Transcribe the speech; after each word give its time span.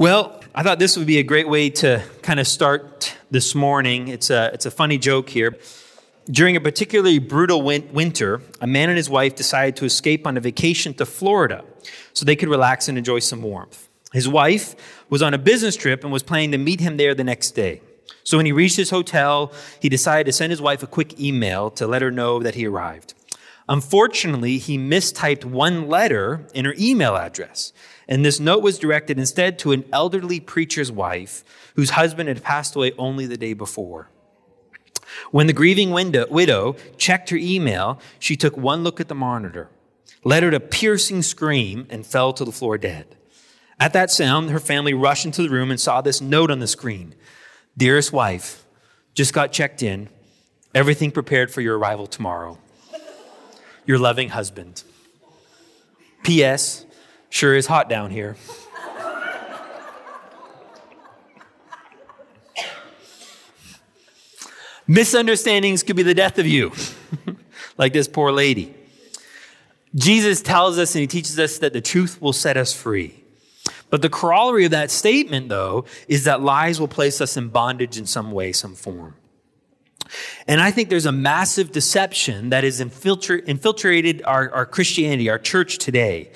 Well, 0.00 0.40
I 0.54 0.62
thought 0.62 0.78
this 0.78 0.96
would 0.96 1.06
be 1.06 1.18
a 1.18 1.22
great 1.22 1.46
way 1.46 1.68
to 1.68 2.02
kind 2.22 2.40
of 2.40 2.48
start 2.48 3.14
this 3.30 3.54
morning. 3.54 4.08
It's 4.08 4.30
a, 4.30 4.50
it's 4.54 4.64
a 4.64 4.70
funny 4.70 4.96
joke 4.96 5.28
here. 5.28 5.58
During 6.24 6.56
a 6.56 6.60
particularly 6.62 7.18
brutal 7.18 7.60
win- 7.60 7.86
winter, 7.92 8.40
a 8.62 8.66
man 8.66 8.88
and 8.88 8.96
his 8.96 9.10
wife 9.10 9.34
decided 9.34 9.76
to 9.76 9.84
escape 9.84 10.26
on 10.26 10.38
a 10.38 10.40
vacation 10.40 10.94
to 10.94 11.04
Florida 11.04 11.66
so 12.14 12.24
they 12.24 12.34
could 12.34 12.48
relax 12.48 12.88
and 12.88 12.96
enjoy 12.96 13.18
some 13.18 13.42
warmth. 13.42 13.90
His 14.14 14.26
wife 14.26 14.74
was 15.10 15.20
on 15.20 15.34
a 15.34 15.38
business 15.38 15.76
trip 15.76 16.02
and 16.02 16.10
was 16.10 16.22
planning 16.22 16.52
to 16.52 16.56
meet 16.58 16.80
him 16.80 16.96
there 16.96 17.14
the 17.14 17.22
next 17.22 17.50
day. 17.50 17.82
So 18.24 18.38
when 18.38 18.46
he 18.46 18.52
reached 18.52 18.78
his 18.78 18.88
hotel, 18.88 19.52
he 19.80 19.90
decided 19.90 20.24
to 20.24 20.32
send 20.32 20.50
his 20.50 20.62
wife 20.62 20.82
a 20.82 20.86
quick 20.86 21.20
email 21.20 21.70
to 21.72 21.86
let 21.86 22.00
her 22.00 22.10
know 22.10 22.42
that 22.42 22.54
he 22.54 22.66
arrived. 22.66 23.12
Unfortunately, 23.68 24.56
he 24.56 24.78
mistyped 24.78 25.44
one 25.44 25.88
letter 25.88 26.46
in 26.54 26.64
her 26.64 26.74
email 26.78 27.16
address. 27.16 27.74
And 28.10 28.24
this 28.24 28.40
note 28.40 28.62
was 28.62 28.78
directed 28.78 29.18
instead 29.18 29.58
to 29.60 29.72
an 29.72 29.84
elderly 29.92 30.40
preacher's 30.40 30.90
wife 30.90 31.44
whose 31.76 31.90
husband 31.90 32.28
had 32.28 32.42
passed 32.42 32.74
away 32.74 32.92
only 32.98 33.24
the 33.24 33.38
day 33.38 33.52
before. 33.52 34.10
When 35.30 35.46
the 35.46 35.52
grieving 35.52 35.90
widow 35.90 36.76
checked 36.98 37.30
her 37.30 37.36
email, 37.36 38.00
she 38.18 38.36
took 38.36 38.56
one 38.56 38.82
look 38.82 39.00
at 39.00 39.08
the 39.08 39.14
monitor, 39.14 39.70
let 40.24 40.44
out 40.44 40.54
a 40.54 40.60
piercing 40.60 41.22
scream, 41.22 41.86
and 41.88 42.04
fell 42.04 42.32
to 42.32 42.44
the 42.44 42.52
floor 42.52 42.76
dead. 42.76 43.16
At 43.78 43.92
that 43.94 44.10
sound, 44.10 44.50
her 44.50 44.60
family 44.60 44.92
rushed 44.92 45.24
into 45.24 45.42
the 45.42 45.48
room 45.48 45.70
and 45.70 45.80
saw 45.80 46.00
this 46.00 46.20
note 46.20 46.50
on 46.50 46.58
the 46.58 46.66
screen 46.66 47.14
Dearest 47.78 48.12
wife, 48.12 48.66
just 49.14 49.32
got 49.32 49.52
checked 49.52 49.82
in. 49.82 50.08
Everything 50.74 51.10
prepared 51.12 51.50
for 51.50 51.60
your 51.60 51.78
arrival 51.78 52.06
tomorrow 52.06 52.58
your 53.90 53.98
loving 53.98 54.28
husband. 54.28 54.84
P.S. 56.22 56.86
Sure 57.30 57.54
is 57.54 57.66
hot 57.66 57.88
down 57.88 58.10
here. 58.10 58.36
Misunderstandings 64.86 65.84
could 65.84 65.94
be 65.94 66.02
the 66.02 66.14
death 66.14 66.40
of 66.40 66.48
you, 66.48 66.72
like 67.78 67.92
this 67.92 68.08
poor 68.08 68.32
lady. 68.32 68.74
Jesus 69.94 70.42
tells 70.42 70.78
us 70.78 70.96
and 70.96 71.00
he 71.00 71.06
teaches 71.06 71.38
us 71.38 71.58
that 71.58 71.72
the 71.72 71.80
truth 71.80 72.20
will 72.20 72.32
set 72.32 72.56
us 72.56 72.72
free. 72.72 73.22
But 73.88 74.02
the 74.02 74.08
corollary 74.08 74.64
of 74.64 74.72
that 74.72 74.90
statement, 74.90 75.48
though, 75.48 75.84
is 76.08 76.24
that 76.24 76.40
lies 76.40 76.80
will 76.80 76.88
place 76.88 77.20
us 77.20 77.36
in 77.36 77.48
bondage 77.48 77.98
in 77.98 78.06
some 78.06 78.32
way, 78.32 78.50
some 78.52 78.74
form. 78.74 79.14
And 80.48 80.60
I 80.60 80.72
think 80.72 80.88
there's 80.88 81.06
a 81.06 81.12
massive 81.12 81.70
deception 81.70 82.50
that 82.50 82.64
has 82.64 82.80
infiltrated 82.80 84.22
our, 84.24 84.52
our 84.52 84.66
Christianity, 84.66 85.30
our 85.30 85.38
church 85.38 85.78
today. 85.78 86.30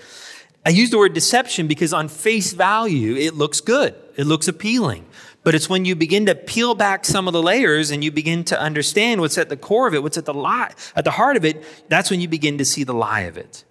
I 0.67 0.71
use 0.71 0.91
the 0.91 0.99
word 0.99 1.13
deception 1.13 1.67
because 1.67 1.93
on 1.93 2.09
face 2.09 2.53
value, 2.53 3.17
it 3.17 3.35
looks 3.35 3.61
good. 3.61 3.95
It 4.17 4.25
looks 4.27 4.49
appealing. 4.49 5.05
But 5.43 5.55
it's 5.55 5.69
when 5.69 5.85
you 5.85 5.95
begin 5.95 6.25
to 6.27 6.35
peel 6.35 6.75
back 6.75 7.05
some 7.05 7.27
of 7.27 7.35
the 7.35 7.43
layers 7.43 7.91
and 7.91 8.03
you 8.03 8.11
begin 8.11 8.45
to 8.45 8.59
understand 8.59 9.21
what's 9.21 9.37
at 9.37 9.51
the 9.51 9.59
core 9.59 9.87
of 9.87 9.95
it, 9.95 10.03
what's 10.03 10.17
at 10.17 10.25
the 10.25 10.33
lie, 10.33 10.73
at 10.97 11.05
the 11.05 11.11
heart 11.11 11.37
of 11.37 11.45
it, 11.45 11.63
that's 11.91 12.11
when 12.11 12.21
you 12.21 12.29
begin 12.29 12.57
to 12.59 12.65
see 12.65 12.83
the 12.83 12.95
lie 12.95 13.23
of 13.23 13.37
it. 13.37 13.65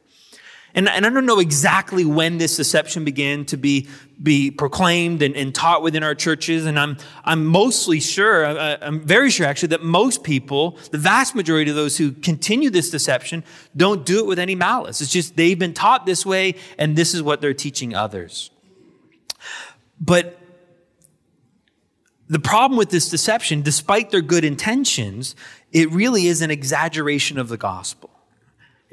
And, 0.76 0.90
and 0.90 1.06
I 1.06 1.10
don't 1.10 1.28
know 1.28 1.40
exactly 1.40 2.04
when 2.04 2.40
this 2.40 2.58
deception 2.58 3.06
began 3.06 3.46
to 3.46 3.58
be, 3.58 3.88
be 4.22 4.50
proclaimed 4.50 5.22
and, 5.22 5.36
and 5.36 5.54
taught 5.54 5.84
within 5.84 6.02
our 6.02 6.16
churches. 6.16 6.66
And 6.66 6.80
I'm, 6.80 6.98
I'm 7.24 7.46
mostly 7.46 8.00
sure, 8.00 8.46
I, 8.46 8.78
I'm 8.82 9.02
very 9.02 9.30
sure 9.30 9.46
actually, 9.46 9.70
that 9.70 9.84
most 9.84 10.24
people, 10.24 10.80
the 10.90 10.98
vast 10.98 11.36
majority 11.36 11.70
of 11.70 11.76
those 11.76 11.98
who 11.98 12.12
continue 12.12 12.72
this 12.72 12.90
deception, 12.90 13.44
don't 13.78 14.04
do 14.04 14.20
it 14.20 14.26
with 14.26 14.40
any 14.40 14.56
malice. 14.56 15.00
It's 15.00 15.12
just 15.12 15.36
they've 15.36 15.60
been 15.60 15.76
taught 15.76 16.08
this 16.08 16.26
way 16.26 16.56
and 16.80 16.96
this 16.96 17.14
is 17.14 17.22
what 17.22 17.40
they're 17.40 17.54
teaching 17.54 17.94
others. 17.94 18.50
But 20.02 20.40
the 22.28 22.40
problem 22.40 22.80
with 22.80 22.90
this 22.90 23.10
deception, 23.10 23.62
despite 23.62 24.10
their 24.10 24.22
good 24.22 24.44
intentions, 24.44 25.36
it 25.72 25.92
really 25.92 26.26
is 26.26 26.42
an 26.42 26.50
exaggeration 26.50 27.38
of 27.38 27.48
the 27.48 27.58
gospel 27.58 28.10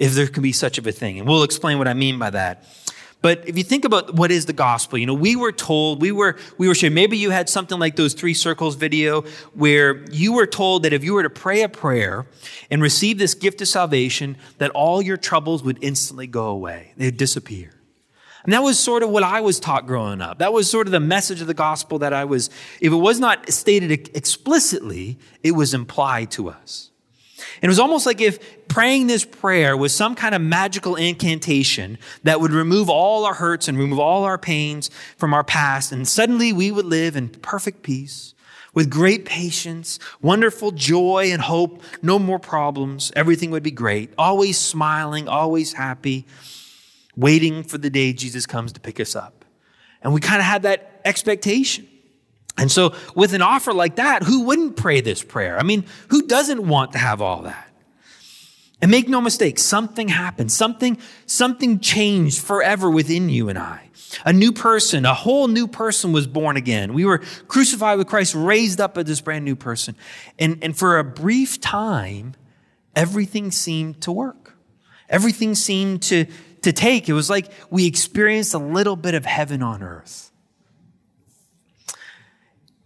if 0.00 0.14
there 0.14 0.26
can 0.26 0.42
be 0.42 0.50
such 0.50 0.78
of 0.78 0.86
a 0.88 0.92
thing. 0.92 1.20
And 1.20 1.28
we'll 1.28 1.44
explain 1.44 1.78
what 1.78 1.86
I 1.86 1.94
mean 1.94 2.18
by 2.18 2.30
that. 2.30 2.64
But 3.22 3.46
if 3.46 3.58
you 3.58 3.64
think 3.64 3.84
about 3.84 4.14
what 4.14 4.30
is 4.30 4.46
the 4.46 4.54
gospel, 4.54 4.96
you 4.96 5.04
know, 5.04 5.12
we 5.12 5.36
were 5.36 5.52
told, 5.52 6.00
we 6.00 6.10
were, 6.10 6.38
we 6.56 6.68
were 6.68 6.74
shared, 6.74 6.94
maybe 6.94 7.18
you 7.18 7.28
had 7.28 7.50
something 7.50 7.78
like 7.78 7.96
those 7.96 8.14
three 8.14 8.32
circles 8.32 8.76
video 8.76 9.24
where 9.52 10.10
you 10.10 10.32
were 10.32 10.46
told 10.46 10.84
that 10.84 10.94
if 10.94 11.04
you 11.04 11.12
were 11.12 11.22
to 11.22 11.28
pray 11.28 11.60
a 11.60 11.68
prayer 11.68 12.26
and 12.70 12.80
receive 12.80 13.18
this 13.18 13.34
gift 13.34 13.60
of 13.60 13.68
salvation, 13.68 14.38
that 14.56 14.70
all 14.70 15.02
your 15.02 15.18
troubles 15.18 15.62
would 15.62 15.78
instantly 15.82 16.26
go 16.26 16.46
away. 16.46 16.94
They'd 16.96 17.18
disappear. 17.18 17.72
And 18.42 18.54
that 18.54 18.62
was 18.62 18.78
sort 18.78 19.02
of 19.02 19.10
what 19.10 19.22
I 19.22 19.42
was 19.42 19.60
taught 19.60 19.86
growing 19.86 20.22
up. 20.22 20.38
That 20.38 20.54
was 20.54 20.70
sort 20.70 20.86
of 20.86 20.92
the 20.92 21.00
message 21.00 21.42
of 21.42 21.46
the 21.46 21.52
gospel 21.52 21.98
that 21.98 22.14
I 22.14 22.24
was, 22.24 22.48
if 22.80 22.90
it 22.90 22.96
was 22.96 23.20
not 23.20 23.50
stated 23.50 24.16
explicitly, 24.16 25.18
it 25.42 25.52
was 25.52 25.74
implied 25.74 26.30
to 26.32 26.48
us. 26.48 26.89
And 27.56 27.64
it 27.64 27.68
was 27.68 27.78
almost 27.78 28.06
like 28.06 28.20
if 28.20 28.68
praying 28.68 29.06
this 29.06 29.24
prayer 29.24 29.76
was 29.76 29.94
some 29.94 30.14
kind 30.14 30.34
of 30.34 30.40
magical 30.40 30.96
incantation 30.96 31.98
that 32.22 32.40
would 32.40 32.52
remove 32.52 32.88
all 32.88 33.24
our 33.24 33.34
hurts 33.34 33.68
and 33.68 33.78
remove 33.78 33.98
all 33.98 34.24
our 34.24 34.38
pains 34.38 34.90
from 35.16 35.34
our 35.34 35.44
past. 35.44 35.92
And 35.92 36.06
suddenly 36.06 36.52
we 36.52 36.70
would 36.70 36.86
live 36.86 37.16
in 37.16 37.28
perfect 37.28 37.82
peace 37.82 38.34
with 38.74 38.88
great 38.88 39.24
patience, 39.24 39.98
wonderful 40.22 40.70
joy 40.70 41.30
and 41.32 41.42
hope, 41.42 41.82
no 42.02 42.18
more 42.18 42.38
problems. 42.38 43.12
Everything 43.16 43.50
would 43.50 43.62
be 43.62 43.70
great. 43.70 44.12
Always 44.16 44.58
smiling, 44.58 45.28
always 45.28 45.72
happy, 45.72 46.26
waiting 47.16 47.62
for 47.64 47.78
the 47.78 47.90
day 47.90 48.12
Jesus 48.12 48.46
comes 48.46 48.72
to 48.72 48.80
pick 48.80 49.00
us 49.00 49.16
up. 49.16 49.44
And 50.02 50.14
we 50.14 50.20
kind 50.20 50.40
of 50.40 50.46
had 50.46 50.62
that 50.62 51.00
expectation. 51.04 51.86
And 52.60 52.70
so, 52.70 52.94
with 53.14 53.32
an 53.32 53.40
offer 53.40 53.72
like 53.72 53.96
that, 53.96 54.22
who 54.22 54.42
wouldn't 54.42 54.76
pray 54.76 55.00
this 55.00 55.22
prayer? 55.22 55.58
I 55.58 55.62
mean, 55.62 55.86
who 56.08 56.26
doesn't 56.26 56.68
want 56.68 56.92
to 56.92 56.98
have 56.98 57.22
all 57.22 57.42
that? 57.42 57.72
And 58.82 58.90
make 58.90 59.08
no 59.08 59.22
mistake, 59.22 59.58
something 59.58 60.08
happened. 60.08 60.52
Something, 60.52 60.98
something 61.24 61.80
changed 61.80 62.42
forever 62.42 62.90
within 62.90 63.30
you 63.30 63.48
and 63.48 63.58
I. 63.58 63.88
A 64.26 64.32
new 64.32 64.52
person, 64.52 65.06
a 65.06 65.14
whole 65.14 65.48
new 65.48 65.66
person 65.66 66.12
was 66.12 66.26
born 66.26 66.58
again. 66.58 66.92
We 66.92 67.06
were 67.06 67.18
crucified 67.48 67.96
with 67.96 68.08
Christ, 68.08 68.34
raised 68.34 68.78
up 68.78 68.98
as 68.98 69.06
this 69.06 69.22
brand 69.22 69.46
new 69.46 69.56
person. 69.56 69.96
And, 70.38 70.58
and 70.62 70.76
for 70.76 70.98
a 70.98 71.04
brief 71.04 71.60
time, 71.62 72.34
everything 72.94 73.50
seemed 73.50 74.02
to 74.02 74.12
work. 74.12 74.54
Everything 75.08 75.54
seemed 75.54 76.02
to, 76.02 76.26
to 76.60 76.72
take. 76.74 77.08
It 77.08 77.14
was 77.14 77.30
like 77.30 77.50
we 77.70 77.86
experienced 77.86 78.52
a 78.52 78.58
little 78.58 78.96
bit 78.96 79.14
of 79.14 79.24
heaven 79.24 79.62
on 79.62 79.82
earth. 79.82 80.29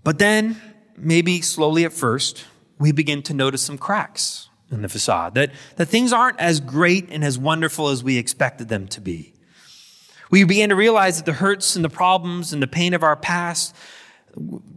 But 0.05 0.19
then, 0.19 0.61
maybe 0.97 1.41
slowly 1.41 1.85
at 1.85 1.93
first, 1.93 2.45
we 2.79 2.93
begin 2.93 3.23
to 3.23 3.35
notice 3.35 3.63
some 3.63 3.79
cracks 3.79 4.51
in 4.71 4.83
the 4.83 4.89
facade, 4.89 5.35
that, 5.35 5.51
that 5.77 5.87
things 5.87 6.13
aren't 6.13 6.39
as 6.41 6.61
great 6.61 7.09
and 7.11 7.25
as 7.25 7.39
wonderful 7.39 7.89
as 7.89 8.03
we 8.05 8.19
expected 8.19 8.69
them 8.69 8.87
to 8.89 9.01
be. 9.01 9.33
We 10.31 10.45
begin 10.45 10.71
to 10.71 10.77
realize 10.77 11.17
that 11.17 11.27
the 11.27 11.35
hurts 11.35 11.77
and 11.77 11.85
the 11.85 11.91
problems 11.91 12.53
and 12.53 12.63
the 12.63 12.67
pain 12.67 12.93
of 12.93 13.03
our 13.03 13.17
past 13.17 13.75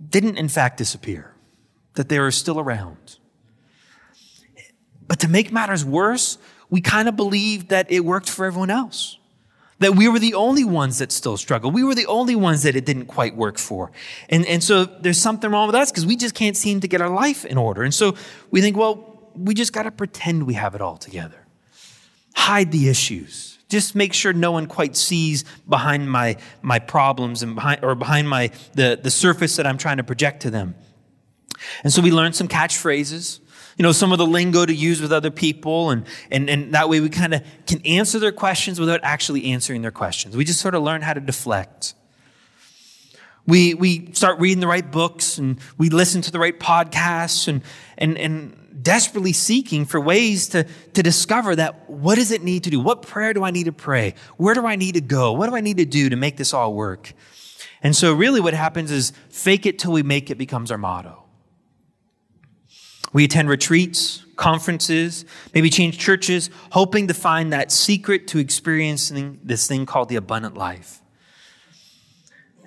didn't, 0.10 0.38
in 0.38 0.50
fact, 0.50 0.78
disappear, 0.78 1.34
that 1.96 2.10
they 2.10 2.18
are 2.18 2.32
still 2.32 2.60
around. 2.60 3.18
But 5.08 5.20
to 5.22 5.28
make 5.28 5.52
matters 5.52 5.84
worse, 5.84 6.38
we 6.70 6.82
kind 6.82 7.08
of 7.08 7.16
believed 7.16 7.70
that 7.70 7.92
it 7.92 8.02
worked 8.02 8.30
for 8.30 8.46
everyone 8.46 8.70
else 8.70 9.18
that 9.80 9.96
we 9.96 10.08
were 10.08 10.20
the 10.20 10.34
only 10.34 10.64
ones 10.64 11.00
that 11.00 11.12
still 11.12 11.38
struggle. 11.38 11.70
We 11.72 11.84
were 11.84 11.96
the 11.96 12.08
only 12.08 12.36
ones 12.36 12.64
that 12.64 12.76
it 12.76 12.86
didn't 12.86 13.06
quite 13.06 13.36
work 13.36 13.58
for. 13.58 13.92
And, 14.30 14.46
and 14.46 14.64
so 14.64 14.86
there's 14.86 15.20
something 15.20 15.52
wrong 15.52 15.68
with 15.68 15.76
us 15.76 15.92
because 15.92 16.06
we 16.06 16.16
just 16.16 16.34
can't 16.34 16.58
seem 16.58 16.80
to 16.82 16.88
get 16.88 17.02
our 17.02 17.10
life 17.10 17.46
in 17.46 17.58
order. 17.58 17.84
And 17.84 17.94
so 17.94 18.16
we 18.50 18.62
think, 18.62 18.76
well, 18.76 19.32
we 19.36 19.54
just 19.54 19.74
got 19.74 19.84
to 19.84 19.92
pretend 19.92 20.48
we 20.48 20.56
have 20.56 20.74
it 20.74 20.82
all 20.82 20.98
together. 20.98 21.46
Hide 22.36 22.72
the 22.72 22.90
issues. 22.90 23.60
Just 23.70 23.96
make 23.96 24.14
sure 24.14 24.34
no 24.34 24.52
one 24.52 24.66
quite 24.66 24.96
sees 24.96 25.44
behind 25.68 26.10
my, 26.10 26.38
my 26.62 26.80
problems 26.80 27.44
and 27.44 27.54
behind, 27.54 27.84
or 27.84 27.96
behind 27.96 28.30
my, 28.30 28.52
the, 28.74 29.00
the 29.02 29.12
surface 29.12 29.58
that 29.58 29.68
I'm 29.68 29.78
trying 29.78 29.98
to 29.98 30.04
project 30.04 30.42
to 30.44 30.50
them. 30.50 30.76
And 31.84 31.92
so 31.92 32.02
we 32.02 32.12
learned 32.12 32.36
some 32.36 32.48
catchphrases 32.48 33.42
you 33.78 33.84
know, 33.84 33.92
some 33.92 34.12
of 34.12 34.18
the 34.18 34.26
lingo 34.26 34.66
to 34.66 34.74
use 34.74 35.02
with 35.02 35.14
other 35.14 35.30
people. 35.30 35.92
And, 35.92 36.06
and, 36.32 36.50
and 36.50 36.74
that 36.74 36.90
way 36.90 37.00
we 37.00 37.10
kind 37.10 37.34
of 37.34 37.44
can 37.68 37.80
answer 37.86 38.20
their 38.20 38.32
questions 38.32 38.80
without 38.80 39.00
actually 39.04 39.52
answering 39.52 39.84
their 39.84 39.92
questions. 39.92 40.36
We 40.36 40.44
just 40.46 40.60
sort 40.60 40.74
of 40.76 40.82
learn 40.82 41.04
how 41.04 41.14
to 41.14 41.22
deflect. 41.22 41.94
We, 43.46 43.76
we 43.76 44.12
start 44.14 44.40
reading 44.40 44.60
the 44.60 44.68
right 44.68 44.90
books 44.92 45.38
and 45.38 45.60
we 45.78 45.90
listen 45.90 46.22
to 46.24 46.32
the 46.32 46.40
right 46.40 46.60
podcasts 46.60 47.48
and, 47.48 47.62
and, 47.98 48.18
and 48.18 48.84
desperately 48.84 49.32
seeking 49.32 49.86
for 49.86 50.02
ways 50.02 50.50
to, 50.50 50.66
to 50.94 51.04
discover 51.04 51.56
that 51.56 51.90
what 51.90 52.16
does 52.16 52.32
it 52.32 52.44
need 52.44 52.66
to 52.66 52.70
do? 52.70 52.80
What 52.80 53.04
prayer 53.04 53.34
do 53.34 53.44
I 53.44 53.52
need 53.52 53.66
to 53.66 53.72
pray? 53.72 54.16
Where 54.38 54.54
do 54.54 54.66
I 54.66 54.76
need 54.76 54.96
to 54.96 55.02
go? 55.02 55.34
What 55.34 55.50
do 55.50 55.56
I 55.56 55.62
need 55.62 55.78
to 55.78 55.86
do 55.86 56.10
to 56.10 56.16
make 56.16 56.36
this 56.36 56.54
all 56.54 56.74
work? 56.74 57.14
And 57.82 57.96
so 57.96 58.12
really 58.14 58.42
what 58.42 58.54
happens 58.54 58.92
is 58.92 59.14
fake 59.30 59.66
it 59.66 59.80
till 59.80 59.92
we 59.92 60.04
make 60.04 60.30
it 60.30 60.38
becomes 60.38 60.72
our 60.72 60.78
motto. 60.78 61.27
We 63.18 63.24
attend 63.24 63.50
retreats, 63.50 64.24
conferences, 64.36 65.26
maybe 65.52 65.72
change 65.72 65.98
churches, 65.98 66.52
hoping 66.72 67.08
to 67.08 67.16
find 67.16 67.52
that 67.52 67.72
secret 67.72 68.28
to 68.28 68.38
experiencing 68.38 69.40
this 69.44 69.66
thing 69.66 69.88
called 69.88 70.10
the 70.10 70.18
abundant 70.18 70.56
life. 70.56 71.02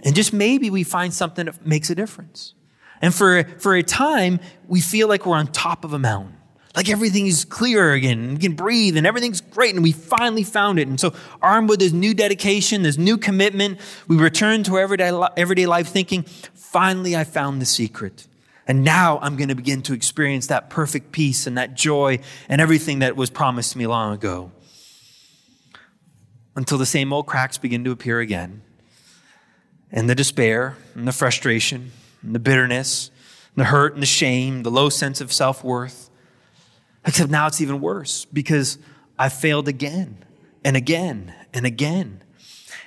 And 0.02 0.12
just 0.12 0.32
maybe 0.32 0.69
we 0.69 0.82
find 0.82 1.14
something 1.14 1.47
that 1.47 1.64
makes 1.64 1.88
a 1.88 1.94
difference. 1.94 2.55
And 3.00 3.14
for, 3.14 3.44
for 3.61 3.76
a 3.76 3.85
time, 3.85 4.41
we 4.67 4.81
feel 4.81 5.06
like 5.06 5.25
we're 5.25 5.37
on 5.37 5.47
top 5.47 5.85
of 5.85 5.93
a 5.93 6.00
mountain. 6.00 6.37
Like 6.75 6.88
everything 6.88 7.29
is 7.29 7.44
clear 7.44 7.93
again, 7.93 8.35
we 8.35 8.41
can 8.41 8.55
breathe, 8.55 8.97
and 8.97 9.06
everything's 9.06 9.41
great, 9.41 9.76
and 9.76 9.85
we 9.85 9.93
finally 9.93 10.43
found 10.43 10.81
it. 10.81 10.88
And 10.88 10.99
so, 10.99 11.14
armed 11.41 11.69
with 11.69 11.79
this 11.79 11.93
new 11.93 12.12
dedication, 12.12 12.82
this 12.82 12.99
new 12.99 13.19
commitment, 13.19 13.79
we 14.08 14.17
return 14.17 14.64
to 14.64 14.81
everyday, 14.81 15.12
everyday 15.37 15.67
life 15.67 15.87
thinking, 15.87 16.25
finally, 16.55 17.14
I 17.14 17.23
found 17.23 17.62
the 17.62 17.67
secret. 17.67 18.26
And 18.70 18.84
now 18.84 19.19
I'm 19.20 19.34
going 19.34 19.49
to 19.49 19.56
begin 19.56 19.82
to 19.82 19.94
experience 19.94 20.46
that 20.46 20.70
perfect 20.70 21.11
peace 21.11 21.49
and 21.49 21.58
that 21.58 21.75
joy 21.75 22.20
and 22.49 22.61
everything 22.61 23.00
that 23.00 23.17
was 23.17 23.28
promised 23.28 23.75
me 23.75 23.88
long 23.88 24.14
ago. 24.14 24.52
Until 26.55 26.78
the 26.78 26.87
same 26.87 27.12
old 27.12 27.26
cracks 27.26 27.58
begin 27.58 27.82
to 27.82 27.90
appear 27.90 28.20
again. 28.20 28.62
And 29.90 30.08
the 30.08 30.14
despair 30.14 30.76
and 30.94 31.08
the 31.08 31.12
frustration 31.12 31.90
and 32.22 32.32
the 32.32 32.38
bitterness, 32.38 33.11
and 33.56 33.62
the 33.64 33.70
hurt 33.70 33.94
and 33.94 34.00
the 34.00 34.06
shame, 34.06 34.62
the 34.62 34.70
low 34.70 34.88
sense 34.88 35.20
of 35.20 35.32
self 35.32 35.64
worth 35.64 36.08
Except 37.05 37.28
now 37.28 37.49
it's 37.49 37.61
even 37.61 37.81
worse 37.81 38.25
because 38.26 38.78
I 39.19 39.31
failed 39.31 39.66
again 39.66 40.25
and 40.64 40.76
again 40.76 41.34
and 41.52 41.66
again. 41.66 42.23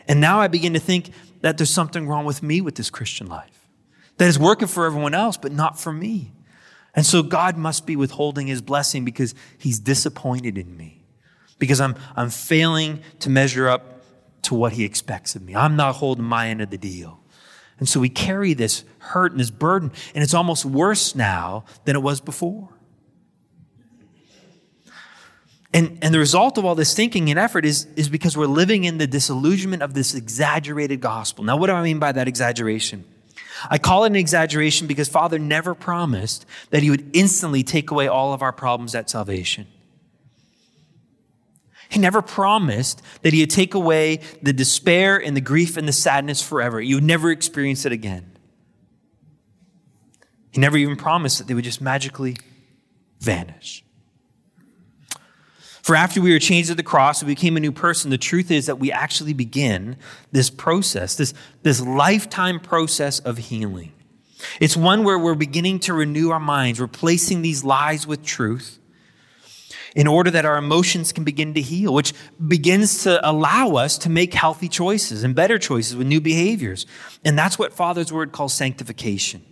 And 0.07 0.21
now 0.21 0.39
I 0.39 0.47
begin 0.47 0.71
to 0.75 0.79
think 0.79 1.09
that 1.41 1.57
there's 1.57 1.69
something 1.69 2.07
wrong 2.07 2.23
with 2.23 2.41
me 2.41 2.61
with 2.61 2.75
this 2.75 2.89
Christian 2.89 3.27
life. 3.27 3.52
That 4.17 4.27
is 4.27 4.37
working 4.37 4.67
for 4.67 4.85
everyone 4.85 5.13
else, 5.13 5.37
but 5.37 5.51
not 5.51 5.79
for 5.79 5.91
me. 5.91 6.31
And 6.95 7.05
so 7.05 7.23
God 7.23 7.57
must 7.57 7.85
be 7.85 7.95
withholding 7.95 8.47
his 8.47 8.61
blessing 8.61 9.03
because 9.03 9.33
he's 9.57 9.79
disappointed 9.79 10.57
in 10.57 10.77
me. 10.77 11.03
Because 11.57 11.81
I'm, 11.81 11.95
I'm 12.15 12.29
failing 12.29 13.01
to 13.19 13.29
measure 13.29 13.67
up 13.67 14.01
to 14.43 14.53
what 14.55 14.73
he 14.73 14.83
expects 14.83 15.35
of 15.35 15.41
me. 15.41 15.55
I'm 15.55 15.75
not 15.75 15.95
holding 15.95 16.25
my 16.25 16.49
end 16.49 16.61
of 16.61 16.69
the 16.69 16.77
deal. 16.77 17.19
And 17.79 17.89
so 17.89 17.99
we 17.99 18.09
carry 18.09 18.53
this 18.53 18.83
hurt 18.99 19.31
and 19.31 19.39
this 19.39 19.49
burden, 19.49 19.91
and 20.13 20.23
it's 20.23 20.33
almost 20.33 20.65
worse 20.65 21.15
now 21.15 21.65
than 21.85 21.95
it 21.95 22.01
was 22.01 22.21
before. 22.21 22.69
And, 25.73 25.97
and 26.03 26.13
the 26.13 26.19
result 26.19 26.59
of 26.59 26.65
all 26.65 26.75
this 26.75 26.93
thinking 26.93 27.31
and 27.31 27.39
effort 27.39 27.65
is, 27.65 27.87
is 27.95 28.07
because 28.07 28.37
we're 28.37 28.45
living 28.45 28.83
in 28.83 28.99
the 28.99 29.07
disillusionment 29.07 29.81
of 29.81 29.95
this 29.95 30.13
exaggerated 30.13 31.01
gospel. 31.01 31.43
Now, 31.43 31.57
what 31.57 31.67
do 31.67 31.73
I 31.73 31.81
mean 31.81 31.97
by 31.97 32.11
that 32.11 32.27
exaggeration? 32.27 33.05
I 33.69 33.77
call 33.77 34.03
it 34.03 34.07
an 34.07 34.15
exaggeration 34.15 34.87
because 34.87 35.07
Father 35.09 35.39
never 35.39 35.73
promised 35.73 36.45
that 36.69 36.83
He 36.83 36.89
would 36.89 37.15
instantly 37.15 37.63
take 37.63 37.91
away 37.91 38.07
all 38.07 38.33
of 38.33 38.41
our 38.41 38.51
problems 38.51 38.95
at 38.95 39.09
salvation. 39.09 39.67
He 41.89 41.99
never 41.99 42.21
promised 42.21 43.01
that 43.21 43.33
He 43.33 43.41
would 43.41 43.49
take 43.49 43.73
away 43.73 44.19
the 44.41 44.53
despair 44.53 45.17
and 45.17 45.37
the 45.37 45.41
grief 45.41 45.77
and 45.77 45.87
the 45.87 45.93
sadness 45.93 46.41
forever. 46.41 46.81
You 46.81 46.95
would 46.95 47.03
never 47.03 47.31
experience 47.31 47.85
it 47.85 47.91
again. 47.91 48.31
He 50.51 50.59
never 50.59 50.77
even 50.77 50.95
promised 50.95 51.39
that 51.39 51.47
they 51.47 51.53
would 51.53 51.63
just 51.63 51.81
magically 51.81 52.37
vanish. 53.19 53.83
For 55.83 55.97
after 55.97 56.21
we 56.21 56.31
were 56.31 56.39
changed 56.39 56.71
at 56.71 56.77
the 56.77 56.83
cross, 56.83 57.21
we 57.21 57.27
became 57.27 57.57
a 57.57 57.59
new 57.59 57.73
person. 57.73 58.09
The 58.09 58.17
truth 58.17 58.49
is 58.51 58.67
that 58.67 58.79
we 58.79 58.89
actually 58.89 59.33
begin 59.33 59.97
this 60.31 60.49
process, 60.49 61.15
this, 61.17 61.33
this 61.61 61.81
lifetime 61.81 62.61
process 62.61 63.19
of 63.19 63.37
healing. 63.37 63.91
It's 64.61 64.77
one 64.77 65.03
where 65.03 65.19
we're 65.19 65.35
beginning 65.35 65.79
to 65.81 65.93
renew 65.93 66.29
our 66.29 66.39
minds, 66.39 66.79
replacing 66.79 67.41
these 67.41 67.65
lies 67.65 68.07
with 68.07 68.23
truth 68.23 68.79
in 69.93 70.07
order 70.07 70.31
that 70.31 70.45
our 70.45 70.57
emotions 70.57 71.11
can 71.11 71.25
begin 71.25 71.53
to 71.53 71.61
heal, 71.61 71.93
which 71.93 72.13
begins 72.47 73.03
to 73.03 73.29
allow 73.29 73.75
us 73.75 73.97
to 73.99 74.09
make 74.09 74.33
healthy 74.33 74.69
choices 74.69 75.23
and 75.23 75.35
better 75.35 75.59
choices 75.59 75.97
with 75.97 76.07
new 76.07 76.21
behaviors. 76.21 76.85
And 77.25 77.37
that's 77.37 77.59
what 77.59 77.73
Father's 77.73 78.11
word 78.11 78.31
calls 78.31 78.53
sanctification. 78.53 79.43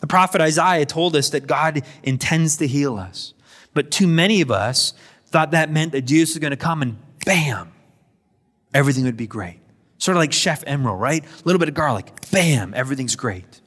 The 0.00 0.06
prophet 0.06 0.40
Isaiah 0.40 0.86
told 0.86 1.16
us 1.16 1.30
that 1.30 1.48
God 1.48 1.82
intends 2.04 2.58
to 2.58 2.68
heal 2.68 2.96
us. 2.96 3.34
But 3.76 3.90
too 3.90 4.06
many 4.06 4.40
of 4.40 4.50
us 4.50 4.94
thought 5.26 5.50
that 5.50 5.70
meant 5.70 5.92
that 5.92 6.06
Jesus 6.06 6.34
was 6.34 6.38
going 6.38 6.52
to 6.52 6.56
come 6.56 6.80
and 6.80 6.96
bam, 7.26 7.72
everything 8.72 9.04
would 9.04 9.18
be 9.18 9.26
great. 9.26 9.60
Sort 9.98 10.16
of 10.16 10.20
like 10.20 10.32
Chef 10.32 10.64
Emeril, 10.64 10.98
right? 10.98 11.22
A 11.22 11.42
little 11.44 11.60
bit 11.60 11.68
of 11.68 11.74
garlic, 11.74 12.10
bam, 12.32 12.72
everything's 12.72 13.16
great. 13.16 13.60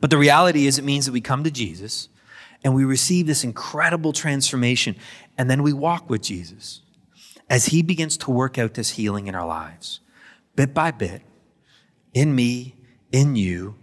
But 0.00 0.08
the 0.08 0.16
reality 0.16 0.66
is, 0.66 0.78
it 0.78 0.84
means 0.84 1.04
that 1.04 1.12
we 1.12 1.20
come 1.20 1.44
to 1.44 1.50
Jesus 1.50 2.08
and 2.64 2.74
we 2.74 2.86
receive 2.86 3.26
this 3.26 3.44
incredible 3.44 4.14
transformation, 4.14 4.96
and 5.36 5.50
then 5.50 5.62
we 5.62 5.74
walk 5.74 6.08
with 6.08 6.22
Jesus 6.22 6.80
as 7.50 7.66
he 7.66 7.82
begins 7.82 8.16
to 8.16 8.30
work 8.30 8.56
out 8.56 8.72
this 8.72 8.90
healing 8.92 9.26
in 9.26 9.34
our 9.34 9.46
lives, 9.46 10.00
bit 10.56 10.72
by 10.72 10.90
bit, 10.90 11.20
in 12.14 12.34
me, 12.34 12.76
in 13.12 13.36
you, 13.36 13.74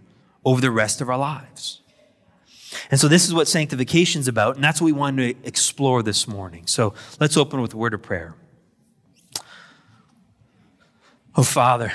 over 0.44 0.60
the 0.60 0.72
rest 0.72 1.00
of 1.00 1.08
our 1.08 1.18
lives. 1.18 1.81
And 2.92 3.00
so 3.00 3.08
this 3.08 3.26
is 3.26 3.32
what 3.32 3.48
sanctification 3.48 4.20
is 4.20 4.28
about, 4.28 4.56
and 4.56 4.62
that's 4.62 4.78
what 4.78 4.84
we 4.84 4.92
wanted 4.92 5.42
to 5.42 5.48
explore 5.48 6.02
this 6.02 6.28
morning. 6.28 6.66
So 6.66 6.92
let's 7.18 7.38
open 7.38 7.62
with 7.62 7.72
a 7.72 7.76
word 7.78 7.94
of 7.94 8.02
prayer. 8.02 8.34
Oh, 11.34 11.42
Father, 11.42 11.90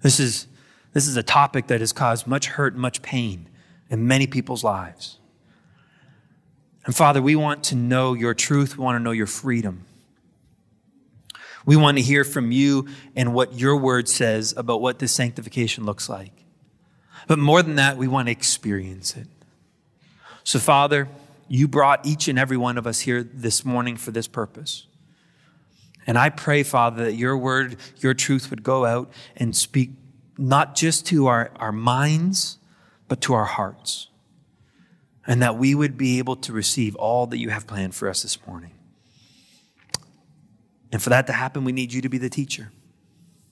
this 0.00 0.20
is, 0.20 0.46
this 0.92 1.08
is 1.08 1.16
a 1.16 1.24
topic 1.24 1.66
that 1.66 1.80
has 1.80 1.92
caused 1.92 2.28
much 2.28 2.46
hurt 2.46 2.74
and 2.74 2.80
much 2.80 3.02
pain 3.02 3.48
in 3.90 4.06
many 4.06 4.28
people's 4.28 4.62
lives. 4.62 5.18
And 6.86 6.94
Father, 6.94 7.20
we 7.20 7.34
want 7.34 7.64
to 7.64 7.74
know 7.74 8.14
your 8.14 8.32
truth. 8.32 8.78
We 8.78 8.84
want 8.84 8.94
to 8.94 9.02
know 9.02 9.10
your 9.10 9.26
freedom. 9.26 9.86
We 11.66 11.74
want 11.74 11.98
to 11.98 12.02
hear 12.02 12.22
from 12.22 12.52
you 12.52 12.86
and 13.16 13.34
what 13.34 13.58
your 13.58 13.76
word 13.76 14.08
says 14.08 14.54
about 14.56 14.80
what 14.80 15.00
this 15.00 15.10
sanctification 15.10 15.84
looks 15.84 16.08
like. 16.08 16.44
But 17.26 17.40
more 17.40 17.60
than 17.60 17.74
that, 17.74 17.96
we 17.96 18.06
want 18.06 18.28
to 18.28 18.32
experience 18.32 19.16
it. 19.16 19.26
So, 20.50 20.58
Father, 20.58 21.06
you 21.46 21.68
brought 21.68 22.04
each 22.04 22.26
and 22.26 22.36
every 22.36 22.56
one 22.56 22.76
of 22.76 22.84
us 22.84 22.98
here 22.98 23.22
this 23.22 23.64
morning 23.64 23.96
for 23.96 24.10
this 24.10 24.26
purpose. 24.26 24.88
And 26.08 26.18
I 26.18 26.28
pray, 26.28 26.64
Father, 26.64 27.04
that 27.04 27.14
your 27.14 27.38
word, 27.38 27.76
your 27.98 28.14
truth 28.14 28.50
would 28.50 28.64
go 28.64 28.84
out 28.84 29.12
and 29.36 29.54
speak 29.54 29.90
not 30.36 30.74
just 30.74 31.06
to 31.06 31.28
our, 31.28 31.52
our 31.54 31.70
minds, 31.70 32.58
but 33.06 33.20
to 33.20 33.32
our 33.32 33.44
hearts. 33.44 34.08
And 35.24 35.40
that 35.40 35.56
we 35.56 35.72
would 35.72 35.96
be 35.96 36.18
able 36.18 36.34
to 36.34 36.52
receive 36.52 36.96
all 36.96 37.28
that 37.28 37.38
you 37.38 37.50
have 37.50 37.68
planned 37.68 37.94
for 37.94 38.08
us 38.08 38.24
this 38.24 38.44
morning. 38.44 38.72
And 40.90 41.00
for 41.00 41.10
that 41.10 41.28
to 41.28 41.32
happen, 41.32 41.62
we 41.62 41.70
need 41.70 41.92
you 41.92 42.02
to 42.02 42.08
be 42.08 42.18
the 42.18 42.28
teacher. 42.28 42.72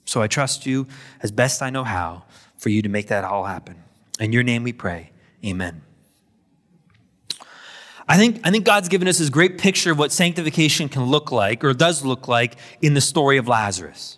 So 0.05 0.21
I 0.21 0.27
trust 0.27 0.67
you 0.67 0.89
as 1.23 1.31
best 1.31 1.62
I 1.62 1.71
know 1.71 1.85
how 1.85 2.25
for 2.57 2.71
you 2.71 2.83
to 2.83 2.88
make 2.88 3.07
that 3.07 3.23
all 3.23 3.45
happen. 3.45 3.85
In 4.19 4.33
your 4.33 4.43
name 4.43 4.64
we 4.64 4.73
pray. 4.73 5.12
Amen. 5.45 5.83
I 8.09 8.17
think, 8.17 8.41
I 8.43 8.50
think 8.50 8.65
God's 8.65 8.88
given 8.88 9.07
us 9.07 9.19
this 9.19 9.29
great 9.29 9.59
picture 9.59 9.93
of 9.93 9.99
what 9.99 10.12
sanctification 10.12 10.88
can 10.88 11.05
look 11.05 11.31
like, 11.31 11.62
or 11.62 11.75
does 11.75 12.05
look 12.05 12.27
like, 12.27 12.57
in 12.81 12.95
the 12.95 13.00
story 13.00 13.37
of 13.37 13.49
Lazarus. 13.49 14.17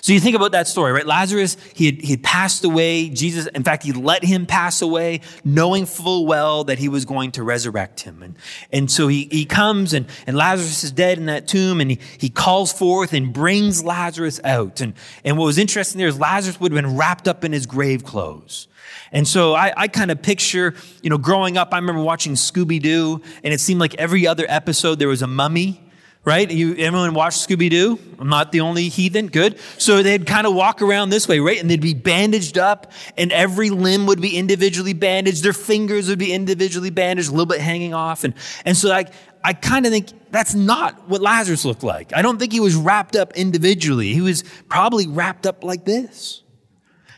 So 0.00 0.12
you 0.12 0.20
think 0.20 0.36
about 0.36 0.52
that 0.52 0.68
story, 0.68 0.92
right? 0.92 1.06
Lazarus, 1.06 1.56
he 1.74 1.86
had, 1.86 2.00
he 2.00 2.10
had 2.12 2.22
passed 2.22 2.64
away. 2.64 3.08
Jesus, 3.08 3.46
in 3.46 3.64
fact, 3.64 3.82
he 3.82 3.92
let 3.92 4.24
him 4.24 4.46
pass 4.46 4.82
away, 4.82 5.20
knowing 5.44 5.86
full 5.86 6.26
well 6.26 6.64
that 6.64 6.78
he 6.78 6.88
was 6.88 7.04
going 7.04 7.32
to 7.32 7.42
resurrect 7.42 8.00
him. 8.00 8.22
And, 8.22 8.36
and 8.72 8.90
so 8.90 9.08
he, 9.08 9.28
he 9.30 9.44
comes 9.44 9.92
and, 9.92 10.06
and 10.26 10.36
Lazarus 10.36 10.84
is 10.84 10.92
dead 10.92 11.18
in 11.18 11.26
that 11.26 11.48
tomb 11.48 11.80
and 11.80 11.90
he, 11.90 11.98
he 12.18 12.28
calls 12.28 12.72
forth 12.72 13.12
and 13.12 13.32
brings 13.32 13.84
Lazarus 13.84 14.40
out. 14.44 14.80
And, 14.80 14.94
and 15.24 15.36
what 15.36 15.46
was 15.46 15.58
interesting 15.58 15.98
there 15.98 16.08
is 16.08 16.18
Lazarus 16.18 16.60
would 16.60 16.72
have 16.72 16.82
been 16.82 16.96
wrapped 16.96 17.28
up 17.28 17.44
in 17.44 17.52
his 17.52 17.66
grave 17.66 18.04
clothes. 18.04 18.68
And 19.10 19.26
so 19.26 19.54
I, 19.54 19.72
I 19.76 19.88
kind 19.88 20.10
of 20.10 20.20
picture, 20.22 20.74
you 21.02 21.10
know, 21.10 21.18
growing 21.18 21.56
up, 21.56 21.72
I 21.72 21.78
remember 21.78 22.02
watching 22.02 22.34
Scooby 22.34 22.80
Doo, 22.80 23.22
and 23.42 23.54
it 23.54 23.60
seemed 23.60 23.80
like 23.80 23.94
every 23.94 24.26
other 24.26 24.44
episode 24.48 24.98
there 24.98 25.08
was 25.08 25.22
a 25.22 25.26
mummy 25.26 25.87
right? 26.28 26.50
You, 26.50 26.76
everyone 26.76 27.14
watched 27.14 27.48
Scooby 27.48 27.70
Doo? 27.70 27.98
I'm 28.18 28.28
not 28.28 28.52
the 28.52 28.60
only 28.60 28.90
heathen. 28.90 29.28
Good. 29.28 29.58
So 29.78 30.02
they'd 30.02 30.26
kind 30.26 30.46
of 30.46 30.54
walk 30.54 30.82
around 30.82 31.08
this 31.08 31.26
way, 31.26 31.40
right? 31.40 31.58
And 31.58 31.70
they'd 31.70 31.80
be 31.80 31.94
bandaged 31.94 32.58
up, 32.58 32.92
and 33.16 33.32
every 33.32 33.70
limb 33.70 34.04
would 34.04 34.20
be 34.20 34.36
individually 34.36 34.92
bandaged. 34.92 35.42
Their 35.42 35.54
fingers 35.54 36.06
would 36.10 36.18
be 36.18 36.34
individually 36.34 36.90
bandaged, 36.90 37.28
a 37.28 37.30
little 37.30 37.46
bit 37.46 37.62
hanging 37.62 37.94
off. 37.94 38.24
And, 38.24 38.34
and 38.66 38.76
so 38.76 38.92
I, 38.92 39.06
I 39.42 39.54
kind 39.54 39.86
of 39.86 39.92
think 39.92 40.10
that's 40.30 40.54
not 40.54 41.08
what 41.08 41.22
Lazarus 41.22 41.64
looked 41.64 41.82
like. 41.82 42.14
I 42.14 42.20
don't 42.20 42.38
think 42.38 42.52
he 42.52 42.60
was 42.60 42.76
wrapped 42.76 43.16
up 43.16 43.34
individually. 43.34 44.12
He 44.12 44.20
was 44.20 44.44
probably 44.68 45.06
wrapped 45.06 45.46
up 45.46 45.64
like 45.64 45.86
this 45.86 46.42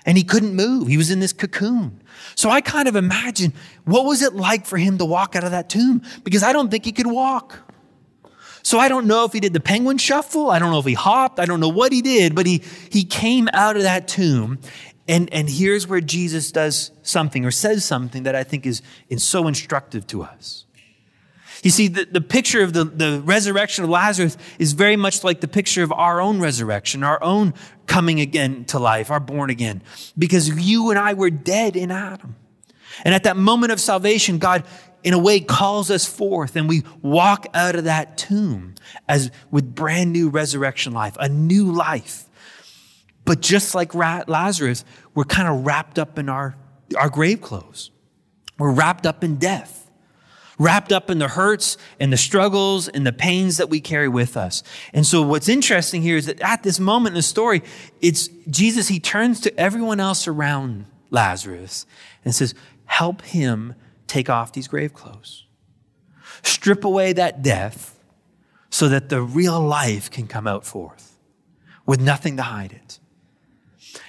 and 0.07 0.17
he 0.17 0.23
couldn't 0.23 0.55
move. 0.55 0.87
He 0.87 0.97
was 0.97 1.11
in 1.11 1.19
this 1.19 1.33
cocoon. 1.33 2.01
So 2.37 2.49
I 2.49 2.61
kind 2.61 2.87
of 2.87 2.95
imagine 2.95 3.55
what 3.85 4.05
was 4.05 4.23
it 4.23 4.35
like 4.35 4.67
for 4.67 4.79
him 4.79 4.99
to 4.99 5.05
walk 5.05 5.35
out 5.35 5.43
of 5.43 5.51
that 5.51 5.69
tomb? 5.69 6.03
Because 6.23 6.45
I 6.45 6.53
don't 6.53 6.71
think 6.71 6.85
he 6.85 6.93
could 6.93 7.09
walk. 7.09 7.59
So 8.63 8.79
I 8.79 8.89
don't 8.89 9.07
know 9.07 9.25
if 9.25 9.33
he 9.33 9.41
did 9.41 9.53
the 9.53 9.61
penguin 9.61 9.99
shuffle. 9.99 10.51
I 10.51 10.59
don't 10.59 10.71
know 10.71 10.79
if 10.79 10.87
he 10.87 10.95
hopped. 10.95 11.39
I 11.39 11.45
don't 11.45 11.61
know 11.61 11.69
what 11.69 11.93
he 11.93 12.03
did, 12.03 12.35
but 12.35 12.47
he, 12.47 12.63
he 12.91 13.05
came 13.05 13.49
out 13.53 13.77
of 13.77 13.83
that 13.83 14.09
tomb. 14.09 14.59
And, 15.09 15.33
and 15.33 15.49
here's 15.49 15.89
where 15.89 16.01
Jesus 16.01 16.53
does 16.53 16.93
something 17.03 17.45
or 17.45 17.51
says 17.51 17.85
something 17.85 18.25
that 18.25 18.35
I 18.35 18.45
think 18.45 18.67
is, 18.67 18.83
is 19.09 19.25
so 19.25 19.49
instructive 19.49 20.07
to 20.09 20.23
us. 20.23 20.67
You 21.63 21.71
see, 21.71 21.89
the, 21.89 22.07
the 22.07 22.21
picture 22.21 22.63
of 22.63 22.73
the, 22.73 22.85
the 22.85 23.21
resurrection 23.25 23.85
of 23.85 23.91
Lazarus 23.91 24.37
is 24.59 24.73
very 24.73 24.97
much 24.97 25.25
like 25.25 25.41
the 25.41 25.49
picture 25.49 25.83
of 25.83 25.93
our 25.93 26.21
own 26.21 26.41
resurrection, 26.41 27.03
our 27.03 27.23
own 27.23 27.55
coming 27.87 28.21
again 28.21 28.65
to 28.67 28.79
life, 28.79 29.11
our 29.11 29.21
born 29.21 29.51
again. 29.51 29.83
Because 30.17 30.49
you 30.49 30.91
and 30.91 30.99
I 30.99 31.15
were 31.15 31.31
dead 31.31 31.77
in 31.77 31.91
Adam. 31.91 32.37
And 33.05 33.15
at 33.15 33.25
that 33.25 33.37
moment 33.37 33.73
of 33.73 33.81
salvation, 33.81 34.39
God, 34.39 34.65
in 35.03 35.15
a 35.15 35.19
way, 35.19 35.41
calls 35.41 35.91
us 35.91 36.07
forth 36.07 36.57
and 36.57 36.69
we 36.69 36.83
walk 37.03 37.47
out 37.55 37.75
of 37.75 37.85
that 37.85 38.19
tomb 38.19 38.75
as 39.09 39.31
with 39.51 39.75
brand 39.75 40.13
new 40.13 40.29
resurrection 40.29 40.93
life, 40.93 41.17
a 41.19 41.29
new 41.29 41.73
life. 41.73 42.27
But 43.25 43.41
just 43.41 43.75
like 43.75 43.95
Lazarus, 43.95 44.85
we're 45.15 45.25
kind 45.25 45.49
of 45.49 45.65
wrapped 45.67 45.99
up 45.99 46.19
in 46.19 46.29
our, 46.29 46.57
our 46.97 47.09
grave 47.09 47.41
clothes. 47.41 47.91
We're 48.59 48.73
wrapped 48.73 49.07
up 49.07 49.23
in 49.25 49.37
death 49.37 49.81
wrapped 50.61 50.93
up 50.93 51.11
in 51.11 51.19
the 51.19 51.27
hurts 51.27 51.79
and 51.99 52.13
the 52.13 52.19
struggles 52.19 52.87
and 52.87 53.07
the 53.07 53.13
pains 53.13 53.57
that 53.57 53.71
we 53.71 53.81
carry 53.81 54.09
with 54.09 54.37
us. 54.37 54.63
And 54.93 55.07
so 55.07 55.23
what's 55.23 55.49
interesting 55.49 56.03
here 56.03 56.19
is 56.19 56.27
that 56.27 56.39
at 56.43 56.63
this 56.63 56.79
moment 56.79 57.15
in 57.15 57.17
the 57.17 57.23
story, 57.23 57.63
it's 58.03 58.29
Jesus, 58.49 58.87
he 58.87 59.01
turns 59.01 59.41
to 59.41 59.59
everyone 59.59 60.01
else 60.01 60.29
around 60.29 60.85
Lazarus 61.09 61.87
and 62.27 62.35
says, 62.35 62.55
help 62.85 63.23
him 63.23 63.75
take 64.11 64.29
off 64.29 64.53
these 64.53 64.69
grave 64.69 64.93
clothes. 64.93 65.47
Strip 66.43 66.85
away 66.85 67.13
that 67.13 67.43
death 67.43 67.99
so 68.71 68.89
that 68.89 69.09
the 69.09 69.23
real 69.23 69.61
life 69.61 70.11
can 70.11 70.27
come 70.27 70.47
out 70.47 70.65
forth 70.65 71.17
with 71.87 72.01
nothing 72.01 72.37
to 72.37 72.43
hide 72.43 72.73
it. 72.73 72.99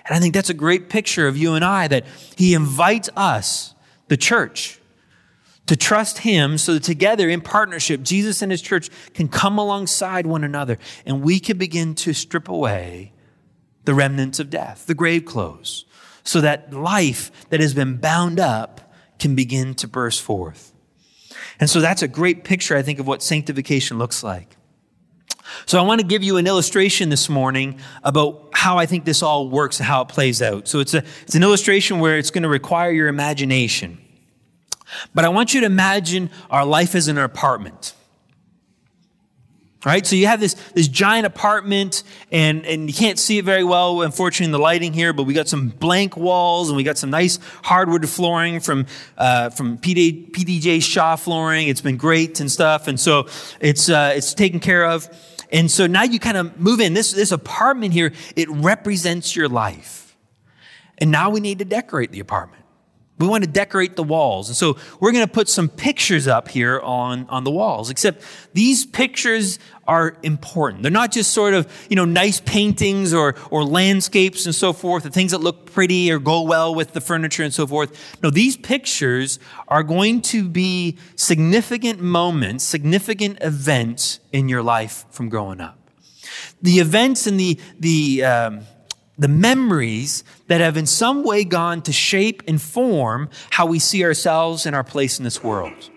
And 0.06 0.16
I 0.16 0.20
think 0.20 0.34
that's 0.34 0.50
a 0.50 0.56
great 0.56 0.90
picture 0.90 1.28
of 1.28 1.38
you 1.38 1.54
and 1.54 1.64
I 1.66 1.88
that 1.88 2.06
he 2.36 2.54
invites 2.54 3.10
us, 3.16 3.74
the 4.08 4.18
church, 4.18 4.80
to 5.68 5.78
trust 5.78 6.18
Him 6.20 6.58
so 6.58 6.74
that 6.74 6.84
together 6.84 7.30
in 7.30 7.40
partnership, 7.40 8.02
Jesus 8.02 8.42
and 8.42 8.52
His 8.52 8.62
church 8.62 8.90
can 9.14 9.30
come 9.30 9.58
alongside 9.58 10.26
one 10.26 10.44
another 10.44 10.78
and 11.06 11.22
we 11.22 11.40
can 11.40 11.58
begin 11.58 11.96
to 11.96 12.14
strip 12.14 12.50
away 12.50 13.14
the 13.86 13.94
remnants 13.94 14.40
of 14.40 14.50
death, 14.50 14.86
the 14.86 14.94
grave 14.94 15.24
clothes, 15.24 15.86
so 16.24 16.42
that 16.42 16.74
life 16.74 17.32
that 17.50 17.62
has 17.62 17.74
been 17.74 17.96
bound 17.96 18.38
up 18.38 18.81
can 19.22 19.36
begin 19.36 19.76
to 19.76 19.88
burst 19.88 20.22
forth. 20.22 20.74
And 21.60 21.70
so 21.70 21.80
that's 21.80 22.02
a 22.02 22.08
great 22.08 22.44
picture, 22.44 22.76
I 22.76 22.82
think, 22.82 23.00
of 23.00 23.06
what 23.06 23.22
sanctification 23.22 24.00
looks 24.00 24.24
like. 24.24 24.58
So 25.68 25.78
I 25.78 25.84
want 25.84 26.02
to 26.02 26.08
give 26.08 26.24
you 26.24 26.38
an 26.38 26.48
illustration 26.48 27.10
this 27.10 27.30
morning 27.30 27.80
about 28.04 28.50
how 28.54 28.80
I 28.80 28.88
think 28.88 29.06
this 29.06 29.22
all 29.22 29.48
works 29.48 29.80
and 29.80 29.86
how 29.86 30.02
it 30.02 30.08
plays 30.08 30.42
out. 30.42 30.68
So 30.68 30.80
it's 30.80 30.96
a, 30.96 31.04
it's 31.22 31.36
an 31.36 31.44
illustration 31.44 32.00
where 32.00 32.18
it's 32.18 32.32
going 32.32 32.42
to 32.44 32.50
require 32.50 32.92
your 32.92 33.10
imagination. 33.10 34.00
But 35.14 35.24
I 35.24 35.30
want 35.30 35.54
you 35.54 35.60
to 35.60 35.68
imagine 35.68 36.32
our 36.50 36.66
life 36.66 36.96
as 36.96 37.08
an 37.08 37.20
apartment. 37.20 37.94
Right, 39.84 40.06
so 40.06 40.16
you 40.16 40.28
have 40.28 40.40
this, 40.40 40.54
this 40.76 40.88
giant 40.88 41.26
apartment, 41.26 42.04
and, 42.32 42.68
and 42.68 42.88
you 42.88 42.94
can't 42.94 43.18
see 43.18 43.40
it 43.40 43.46
very 43.46 43.64
well, 43.64 44.04
unfortunately, 44.04 44.46
in 44.46 44.52
the 44.52 44.60
lighting 44.60 44.94
here, 44.94 45.12
but 45.12 45.24
we 45.24 45.34
got 45.34 45.48
some 45.48 45.70
blank 45.70 46.16
walls, 46.16 46.70
and 46.70 46.78
we 46.78 46.84
got 46.84 47.00
some 47.00 47.10
nice 47.10 47.40
hardwood 47.64 48.08
flooring 48.08 48.60
from, 48.60 48.86
uh, 49.18 49.50
from 49.50 49.80
PD, 49.80 50.30
PDJ 50.30 50.84
Shaw 50.84 51.16
flooring. 51.16 51.68
It's 51.68 51.82
been 51.82 51.98
great 51.98 52.40
and 52.40 52.52
stuff, 52.52 52.88
and 52.88 53.00
so 53.00 53.28
it's, 53.60 53.90
uh, 53.90 54.14
it's 54.16 54.36
taken 54.36 54.60
care 54.60 54.86
of. 54.86 55.10
And 55.52 55.70
so 55.70 55.88
now 55.88 56.04
you 56.04 56.20
kind 56.20 56.38
of 56.38 56.60
move 56.60 56.80
in. 56.80 56.94
This, 56.94 57.12
this 57.12 57.32
apartment 57.32 57.92
here, 57.92 58.14
it 58.36 58.50
represents 58.50 59.36
your 59.36 59.50
life. 59.50 60.16
And 61.00 61.10
now 61.10 61.32
we 61.32 61.40
need 61.40 61.58
to 61.58 61.66
decorate 61.66 62.12
the 62.12 62.20
apartment. 62.20 62.61
We 63.22 63.28
want 63.28 63.44
to 63.44 63.50
decorate 63.50 63.96
the 63.96 64.04
walls. 64.04 64.50
And 64.50 64.58
so 64.58 64.78
we're 65.00 65.12
going 65.12 65.26
to 65.26 65.32
put 65.32 65.48
some 65.48 65.70
pictures 65.70 66.28
up 66.28 66.48
here 66.48 66.80
on, 66.80 67.26
on 67.30 67.44
the 67.44 67.52
walls, 67.52 67.90
except 67.90 68.24
these 68.54 68.86
pictures 68.86 69.60
are 69.88 70.18
important. 70.24 70.84
They're 70.84 70.92
not 70.92 71.12
just 71.12 71.32
sort 71.32 71.54
of, 71.54 71.72
you 71.90 71.96
know, 71.96 72.06
nice 72.06 72.40
paintings 72.42 73.14
or, 73.14 73.36
or 73.50 73.64
landscapes 73.64 74.46
and 74.46 74.56
so 74.56 74.74
forth, 74.74 75.04
the 75.04 75.10
things 75.10 75.32
that 75.32 75.40
look 75.40 75.72
pretty 75.72 76.12
or 76.12 76.20
go 76.20 76.42
well 76.42 76.74
with 76.74 76.94
the 76.94 77.02
furniture 77.02 77.44
and 77.44 77.54
so 77.54 77.68
forth. 77.68 78.18
No, 78.24 78.30
these 78.30 78.58
pictures 78.58 79.40
are 79.68 79.84
going 79.84 80.22
to 80.24 80.48
be 80.48 80.98
significant 81.16 82.00
moments, 82.00 82.64
significant 82.64 83.38
events 83.42 84.20
in 84.32 84.50
your 84.50 84.64
life 84.64 85.06
from 85.12 85.30
growing 85.30 85.62
up. 85.62 85.78
The 86.62 86.80
events 86.80 87.28
and 87.28 87.40
the, 87.40 87.60
the, 87.80 88.24
um, 88.24 88.62
the 89.22 89.28
memories 89.28 90.24
that 90.48 90.62
have 90.62 90.78
in 90.78 90.88
some 90.88 91.24
way 91.24 91.44
gone 91.44 91.84
to 91.84 91.92
shape 91.92 92.42
and 92.48 92.60
form 92.60 93.30
how 93.52 93.68
we 93.68 93.78
see 93.78 94.04
ourselves 94.04 94.66
and 94.66 94.76
our 94.76 94.84
place 94.84 95.20
in 95.20 95.24
this 95.24 95.44
world. 95.44 95.92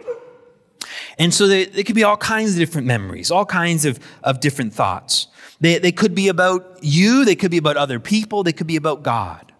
And 1.16 1.32
so 1.32 1.46
there, 1.46 1.64
could 1.84 1.94
be 1.94 2.04
all 2.04 2.18
kinds 2.18 2.50
of 2.50 2.58
different 2.58 2.86
memories, 2.86 3.30
all 3.30 3.46
kinds 3.46 3.86
of, 3.86 3.98
of 4.22 4.40
different 4.40 4.74
thoughts. 4.74 5.28
They, 5.58 5.78
they 5.78 5.90
could 5.90 6.14
be 6.14 6.28
about 6.28 6.80
you, 6.82 7.24
they 7.24 7.34
could 7.34 7.50
be 7.50 7.56
about 7.56 7.78
other 7.78 7.98
people, 7.98 8.42
they 8.42 8.52
could 8.52 8.66
be 8.66 8.76
about 8.76 9.02
God. 9.02 9.52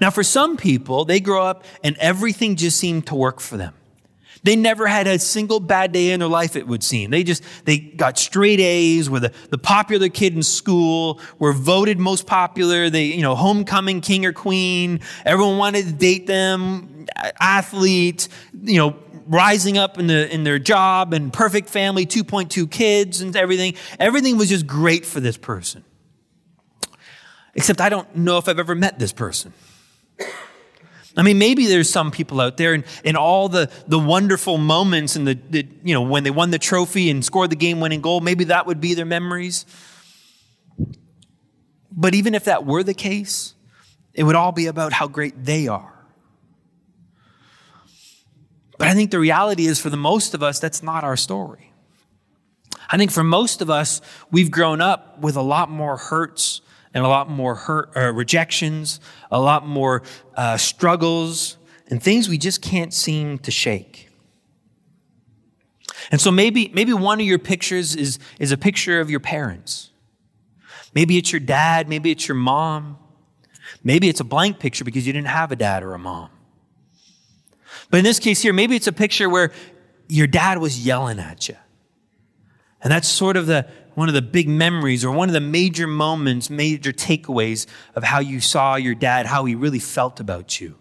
Now, 0.00 0.10
for 0.10 0.24
some 0.24 0.56
people, 0.56 1.04
they 1.04 1.20
grow 1.20 1.46
up 1.46 1.64
and 1.84 1.96
everything 1.98 2.56
just 2.56 2.76
seemed 2.76 3.06
to 3.06 3.14
work 3.14 3.38
for 3.38 3.56
them. 3.56 3.74
They 4.44 4.56
never 4.56 4.86
had 4.86 5.06
a 5.06 5.18
single 5.18 5.58
bad 5.58 5.92
day 5.92 6.10
in 6.10 6.20
their 6.20 6.28
life, 6.28 6.54
it 6.54 6.66
would 6.66 6.82
seem. 6.82 7.10
They 7.10 7.24
just, 7.24 7.42
they 7.64 7.78
got 7.78 8.18
straight 8.18 8.60
A's, 8.60 9.08
were 9.08 9.20
the, 9.20 9.32
the 9.50 9.58
popular 9.58 10.10
kid 10.10 10.34
in 10.34 10.42
school, 10.42 11.18
were 11.38 11.52
voted 11.52 11.98
most 11.98 12.26
popular, 12.26 12.90
they, 12.90 13.04
you 13.06 13.22
know, 13.22 13.34
homecoming 13.34 14.02
king 14.02 14.26
or 14.26 14.32
queen. 14.32 15.00
Everyone 15.24 15.56
wanted 15.56 15.86
to 15.86 15.92
date 15.92 16.26
them, 16.26 17.06
athlete, 17.40 18.28
you 18.62 18.78
know, 18.78 18.96
rising 19.26 19.78
up 19.78 19.98
in, 19.98 20.06
the, 20.06 20.32
in 20.32 20.44
their 20.44 20.58
job 20.58 21.14
and 21.14 21.32
perfect 21.32 21.70
family, 21.70 22.04
2.2 22.04 22.70
kids 22.70 23.22
and 23.22 23.34
everything. 23.34 23.74
Everything 23.98 24.36
was 24.36 24.50
just 24.50 24.66
great 24.66 25.06
for 25.06 25.20
this 25.20 25.38
person. 25.38 25.84
Except 27.54 27.80
I 27.80 27.88
don't 27.88 28.14
know 28.16 28.38
if 28.38 28.48
I've 28.48 28.58
ever 28.58 28.74
met 28.74 28.98
this 28.98 29.12
person. 29.12 29.54
I 31.16 31.22
mean, 31.22 31.38
maybe 31.38 31.66
there's 31.66 31.88
some 31.88 32.10
people 32.10 32.40
out 32.40 32.56
there 32.56 32.74
and, 32.74 32.84
and 33.04 33.16
all 33.16 33.48
the, 33.48 33.70
the 33.86 33.98
wonderful 33.98 34.58
moments 34.58 35.14
and 35.14 35.26
the, 35.26 35.38
the, 35.48 35.66
you 35.84 35.94
know, 35.94 36.02
when 36.02 36.24
they 36.24 36.30
won 36.30 36.50
the 36.50 36.58
trophy 36.58 37.08
and 37.08 37.24
scored 37.24 37.50
the 37.50 37.56
game 37.56 37.80
winning 37.80 38.00
goal, 38.00 38.20
maybe 38.20 38.44
that 38.44 38.66
would 38.66 38.80
be 38.80 38.94
their 38.94 39.06
memories. 39.06 39.64
But 41.92 42.14
even 42.14 42.34
if 42.34 42.44
that 42.44 42.66
were 42.66 42.82
the 42.82 42.94
case, 42.94 43.54
it 44.12 44.24
would 44.24 44.34
all 44.34 44.50
be 44.50 44.66
about 44.66 44.92
how 44.92 45.06
great 45.06 45.44
they 45.44 45.68
are. 45.68 45.92
But 48.76 48.88
I 48.88 48.94
think 48.94 49.12
the 49.12 49.20
reality 49.20 49.66
is 49.66 49.78
for 49.78 49.90
the 49.90 49.96
most 49.96 50.34
of 50.34 50.42
us, 50.42 50.58
that's 50.58 50.82
not 50.82 51.04
our 51.04 51.16
story. 51.16 51.72
I 52.90 52.96
think 52.96 53.12
for 53.12 53.22
most 53.22 53.62
of 53.62 53.70
us, 53.70 54.00
we've 54.32 54.50
grown 54.50 54.80
up 54.80 55.20
with 55.20 55.36
a 55.36 55.42
lot 55.42 55.70
more 55.70 55.96
hurts 55.96 56.60
and 56.94 57.04
a 57.04 57.08
lot 57.08 57.28
more 57.28 57.56
hurt, 57.56 57.90
uh, 57.96 58.12
rejections, 58.12 59.00
a 59.30 59.40
lot 59.40 59.66
more 59.66 60.02
uh, 60.36 60.56
struggles, 60.56 61.58
and 61.90 62.02
things 62.02 62.28
we 62.28 62.38
just 62.38 62.62
can't 62.62 62.94
seem 62.94 63.38
to 63.40 63.50
shake. 63.50 64.08
And 66.10 66.20
so 66.20 66.30
maybe, 66.30 66.70
maybe 66.72 66.92
one 66.92 67.20
of 67.20 67.26
your 67.26 67.38
pictures 67.38 67.96
is, 67.96 68.18
is 68.38 68.52
a 68.52 68.56
picture 68.56 69.00
of 69.00 69.10
your 69.10 69.20
parents. 69.20 69.90
Maybe 70.94 71.18
it's 71.18 71.32
your 71.32 71.40
dad, 71.40 71.88
maybe 71.88 72.10
it's 72.10 72.28
your 72.28 72.36
mom. 72.36 72.98
Maybe 73.82 74.08
it's 74.08 74.20
a 74.20 74.24
blank 74.24 74.58
picture 74.58 74.84
because 74.84 75.06
you 75.06 75.12
didn't 75.12 75.28
have 75.28 75.52
a 75.52 75.56
dad 75.56 75.82
or 75.82 75.94
a 75.94 75.98
mom. 75.98 76.30
But 77.90 77.98
in 77.98 78.04
this 78.04 78.18
case 78.18 78.40
here, 78.40 78.52
maybe 78.52 78.76
it's 78.76 78.86
a 78.86 78.92
picture 78.92 79.28
where 79.28 79.52
your 80.08 80.26
dad 80.26 80.58
was 80.58 80.86
yelling 80.86 81.18
at 81.18 81.48
you. 81.48 81.56
And 82.82 82.90
that's 82.90 83.08
sort 83.08 83.36
of 83.36 83.46
the, 83.46 83.66
one 83.94 84.08
of 84.08 84.14
the 84.14 84.22
big 84.22 84.48
memories 84.48 85.04
or 85.04 85.10
one 85.10 85.28
of 85.28 85.32
the 85.32 85.40
major 85.40 85.86
moments, 85.86 86.50
major 86.50 86.92
takeaways 86.92 87.66
of 87.94 88.04
how 88.04 88.20
you 88.20 88.40
saw 88.40 88.76
your 88.76 88.94
dad, 88.94 89.26
how 89.26 89.44
he 89.44 89.54
really 89.54 89.78
felt 89.78 90.20
about 90.20 90.60
you. 90.60 90.76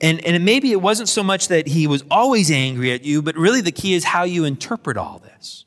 And, 0.00 0.24
and 0.26 0.44
maybe 0.44 0.72
it 0.72 0.82
wasn't 0.82 1.08
so 1.08 1.22
much 1.22 1.48
that 1.48 1.68
he 1.68 1.86
was 1.86 2.04
always 2.10 2.50
angry 2.50 2.92
at 2.92 3.04
you, 3.04 3.22
but 3.22 3.36
really 3.36 3.62
the 3.62 3.72
key 3.72 3.94
is 3.94 4.04
how 4.04 4.24
you 4.24 4.44
interpret 4.44 4.96
all 4.96 5.20
this. 5.20 5.64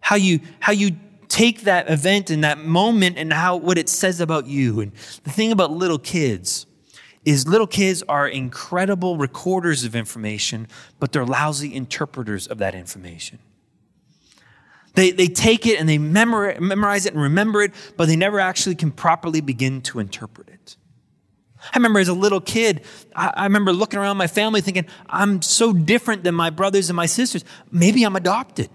How 0.00 0.16
you, 0.16 0.40
how 0.60 0.72
you 0.72 0.96
take 1.28 1.62
that 1.62 1.90
event 1.90 2.30
and 2.30 2.44
that 2.44 2.58
moment 2.58 3.18
and 3.18 3.32
how, 3.32 3.56
what 3.56 3.76
it 3.76 3.88
says 3.88 4.20
about 4.20 4.46
you. 4.46 4.80
And 4.80 4.92
the 5.24 5.30
thing 5.30 5.52
about 5.52 5.70
little 5.70 5.98
kids 5.98 6.66
is 7.24 7.46
little 7.46 7.66
kids 7.66 8.02
are 8.08 8.28
incredible 8.28 9.16
recorders 9.16 9.84
of 9.84 9.94
information, 9.96 10.68
but 10.98 11.12
they're 11.12 11.26
lousy 11.26 11.74
interpreters 11.74 12.46
of 12.46 12.58
that 12.58 12.74
information. 12.74 13.38
They, 14.96 15.10
they 15.10 15.28
take 15.28 15.66
it 15.66 15.78
and 15.78 15.88
they 15.88 15.98
memorize 15.98 17.06
it 17.06 17.12
and 17.12 17.22
remember 17.22 17.62
it, 17.62 17.72
but 17.96 18.08
they 18.08 18.16
never 18.16 18.40
actually 18.40 18.74
can 18.74 18.90
properly 18.90 19.42
begin 19.42 19.82
to 19.82 19.98
interpret 19.98 20.48
it. 20.48 20.76
I 21.72 21.76
remember 21.76 22.00
as 22.00 22.08
a 22.08 22.14
little 22.14 22.40
kid, 22.40 22.82
I, 23.14 23.32
I 23.36 23.44
remember 23.44 23.72
looking 23.72 23.98
around 23.98 24.16
my 24.16 24.26
family 24.26 24.62
thinking, 24.62 24.86
I'm 25.08 25.42
so 25.42 25.74
different 25.74 26.24
than 26.24 26.34
my 26.34 26.48
brothers 26.48 26.88
and 26.88 26.96
my 26.96 27.06
sisters. 27.06 27.44
Maybe 27.70 28.04
I'm 28.04 28.16
adopted. 28.16 28.70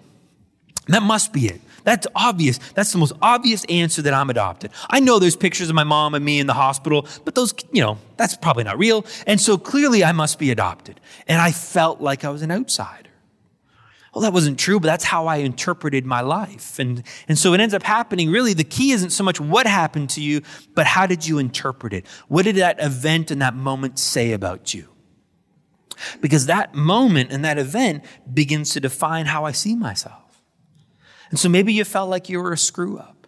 That 0.87 1.01
must 1.01 1.33
be 1.33 1.47
it. 1.47 1.61
That's 1.83 2.05
obvious. 2.15 2.59
That's 2.75 2.91
the 2.91 2.99
most 2.99 3.13
obvious 3.21 3.65
answer 3.65 4.03
that 4.03 4.13
I'm 4.13 4.29
adopted. 4.29 4.71
I 4.91 4.99
know 4.99 5.17
there's 5.17 5.35
pictures 5.35 5.69
of 5.69 5.75
my 5.75 5.83
mom 5.83 6.13
and 6.13 6.23
me 6.23 6.39
in 6.39 6.45
the 6.45 6.53
hospital, 6.53 7.07
but 7.25 7.33
those, 7.33 7.53
you 7.71 7.81
know, 7.81 7.97
that's 8.17 8.35
probably 8.35 8.63
not 8.63 8.77
real. 8.77 9.07
And 9.25 9.41
so 9.41 9.57
clearly 9.57 10.03
I 10.03 10.11
must 10.11 10.37
be 10.37 10.51
adopted. 10.51 10.99
And 11.27 11.41
I 11.41 11.51
felt 11.51 11.99
like 11.99 12.23
I 12.23 12.29
was 12.29 12.43
an 12.43 12.51
outsider. 12.51 13.09
Well, 14.13 14.23
that 14.23 14.33
wasn't 14.33 14.59
true, 14.59 14.79
but 14.79 14.87
that's 14.87 15.05
how 15.05 15.27
I 15.27 15.37
interpreted 15.37 16.05
my 16.05 16.19
life. 16.19 16.79
And, 16.79 17.03
and 17.29 17.37
so 17.37 17.53
it 17.53 17.61
ends 17.61 17.73
up 17.73 17.83
happening. 17.83 18.29
Really, 18.29 18.53
the 18.53 18.65
key 18.65 18.91
isn't 18.91 19.11
so 19.11 19.23
much 19.23 19.39
what 19.39 19.65
happened 19.65 20.09
to 20.11 20.21
you, 20.21 20.41
but 20.75 20.85
how 20.85 21.05
did 21.05 21.25
you 21.25 21.37
interpret 21.37 21.93
it? 21.93 22.05
What 22.27 22.43
did 22.43 22.57
that 22.57 22.81
event 22.81 23.31
and 23.31 23.41
that 23.41 23.55
moment 23.55 23.99
say 23.99 24.33
about 24.33 24.73
you? 24.73 24.89
Because 26.19 26.47
that 26.47 26.75
moment 26.75 27.31
and 27.31 27.45
that 27.45 27.57
event 27.57 28.03
begins 28.31 28.71
to 28.71 28.81
define 28.81 29.27
how 29.27 29.45
I 29.45 29.53
see 29.53 29.75
myself. 29.75 30.41
And 31.29 31.39
so 31.39 31.47
maybe 31.47 31.71
you 31.71 31.85
felt 31.85 32.09
like 32.09 32.27
you 32.27 32.41
were 32.41 32.51
a 32.51 32.57
screw 32.57 32.97
up. 32.97 33.27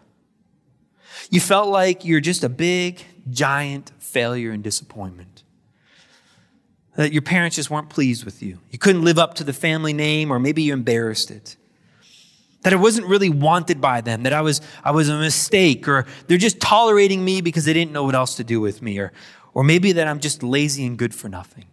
You 1.29 1.39
felt 1.39 1.69
like 1.69 2.03
you're 2.03 2.19
just 2.19 2.43
a 2.43 2.49
big, 2.49 3.01
giant 3.29 3.91
failure 3.99 4.51
and 4.51 4.61
disappointment 4.61 5.32
that 6.95 7.11
your 7.11 7.21
parents 7.21 7.55
just 7.55 7.69
weren't 7.69 7.89
pleased 7.89 8.23
with 8.23 8.41
you. 8.41 8.59
You 8.69 8.77
couldn't 8.77 9.03
live 9.03 9.17
up 9.17 9.33
to 9.35 9.43
the 9.43 9.53
family 9.53 9.93
name, 9.93 10.31
or 10.31 10.39
maybe 10.39 10.61
you 10.63 10.73
embarrassed 10.73 11.31
it. 11.31 11.55
That 12.61 12.73
I 12.73 12.77
wasn't 12.77 13.07
really 13.07 13.29
wanted 13.29 13.81
by 13.81 14.01
them, 14.01 14.23
that 14.23 14.33
I 14.33 14.41
was, 14.41 14.61
I 14.83 14.91
was 14.91 15.09
a 15.09 15.17
mistake, 15.17 15.87
or 15.87 16.05
they're 16.27 16.37
just 16.37 16.61
tolerating 16.61 17.25
me 17.25 17.41
because 17.41 17.65
they 17.65 17.73
didn't 17.73 17.91
know 17.91 18.03
what 18.03 18.15
else 18.15 18.35
to 18.35 18.43
do 18.43 18.61
with 18.61 18.81
me, 18.81 18.99
or, 18.99 19.11
or 19.53 19.63
maybe 19.63 19.91
that 19.93 20.07
I'm 20.07 20.19
just 20.19 20.43
lazy 20.43 20.85
and 20.85 20.97
good 20.97 21.13
for 21.13 21.27
nothing. 21.27 21.65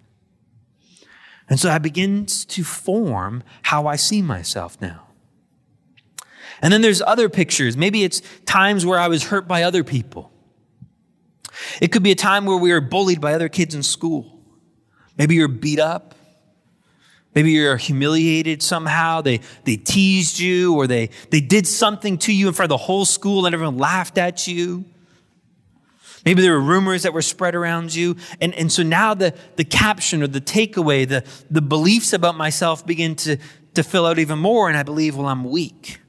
And 1.48 1.58
so 1.60 1.70
I 1.70 1.78
begin 1.78 2.26
to 2.26 2.64
form 2.64 3.42
how 3.62 3.86
I 3.86 3.96
see 3.96 4.22
myself 4.22 4.80
now. 4.80 5.08
And 6.62 6.72
then 6.72 6.82
there's 6.82 7.02
other 7.02 7.28
pictures. 7.28 7.76
Maybe 7.76 8.04
it's 8.04 8.22
times 8.46 8.84
where 8.84 8.98
I 8.98 9.08
was 9.08 9.24
hurt 9.24 9.48
by 9.48 9.62
other 9.62 9.82
people. 9.82 10.32
It 11.80 11.88
could 11.88 12.02
be 12.02 12.10
a 12.10 12.16
time 12.16 12.46
where 12.46 12.56
we 12.56 12.72
were 12.72 12.80
bullied 12.80 13.20
by 13.20 13.34
other 13.34 13.48
kids 13.48 13.74
in 13.74 13.82
school. 13.82 14.39
Maybe 15.20 15.34
you're 15.34 15.48
beat 15.48 15.78
up. 15.78 16.14
Maybe 17.34 17.50
you're 17.50 17.76
humiliated 17.76 18.62
somehow. 18.62 19.20
They, 19.20 19.40
they 19.64 19.76
teased 19.76 20.38
you 20.38 20.74
or 20.76 20.86
they, 20.86 21.10
they 21.28 21.42
did 21.42 21.66
something 21.66 22.16
to 22.20 22.32
you 22.32 22.48
in 22.48 22.54
front 22.54 22.72
of 22.72 22.78
the 22.78 22.84
whole 22.84 23.04
school 23.04 23.44
and 23.44 23.52
everyone 23.52 23.76
laughed 23.76 24.16
at 24.16 24.46
you. 24.46 24.86
Maybe 26.24 26.40
there 26.40 26.54
were 26.54 26.62
rumors 26.62 27.02
that 27.02 27.12
were 27.12 27.20
spread 27.20 27.54
around 27.54 27.94
you. 27.94 28.16
And, 28.40 28.54
and 28.54 28.72
so 28.72 28.82
now 28.82 29.12
the, 29.12 29.34
the 29.56 29.64
caption 29.64 30.22
or 30.22 30.26
the 30.26 30.40
takeaway, 30.40 31.06
the, 31.06 31.22
the 31.50 31.60
beliefs 31.60 32.14
about 32.14 32.34
myself 32.34 32.86
begin 32.86 33.14
to, 33.16 33.36
to 33.74 33.82
fill 33.82 34.06
out 34.06 34.18
even 34.18 34.38
more. 34.38 34.70
And 34.70 34.78
I 34.78 34.84
believe, 34.84 35.18
well, 35.18 35.26
I'm 35.26 35.44
weak. 35.44 36.00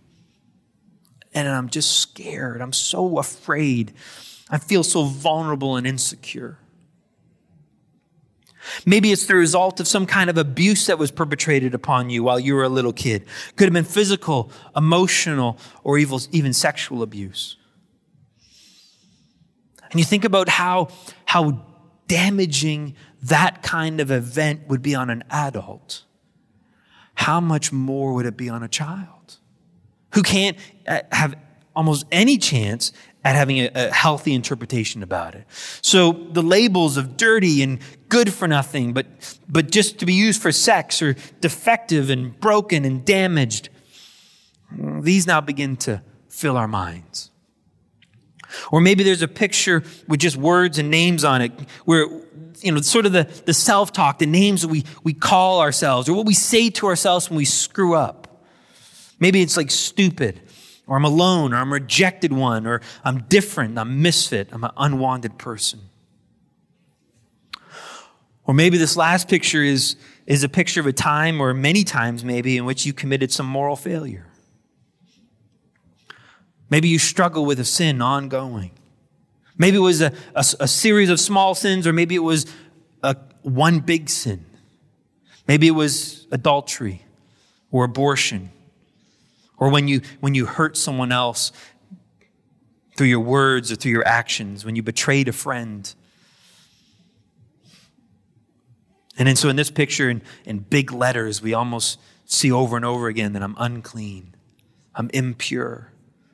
And 1.34 1.50
I'm 1.50 1.68
just 1.68 1.98
scared. 2.00 2.62
I'm 2.62 2.72
so 2.72 3.20
afraid. 3.20 3.91
I 4.50 4.58
feel 4.58 4.86
so 4.86 5.03
vulnerable 5.03 5.75
and 5.75 5.86
insecure. 5.86 6.61
Maybe 8.86 9.12
it's 9.12 9.25
the 9.25 9.36
result 9.36 9.80
of 9.80 9.88
some 9.88 10.06
kind 10.06 10.30
of 10.30 10.38
abuse 10.38 10.88
that 10.88 11.00
was 11.00 11.12
perpetrated 11.12 11.74
upon 11.74 12.10
you 12.10 12.24
while 12.24 12.39
you 12.39 12.56
were 12.56 12.63
a 12.63 12.70
little 12.70 12.94
kid. 12.94 13.25
Could 13.56 13.65
have 13.65 13.74
been 13.74 13.84
physical, 13.84 14.51
emotional, 14.75 15.58
or 15.84 15.98
even 15.98 16.53
sexual 16.53 17.01
abuse. 17.01 17.58
And 19.91 20.00
you 20.00 20.06
think 20.06 20.24
about 20.24 20.48
how, 20.48 20.89
how 21.25 21.65
damaging 22.08 22.96
that 23.24 23.62
kind 23.62 24.00
of 24.00 24.10
event 24.10 24.68
would 24.68 24.82
be 24.82 24.96
on 24.96 25.10
an 25.10 25.24
adult. 25.30 26.03
How 27.15 27.39
much 27.39 27.72
more 27.72 28.13
would 28.13 28.25
it 28.25 28.38
be 28.38 28.50
on 28.50 28.63
a 28.63 28.68
child 28.68 29.38
who 30.13 30.24
can't 30.24 30.58
uh, 30.88 31.01
have 31.12 31.36
almost 31.75 32.06
any 32.12 32.38
chance 32.38 32.91
at 33.24 33.36
having 33.36 33.60
a, 33.60 33.70
a, 33.74 33.92
healthy 33.92 34.34
interpretation 34.34 35.04
about 35.04 35.36
it. 35.36 35.46
So 35.82 36.12
the 36.12 36.42
labels 36.42 36.98
of 36.98 37.18
dirty 37.18 37.62
and 37.62 37.80
good 38.10 38.34
for 38.34 38.48
nothing, 38.48 38.94
but, 38.94 39.06
but 39.48 39.70
just 39.70 40.00
to 40.00 40.06
be 40.06 40.13
used 40.13 40.42
for 40.42 40.51
sex 40.51 41.01
or 41.01 41.16
defective 41.40 42.10
and 42.10 42.40
broken 42.40 42.84
and 42.84 43.06
damaged, 43.06 43.70
these 45.01 45.28
now 45.28 45.42
begin 45.42 45.78
to 45.78 46.01
fill 46.30 46.58
our 46.58 46.68
minds. 46.68 47.30
Or 48.72 48.82
maybe 48.82 49.04
there's 49.04 49.22
a 49.22 49.28
picture 49.28 49.84
with 50.08 50.20
just 50.20 50.36
words 50.36 50.78
and 50.78 50.90
names 50.90 51.24
on 51.24 51.42
it 51.42 51.51
where, 51.86 52.08
you 52.62 52.72
know, 52.72 52.82
sort 52.82 53.06
of 53.06 53.12
the, 53.12 53.24
the 53.46 53.53
self 53.53 53.94
talk, 53.94 54.18
the 54.18 54.25
names 54.25 54.64
that 54.64 54.68
we, 54.68 54.84
we 55.03 55.14
call 55.14 55.62
ourselves, 55.62 56.10
or 56.10 56.14
what 56.14 56.25
we 56.25 56.34
say 56.34 56.70
to 56.72 56.88
ourselves 56.88 57.29
when 57.29 57.38
we 57.38 57.46
screw 57.46 57.96
up. 57.96 58.44
Maybe 59.20 59.42
it's 59.42 59.55
like 59.55 59.70
stupid 59.70 60.42
or 60.92 60.98
I'm 60.98 61.06
alone, 61.06 61.54
or 61.54 61.56
I'm 61.56 61.70
a 61.70 61.75
rejected 61.75 62.34
one, 62.34 62.68
or 62.68 62.82
I'm 63.06 63.24
different, 63.30 63.80
I'm 63.80 64.01
misfit, 64.01 64.50
I'm 64.51 64.66
an 64.66 64.72
unwanted 64.75 65.38
person. 65.38 65.80
Or 68.44 68.54
maybe 68.54 68.77
this 68.77 68.98
last 68.98 69.30
picture 69.30 69.64
is, 69.64 69.96
is 70.25 70.44
a 70.44 70.50
picture 70.50 70.82
of 70.82 70.88
a 70.88 70.92
time, 70.92 71.40
or 71.40 71.54
many 71.54 71.86
times 71.86 72.25
maybe, 72.25 72.58
in 72.58 72.66
which 72.66 72.86
you 72.86 72.92
committed 72.92 73.32
some 73.32 73.46
moral 73.46 73.77
failure. 73.77 74.27
Maybe 76.70 76.90
you 76.90 77.00
struggle 77.00 77.46
with 77.46 77.62
a 77.62 77.66
sin 77.66 78.01
ongoing. 78.01 78.72
Maybe 79.58 79.77
it 79.77 79.80
was 79.80 80.01
a, 80.01 80.12
a, 80.36 80.44
a 80.60 80.68
series 80.68 81.10
of 81.10 81.22
small 81.22 81.56
sins, 81.56 81.88
or 81.88 81.94
maybe 81.94 82.16
it 82.16 82.20
was 82.20 82.48
a, 83.01 83.16
one 83.44 83.80
big 83.80 84.10
sin. 84.10 84.46
Maybe 85.48 85.68
it 85.68 85.72
was 85.72 86.27
adultery 86.32 87.06
or 87.72 87.86
abortion 87.86 88.51
or 89.62 89.70
when 89.70 89.88
you, 89.88 90.02
when 90.20 90.34
you 90.34 90.48
hurt 90.48 90.76
someone 90.76 91.12
else 91.12 91.52
through 92.98 93.08
your 93.08 93.20
words 93.20 93.72
or 93.72 93.76
through 93.76 93.92
your 93.92 94.08
actions, 94.08 94.66
when 94.66 94.76
you 94.76 94.82
betrayed 94.82 95.28
a 95.28 95.32
friend. 95.32 95.94
And 99.20 99.28
then, 99.28 99.36
so 99.36 99.50
in 99.50 99.56
this 99.56 99.70
picture, 99.70 100.10
in, 100.10 100.24
in 100.46 100.60
big 100.60 100.92
letters, 100.92 101.44
we 101.44 101.54
almost 101.54 102.00
see 102.26 102.52
over 102.52 102.76
and 102.76 102.84
over 102.84 103.08
again 103.08 103.34
that 103.34 103.44
I'm 103.44 103.56
unclean, 103.60 104.36
I'm 104.96 105.12
impure, 105.14 105.94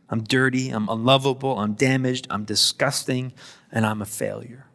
I'm 0.09 0.23
dirty, 0.23 0.69
I'm 0.69 0.87
unlovable, 0.87 1.59
I'm 1.59 1.73
damaged, 1.73 2.27
I'm 2.29 2.45
disgusting, 2.45 3.33
and 3.73 3.85
I'm 3.85 4.01
a 4.01 4.05
failure. 4.05 4.67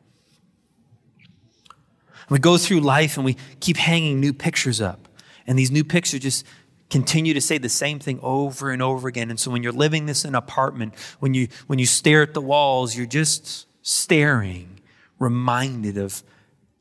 we 2.29 2.39
go 2.39 2.59
through 2.59 2.81
life 2.81 3.17
and 3.17 3.25
we 3.25 3.39
keep 3.61 3.79
hanging 3.79 4.21
new 4.21 4.35
pictures 4.35 4.79
up. 4.79 5.09
And 5.47 5.59
these 5.59 5.71
new 5.71 5.85
pictures 5.85 6.21
just 6.21 6.45
continue 6.93 7.33
to 7.33 7.41
say 7.41 7.57
the 7.57 7.71
same 7.71 7.99
thing 7.99 8.21
over 8.23 8.71
and 8.71 8.83
over 8.83 9.09
again. 9.09 9.31
And 9.31 9.41
so 9.41 9.51
when 9.51 9.63
you're 9.63 9.73
living 9.73 10.05
this 10.05 10.25
in 10.25 10.29
an 10.29 10.35
apartment, 10.35 10.95
when 11.21 11.33
you, 11.33 11.49
when 11.67 11.79
you 11.79 11.87
stare 11.87 12.23
at 12.23 12.35
the 12.35 12.41
walls, 12.43 12.95
you're 12.95 13.07
just 13.07 13.67
staring, 13.81 14.79
reminded 15.19 15.97
of 15.97 16.23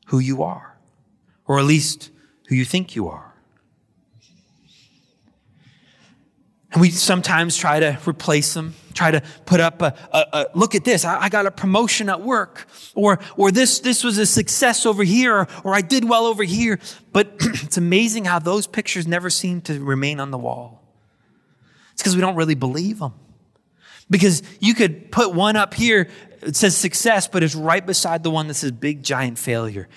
who 0.08 0.18
you 0.18 0.42
are, 0.42 0.76
or 1.46 1.58
at 1.58 1.64
least 1.64 2.10
who 2.48 2.54
you 2.54 2.66
think 2.66 2.94
you 2.94 3.08
are. 3.08 3.31
And 6.72 6.80
we 6.80 6.90
sometimes 6.90 7.56
try 7.56 7.80
to 7.80 7.98
replace 8.06 8.54
them, 8.54 8.74
try 8.94 9.10
to 9.10 9.22
put 9.44 9.60
up 9.60 9.82
a, 9.82 9.94
a, 10.10 10.26
a 10.32 10.46
look 10.54 10.74
at 10.74 10.84
this, 10.84 11.04
I, 11.04 11.24
I, 11.24 11.28
got 11.28 11.44
a 11.44 11.50
promotion 11.50 12.08
at 12.08 12.22
work, 12.22 12.66
or, 12.94 13.18
or 13.36 13.50
this, 13.50 13.80
this 13.80 14.02
was 14.02 14.16
a 14.16 14.24
success 14.24 14.86
over 14.86 15.04
here, 15.04 15.36
or, 15.36 15.48
or 15.64 15.74
I 15.74 15.82
did 15.82 16.08
well 16.08 16.24
over 16.24 16.42
here. 16.42 16.78
But 17.12 17.34
it's 17.40 17.76
amazing 17.76 18.24
how 18.24 18.38
those 18.38 18.66
pictures 18.66 19.06
never 19.06 19.28
seem 19.28 19.60
to 19.62 19.84
remain 19.84 20.18
on 20.18 20.30
the 20.30 20.38
wall. 20.38 20.82
It's 21.92 22.00
because 22.00 22.14
we 22.14 22.22
don't 22.22 22.36
really 22.36 22.54
believe 22.54 22.98
them. 23.00 23.12
Because 24.08 24.42
you 24.58 24.74
could 24.74 25.12
put 25.12 25.34
one 25.34 25.56
up 25.56 25.74
here, 25.74 26.08
it 26.40 26.56
says 26.56 26.76
success, 26.76 27.28
but 27.28 27.42
it's 27.42 27.54
right 27.54 27.84
beside 27.84 28.22
the 28.22 28.30
one 28.30 28.48
that 28.48 28.54
says 28.54 28.72
big 28.72 29.02
giant 29.02 29.38
failure. 29.38 29.88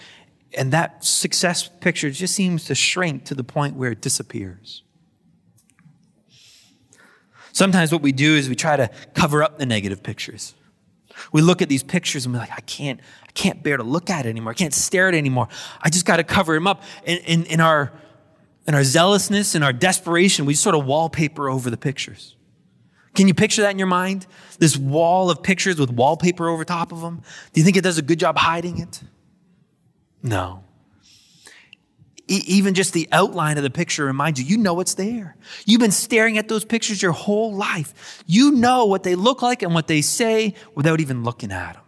And 0.58 0.74
that 0.74 1.06
success 1.06 1.70
picture 1.80 2.10
just 2.12 2.36
seems 2.36 2.66
to 2.66 2.76
shrink 2.76 3.26
to 3.26 3.36
the 3.36 3.44
point 3.44 3.76
where 3.76 3.92
it 3.92 4.02
disappears. 4.02 4.84
Sometimes 7.56 7.94
what 7.94 8.02
we 8.02 8.12
do 8.12 8.36
is 8.36 8.50
we 8.50 8.56
try 8.56 8.76
to 8.76 8.90
cover 9.14 9.42
up 9.42 9.58
the 9.60 9.66
negative 9.66 10.04
pictures. 10.04 10.56
We 11.32 11.42
look 11.42 11.62
at 11.62 11.70
these 11.70 11.84
pictures 11.84 12.26
and 12.26 12.34
we're 12.36 12.42
like, 12.42 12.52
I 12.52 12.60
can't, 12.60 13.00
I 13.24 13.32
can't 13.32 13.64
bear 13.64 13.78
to 13.78 13.84
look 13.84 14.10
at 14.10 14.26
it 14.26 14.30
anymore. 14.30 14.52
I 14.52 14.56
can't 14.56 14.74
stare 14.74 15.08
at 15.08 15.14
it 15.14 15.20
anymore. 15.20 15.48
I 15.82 15.90
just 15.90 16.06
got 16.06 16.18
to 16.18 16.26
cover 16.26 16.54
them 16.54 16.68
up. 16.68 16.84
In, 17.06 17.20
in, 17.20 17.46
in, 17.46 17.62
our, 17.62 17.94
in 18.68 18.76
our 18.76 18.84
zealousness 18.84 19.56
and 19.56 19.64
our 19.64 19.72
desperation, 19.72 20.46
we 20.46 20.54
sort 20.54 20.76
of 20.76 20.86
wallpaper 20.86 21.50
over 21.50 21.70
the 21.70 21.78
pictures. 21.78 22.36
Can 23.14 23.30
you 23.30 23.34
picture 23.34 23.62
that 23.62 23.72
in 23.72 23.80
your 23.80 23.88
mind? 23.88 24.28
This 24.60 24.76
wall 24.76 25.32
of 25.32 25.42
pictures 25.42 25.80
with 25.80 25.92
wallpaper 25.92 26.50
over 26.50 26.66
top 26.66 26.92
of 26.92 27.00
them? 27.00 27.22
Do 27.54 27.62
you 27.62 27.64
think 27.64 27.78
it 27.78 27.86
does 27.86 27.98
a 27.98 28.02
good 28.02 28.20
job 28.20 28.38
hiding 28.38 28.80
it? 28.80 29.02
No 30.22 30.65
even 32.28 32.74
just 32.74 32.94
the 32.94 33.08
outline 33.12 33.58
of 33.58 33.64
the 33.64 33.70
picture 33.70 34.06
reminds 34.06 34.40
you, 34.40 34.46
you 34.46 34.58
know 34.58 34.80
it's 34.80 34.96
there. 34.96 35.36
You've 35.66 35.82
been 35.82 35.92
staring 35.92 36.38
at 36.38 36.48
those 36.48 36.66
pictures 36.66 37.02
your 37.02 37.12
whole 37.12 37.54
life. 37.54 38.24
You 38.26 38.52
know 38.52 38.86
what 38.86 39.04
they 39.04 39.16
look 39.16 39.42
like 39.42 39.62
and 39.62 39.74
what 39.74 39.88
they 39.88 40.02
say 40.02 40.56
without 40.74 41.00
even 41.00 41.24
looking 41.24 41.52
at 41.52 41.74
them. 41.74 41.84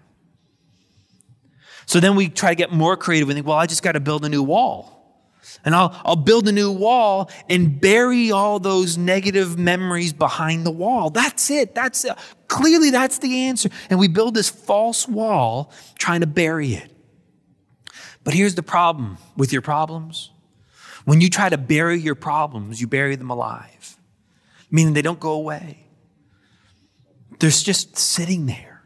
So 1.88 2.00
then 2.00 2.16
we 2.16 2.30
try 2.30 2.50
to 2.50 2.56
get 2.56 2.72
more 2.72 2.98
creative 2.98 3.30
and 3.30 3.36
think, 3.36 3.48
well, 3.48 3.58
I 3.58 3.66
just 3.66 3.82
got 3.82 3.94
to 3.94 4.00
build 4.00 4.26
a 4.26 4.30
new 4.30 4.44
wall. 4.44 4.94
And 5.64 5.74
I'll, 5.74 6.00
I'll 6.06 6.16
build 6.18 6.48
a 6.48 6.52
new 6.52 6.72
wall 6.72 7.32
and 7.50 7.80
bury 7.80 8.32
all 8.32 8.60
those 8.60 8.98
negative 8.98 9.58
memories 9.58 10.14
behind 10.14 10.66
the 10.66 10.72
wall. 10.72 11.10
That's 11.10 11.50
it. 11.50 11.74
That's 11.74 12.06
it. 12.06 12.14
Clearly, 12.48 12.92
that's 12.92 13.20
the 13.20 13.48
answer. 13.48 13.70
And 13.90 14.00
we 14.00 14.08
build 14.08 14.34
this 14.34 14.50
false 14.50 15.08
wall 15.08 15.72
trying 15.98 16.22
to 16.22 16.28
bury 16.28 16.74
it. 16.74 16.97
But 18.28 18.34
here's 18.34 18.56
the 18.56 18.62
problem 18.62 19.20
with 19.38 19.54
your 19.54 19.62
problems 19.62 20.32
When 21.06 21.22
you 21.22 21.30
try 21.30 21.48
to 21.48 21.58
bury 21.58 21.98
your 21.98 22.14
problems, 22.14 22.82
you 22.82 22.86
bury 22.86 23.16
them 23.16 23.30
alive, 23.30 23.96
meaning 24.70 24.92
they 24.92 25.02
don't 25.02 25.22
go 25.22 25.32
away. 25.32 25.88
They're 27.40 27.50
just 27.50 27.96
sitting 27.96 28.46
there. 28.46 28.84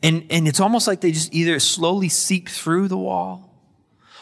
And, 0.00 0.26
and 0.30 0.46
it's 0.46 0.60
almost 0.60 0.86
like 0.86 1.00
they 1.00 1.10
just 1.10 1.34
either 1.34 1.58
slowly 1.58 2.08
seep 2.08 2.48
through 2.48 2.86
the 2.86 2.96
wall 2.96 3.52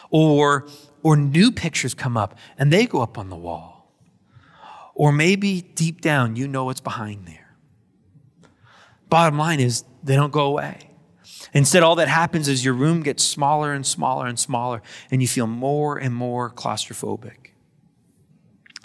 or, 0.09 0.67
or 1.03 1.15
new 1.15 1.51
pictures 1.51 1.93
come 1.93 2.17
up 2.17 2.35
and 2.57 2.73
they 2.73 2.87
go 2.87 3.03
up 3.03 3.19
on 3.19 3.29
the 3.29 3.35
wall. 3.35 3.93
Or 4.95 5.11
maybe 5.11 5.61
deep 5.61 6.01
down, 6.01 6.35
you 6.35 6.47
know 6.47 6.65
what's 6.65 6.81
behind 6.81 7.27
there. 7.27 7.55
Bottom 9.07 9.37
line 9.37 9.59
is, 9.59 9.83
they 10.01 10.15
don't 10.15 10.33
go 10.33 10.45
away. 10.45 10.94
Instead, 11.53 11.83
all 11.83 11.95
that 11.95 12.07
happens 12.07 12.47
is 12.47 12.65
your 12.65 12.73
room 12.73 13.03
gets 13.03 13.23
smaller 13.23 13.73
and 13.73 13.85
smaller 13.85 14.27
and 14.27 14.39
smaller, 14.39 14.81
and 15.11 15.21
you 15.21 15.27
feel 15.27 15.47
more 15.47 15.97
and 15.97 16.13
more 16.13 16.49
claustrophobic 16.49 17.51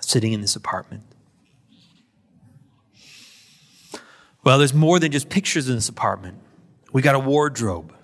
sitting 0.01 0.33
in 0.33 0.41
this 0.41 0.57
apartment. 0.57 1.05
Well, 4.43 4.59
there's 4.59 4.75
more 4.75 4.99
than 4.99 5.13
just 5.13 5.29
pictures 5.29 5.69
in 5.69 5.75
this 5.75 5.89
apartment. 5.89 6.39
We 6.93 7.03
got 7.03 7.15
a 7.15 7.19
wardrobe. 7.19 7.95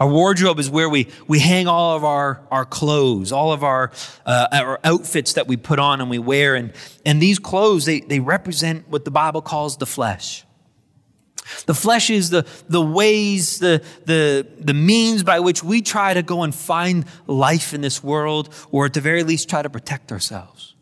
Our 0.00 0.08
wardrobe 0.08 0.58
is 0.58 0.70
where 0.70 0.88
we, 0.88 1.08
we 1.26 1.38
hang 1.38 1.66
all 1.68 1.96
of 1.96 2.04
our, 2.04 2.40
our 2.50 2.64
clothes, 2.64 3.32
all 3.32 3.52
of 3.52 3.62
our, 3.62 3.92
uh, 4.24 4.46
our 4.50 4.80
outfits 4.82 5.34
that 5.34 5.46
we 5.46 5.56
put 5.56 5.78
on 5.78 6.00
and 6.00 6.08
we 6.08 6.18
wear. 6.18 6.54
And, 6.54 6.72
and 7.04 7.20
these 7.20 7.38
clothes, 7.38 7.84
they, 7.84 8.00
they 8.00 8.20
represent 8.20 8.88
what 8.88 9.04
the 9.04 9.10
Bible 9.10 9.42
calls 9.42 9.76
the 9.76 9.86
flesh. 9.86 10.45
The 11.66 11.74
flesh 11.74 12.10
is 12.10 12.30
the, 12.30 12.46
the 12.68 12.82
ways, 12.82 13.58
the, 13.58 13.82
the, 14.04 14.46
the 14.58 14.74
means 14.74 15.22
by 15.22 15.40
which 15.40 15.62
we 15.62 15.82
try 15.82 16.14
to 16.14 16.22
go 16.22 16.42
and 16.42 16.54
find 16.54 17.04
life 17.26 17.72
in 17.72 17.80
this 17.80 18.02
world, 18.02 18.52
or 18.70 18.86
at 18.86 18.94
the 18.94 19.00
very 19.00 19.22
least, 19.22 19.48
try 19.48 19.62
to 19.62 19.70
protect 19.70 20.12
ourselves, 20.12 20.74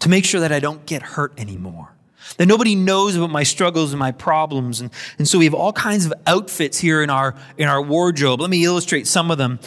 to 0.00 0.08
make 0.08 0.24
sure 0.24 0.40
that 0.40 0.52
I 0.52 0.60
don't 0.60 0.84
get 0.86 1.02
hurt 1.02 1.32
anymore. 1.38 1.94
That 2.36 2.46
nobody 2.46 2.74
knows 2.74 3.16
about 3.16 3.30
my 3.30 3.42
struggles 3.42 3.92
and 3.92 3.98
my 3.98 4.12
problems. 4.12 4.80
And, 4.80 4.90
and 5.18 5.26
so 5.26 5.38
we 5.38 5.44
have 5.44 5.54
all 5.54 5.72
kinds 5.72 6.06
of 6.06 6.14
outfits 6.26 6.78
here 6.78 7.02
in 7.02 7.10
our, 7.10 7.34
in 7.58 7.68
our 7.68 7.82
wardrobe. 7.82 8.40
Let 8.40 8.48
me 8.48 8.64
illustrate 8.64 9.06
some 9.06 9.30
of 9.30 9.38
them. 9.38 9.58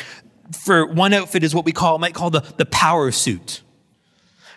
For 0.52 0.86
one 0.86 1.14
outfit 1.14 1.44
is 1.44 1.54
what 1.54 1.66
we 1.66 1.72
call, 1.72 1.98
might 2.00 2.14
call 2.14 2.30
the, 2.30 2.42
the 2.58 2.66
power 2.66 3.12
suit 3.12 3.62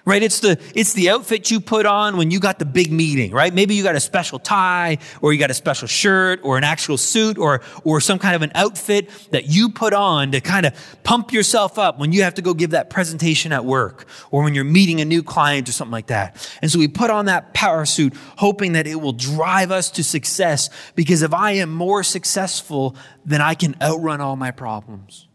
right? 0.09 0.23
It's 0.23 0.41
the, 0.41 0.59
it's 0.75 0.95
the 0.95 1.11
outfit 1.11 1.51
you 1.51 1.61
put 1.61 1.85
on 1.85 2.17
when 2.17 2.31
you 2.31 2.41
got 2.41 2.59
the 2.59 2.65
big 2.65 2.91
meeting, 2.91 3.31
right? 3.31 3.53
Maybe 3.53 3.75
you 3.75 3.83
got 3.83 3.95
a 3.95 4.01
special 4.01 4.39
tie 4.39 4.97
or 5.21 5.35
you 5.35 5.39
got 5.39 5.51
a 5.51 5.55
special 5.55 5.87
shirt 5.87 6.41
or 6.43 6.57
an 6.57 6.65
actual 6.65 6.97
suit 6.97 7.37
or, 7.37 7.61
or 7.85 8.01
some 8.01 8.19
kind 8.19 8.35
of 8.35 8.41
an 8.41 8.51
outfit 8.55 9.11
that 9.33 9.49
you 9.49 9.69
put 9.69 9.93
on 9.93 10.33
to 10.33 10.41
kind 10.41 10.65
of 10.65 10.73
pump 11.05 11.31
yourself 11.31 11.79
up 11.79 11.99
when 11.99 12.13
you 12.13 12.23
have 12.23 12.33
to 12.35 12.43
go 12.43 12.55
give 12.55 12.71
that 12.71 12.89
presentation 12.89 13.53
at 13.53 13.67
work 13.67 14.07
or 14.31 14.43
when 14.43 14.55
you're 14.55 14.65
meeting 14.65 15.03
a 15.03 15.05
new 15.05 15.23
client 15.23 15.69
or 15.69 15.73
something 15.73 15.93
like 15.93 16.07
that. 16.07 16.51
And 16.63 16.73
so 16.73 16.79
we 16.79 16.89
put 16.89 17.11
on 17.11 17.27
that 17.27 17.53
power 17.53 17.85
suit 17.85 18.15
hoping 18.39 18.73
that 18.73 18.87
it 18.87 18.97
will 18.97 19.13
drive 19.13 19.71
us 19.71 19.91
to 19.91 20.03
success 20.03 20.71
because 20.95 21.21
if 21.21 21.35
I 21.35 21.53
am 21.53 21.71
more 21.71 22.03
successful, 22.03 22.97
then 23.27 23.43
I 23.43 23.53
can 23.53 23.77
outrun 23.83 24.23
all 24.23 24.37
my 24.37 24.53
problems. 24.53 25.29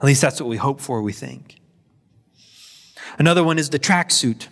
At 0.00 0.06
least 0.06 0.22
that's 0.22 0.40
what 0.40 0.48
we 0.48 0.56
hope 0.56 0.80
for, 0.80 1.02
we 1.02 1.12
think. 1.12 1.61
Another 3.18 3.44
one 3.44 3.58
is 3.58 3.70
the 3.70 3.78
tracksuit. 3.78 4.48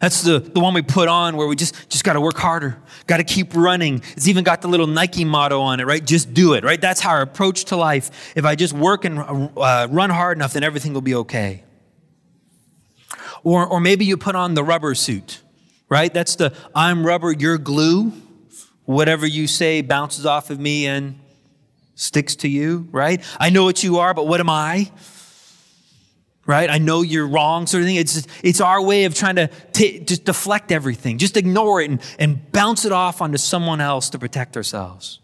That's 0.00 0.22
the, 0.22 0.38
the 0.38 0.60
one 0.60 0.74
we 0.74 0.82
put 0.82 1.08
on 1.08 1.36
where 1.36 1.46
we 1.46 1.56
just, 1.56 1.88
just 1.88 2.04
got 2.04 2.14
to 2.14 2.20
work 2.20 2.36
harder, 2.36 2.76
got 3.06 3.16
to 3.16 3.24
keep 3.24 3.54
running. 3.54 4.02
It's 4.12 4.28
even 4.28 4.44
got 4.44 4.60
the 4.60 4.68
little 4.68 4.86
Nike 4.86 5.24
motto 5.24 5.60
on 5.60 5.80
it, 5.80 5.86
right? 5.86 6.04
Just 6.04 6.34
do 6.34 6.52
it, 6.52 6.64
right? 6.64 6.80
That's 6.80 7.04
our 7.06 7.22
approach 7.22 7.66
to 7.66 7.76
life. 7.76 8.34
If 8.36 8.44
I 8.44 8.56
just 8.56 8.74
work 8.74 9.06
and 9.06 9.18
uh, 9.56 9.88
run 9.90 10.10
hard 10.10 10.36
enough, 10.36 10.52
then 10.52 10.64
everything 10.64 10.92
will 10.92 11.00
be 11.00 11.14
okay. 11.14 11.64
Or, 13.42 13.66
or 13.66 13.80
maybe 13.80 14.04
you 14.04 14.16
put 14.16 14.34
on 14.34 14.54
the 14.54 14.64
rubber 14.64 14.94
suit, 14.94 15.40
right? 15.88 16.12
That's 16.12 16.36
the 16.36 16.52
I'm 16.74 17.06
rubber, 17.06 17.32
you're 17.32 17.58
glue. 17.58 18.12
Whatever 18.84 19.26
you 19.26 19.46
say 19.46 19.80
bounces 19.80 20.26
off 20.26 20.50
of 20.50 20.60
me 20.60 20.86
and 20.86 21.18
sticks 21.94 22.36
to 22.36 22.48
you, 22.48 22.88
right? 22.92 23.24
I 23.40 23.50
know 23.50 23.64
what 23.64 23.82
you 23.82 23.98
are, 23.98 24.12
but 24.12 24.26
what 24.26 24.40
am 24.40 24.50
I? 24.50 24.90
Right? 26.46 26.70
I 26.70 26.78
know 26.78 27.02
you're 27.02 27.26
wrong, 27.26 27.66
sort 27.66 27.82
of 27.82 27.88
thing. 27.88 27.96
It's, 27.96 28.26
it's 28.42 28.60
our 28.60 28.80
way 28.80 29.04
of 29.04 29.14
trying 29.14 29.36
to 29.36 29.48
t- 29.72 29.98
just 30.00 30.24
deflect 30.24 30.72
everything, 30.72 31.18
just 31.18 31.36
ignore 31.36 31.80
it 31.80 31.90
and, 31.90 32.00
and 32.18 32.52
bounce 32.52 32.84
it 32.84 32.92
off 32.92 33.20
onto 33.20 33.38
someone 33.38 33.80
else 33.80 34.10
to 34.10 34.18
protect 34.18 34.56
ourselves. 34.56 35.20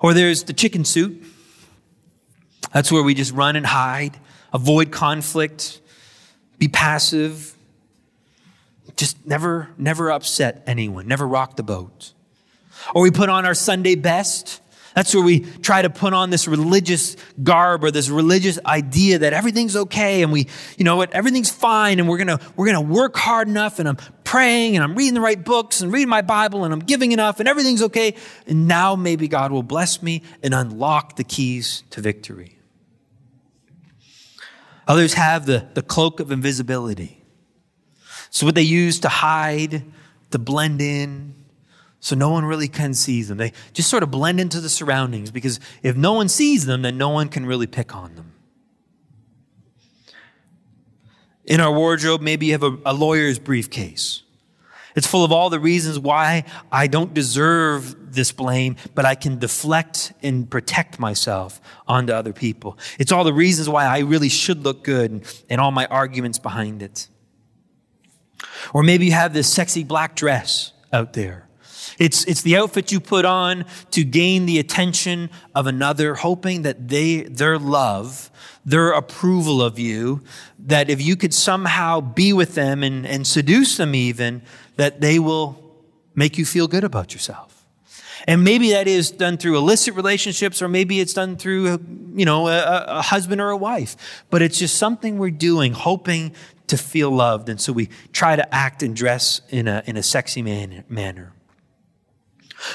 Or 0.00 0.14
there's 0.14 0.44
the 0.44 0.52
chicken 0.52 0.84
suit. 0.84 1.24
That's 2.72 2.90
where 2.90 3.02
we 3.02 3.14
just 3.14 3.32
run 3.32 3.56
and 3.56 3.66
hide, 3.66 4.18
avoid 4.52 4.90
conflict, 4.90 5.80
be 6.58 6.68
passive, 6.68 7.54
just 8.96 9.26
never, 9.26 9.70
never 9.78 10.10
upset 10.10 10.62
anyone, 10.66 11.06
never 11.06 11.26
rock 11.26 11.56
the 11.56 11.62
boat. 11.62 12.12
Or 12.94 13.02
we 13.02 13.10
put 13.10 13.28
on 13.28 13.46
our 13.46 13.54
Sunday 13.54 13.94
best 13.94 14.60
that's 14.98 15.14
where 15.14 15.22
we 15.22 15.38
try 15.38 15.80
to 15.80 15.90
put 15.90 16.12
on 16.12 16.30
this 16.30 16.48
religious 16.48 17.16
garb 17.40 17.84
or 17.84 17.92
this 17.92 18.08
religious 18.08 18.58
idea 18.66 19.20
that 19.20 19.32
everything's 19.32 19.76
okay 19.76 20.24
and 20.24 20.32
we, 20.32 20.48
you 20.76 20.84
know 20.84 20.96
what, 20.96 21.12
everything's 21.12 21.50
fine 21.50 22.00
and 22.00 22.08
we're 22.08 22.18
gonna, 22.18 22.40
we're 22.56 22.66
gonna 22.66 22.80
work 22.80 23.16
hard 23.16 23.46
enough 23.46 23.78
and 23.78 23.88
I'm 23.88 23.96
praying 24.24 24.74
and 24.74 24.82
I'm 24.82 24.96
reading 24.96 25.14
the 25.14 25.20
right 25.20 25.42
books 25.42 25.82
and 25.82 25.92
reading 25.92 26.08
my 26.08 26.22
Bible 26.22 26.64
and 26.64 26.74
I'm 26.74 26.80
giving 26.80 27.12
enough 27.12 27.38
and 27.38 27.48
everything's 27.48 27.80
okay. 27.82 28.16
And 28.48 28.66
now 28.66 28.96
maybe 28.96 29.28
God 29.28 29.52
will 29.52 29.62
bless 29.62 30.02
me 30.02 30.22
and 30.42 30.52
unlock 30.52 31.14
the 31.14 31.22
keys 31.22 31.84
to 31.90 32.00
victory. 32.00 32.58
Others 34.88 35.14
have 35.14 35.46
the, 35.46 35.64
the 35.74 35.82
cloak 35.82 36.18
of 36.18 36.32
invisibility. 36.32 37.22
So 38.30 38.46
what 38.46 38.56
they 38.56 38.62
use 38.62 38.98
to 39.00 39.08
hide, 39.08 39.84
to 40.32 40.38
blend 40.40 40.80
in, 40.80 41.34
so 42.00 42.14
no 42.14 42.30
one 42.30 42.44
really 42.44 42.68
can 42.68 42.94
see 42.94 43.22
them. 43.22 43.38
They 43.38 43.52
just 43.72 43.90
sort 43.90 44.02
of 44.02 44.10
blend 44.10 44.40
into 44.40 44.60
the 44.60 44.68
surroundings 44.68 45.30
because 45.30 45.58
if 45.82 45.96
no 45.96 46.12
one 46.12 46.28
sees 46.28 46.66
them, 46.66 46.82
then 46.82 46.96
no 46.96 47.08
one 47.08 47.28
can 47.28 47.44
really 47.44 47.66
pick 47.66 47.94
on 47.94 48.14
them. 48.14 48.32
In 51.44 51.60
our 51.60 51.72
wardrobe, 51.72 52.20
maybe 52.20 52.46
you 52.46 52.52
have 52.52 52.62
a, 52.62 52.78
a 52.84 52.92
lawyer's 52.92 53.38
briefcase. 53.38 54.22
It's 54.94 55.06
full 55.06 55.24
of 55.24 55.32
all 55.32 55.48
the 55.48 55.60
reasons 55.60 55.98
why 55.98 56.44
I 56.70 56.88
don't 56.88 57.14
deserve 57.14 58.14
this 58.14 58.32
blame, 58.32 58.76
but 58.94 59.04
I 59.04 59.14
can 59.14 59.38
deflect 59.38 60.12
and 60.22 60.50
protect 60.50 60.98
myself 60.98 61.60
onto 61.86 62.12
other 62.12 62.32
people. 62.32 62.78
It's 62.98 63.12
all 63.12 63.24
the 63.24 63.32
reasons 63.32 63.68
why 63.68 63.84
I 63.84 64.00
really 64.00 64.28
should 64.28 64.64
look 64.64 64.84
good 64.84 65.10
and, 65.10 65.44
and 65.48 65.60
all 65.60 65.70
my 65.70 65.86
arguments 65.86 66.38
behind 66.38 66.82
it. 66.82 67.08
Or 68.74 68.82
maybe 68.82 69.06
you 69.06 69.12
have 69.12 69.32
this 69.32 69.52
sexy 69.52 69.84
black 69.84 70.16
dress 70.16 70.72
out 70.92 71.12
there. 71.12 71.47
It's, 71.98 72.24
it's 72.24 72.42
the 72.42 72.56
outfit 72.56 72.92
you 72.92 73.00
put 73.00 73.24
on 73.24 73.64
to 73.90 74.04
gain 74.04 74.46
the 74.46 74.58
attention 74.58 75.30
of 75.54 75.66
another, 75.66 76.14
hoping 76.14 76.62
that 76.62 76.88
they, 76.88 77.22
their 77.22 77.58
love, 77.58 78.30
their 78.64 78.92
approval 78.92 79.60
of 79.60 79.78
you, 79.78 80.22
that 80.58 80.90
if 80.90 81.02
you 81.02 81.16
could 81.16 81.34
somehow 81.34 82.00
be 82.00 82.32
with 82.32 82.54
them 82.54 82.82
and, 82.82 83.06
and 83.06 83.26
seduce 83.26 83.76
them 83.76 83.94
even, 83.94 84.42
that 84.76 85.00
they 85.00 85.18
will 85.18 85.62
make 86.14 86.38
you 86.38 86.44
feel 86.44 86.68
good 86.68 86.84
about 86.84 87.12
yourself. 87.12 87.66
And 88.26 88.44
maybe 88.44 88.72
that 88.72 88.86
is 88.86 89.10
done 89.10 89.38
through 89.38 89.56
illicit 89.56 89.94
relationships, 89.94 90.60
or 90.60 90.68
maybe 90.68 91.00
it's 91.00 91.14
done 91.14 91.36
through, 91.36 91.78
you 92.14 92.24
know, 92.24 92.48
a, 92.48 92.84
a, 92.88 93.02
husband 93.02 93.40
or 93.40 93.50
a 93.50 93.56
wife. 93.56 94.24
But 94.28 94.42
it's 94.42 94.58
just 94.58 94.76
something 94.76 95.18
we're 95.18 95.30
doing, 95.30 95.72
hoping 95.72 96.34
to 96.66 96.76
feel 96.76 97.10
loved. 97.10 97.48
And 97.48 97.60
so 97.60 97.72
we 97.72 97.88
try 98.12 98.36
to 98.36 98.54
act 98.54 98.82
and 98.82 98.94
dress 98.94 99.40
in 99.48 99.66
a, 99.66 99.82
in 99.86 99.96
a 99.96 100.02
sexy 100.02 100.42
man, 100.42 100.84
manner. 100.88 101.32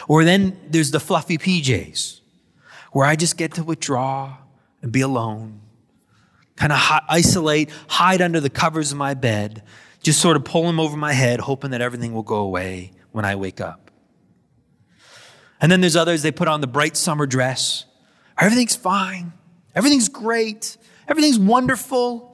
Or 0.07 0.23
then 0.23 0.59
there's 0.69 0.91
the 0.91 0.99
fluffy 0.99 1.37
PJs, 1.37 2.21
where 2.91 3.05
I 3.05 3.15
just 3.15 3.37
get 3.37 3.53
to 3.55 3.63
withdraw 3.63 4.37
and 4.81 4.91
be 4.91 5.01
alone, 5.01 5.61
kind 6.55 6.71
of 6.71 6.77
hi- 6.77 7.03
isolate, 7.09 7.69
hide 7.87 8.21
under 8.21 8.39
the 8.39 8.49
covers 8.49 8.91
of 8.91 8.97
my 8.97 9.13
bed, 9.13 9.63
just 10.01 10.21
sort 10.21 10.35
of 10.35 10.43
pull 10.43 10.63
them 10.63 10.79
over 10.79 10.97
my 10.97 11.13
head, 11.13 11.39
hoping 11.39 11.71
that 11.71 11.81
everything 11.81 12.13
will 12.13 12.23
go 12.23 12.37
away 12.37 12.91
when 13.11 13.25
I 13.25 13.35
wake 13.35 13.61
up. 13.61 13.91
And 15.61 15.71
then 15.71 15.79
there's 15.79 15.95
others, 15.95 16.21
they 16.23 16.31
put 16.31 16.49
on 16.49 16.59
the 16.59 16.67
bright 16.67 16.97
summer 16.97 17.25
dress. 17.25 17.85
Everything's 18.37 18.75
fine. 18.75 19.31
Everything's 19.73 20.09
great. 20.09 20.77
Everything's 21.07 21.39
wonderful. 21.39 22.32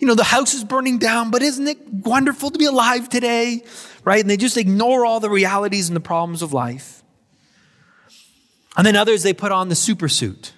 You 0.00 0.08
know, 0.08 0.14
the 0.14 0.24
house 0.24 0.54
is 0.54 0.64
burning 0.64 0.98
down, 0.98 1.30
but 1.30 1.42
isn't 1.42 1.68
it 1.68 1.78
wonderful 1.88 2.50
to 2.50 2.58
be 2.58 2.64
alive 2.64 3.08
today? 3.08 3.62
right? 4.04 4.20
And 4.20 4.30
they 4.30 4.36
just 4.36 4.56
ignore 4.56 5.04
all 5.04 5.20
the 5.20 5.30
realities 5.30 5.88
and 5.88 5.96
the 5.96 6.00
problems 6.00 6.42
of 6.42 6.52
life. 6.52 7.02
And 8.76 8.86
then 8.86 8.96
others, 8.96 9.22
they 9.22 9.34
put 9.34 9.52
on 9.52 9.68
the 9.68 9.74
super 9.74 10.08
suit, 10.08 10.52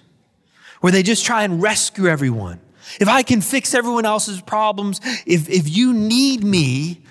where 0.81 0.91
they 0.91 1.03
just 1.03 1.25
try 1.25 1.43
and 1.43 1.61
rescue 1.61 2.07
everyone. 2.07 2.59
If 2.99 3.07
I 3.07 3.23
can 3.23 3.41
fix 3.41 3.73
everyone 3.73 4.05
else's 4.05 4.41
problems, 4.41 4.99
if, 5.25 5.49
if 5.49 5.69
you 5.69 5.93
need 5.93 6.43
me, 6.43 7.01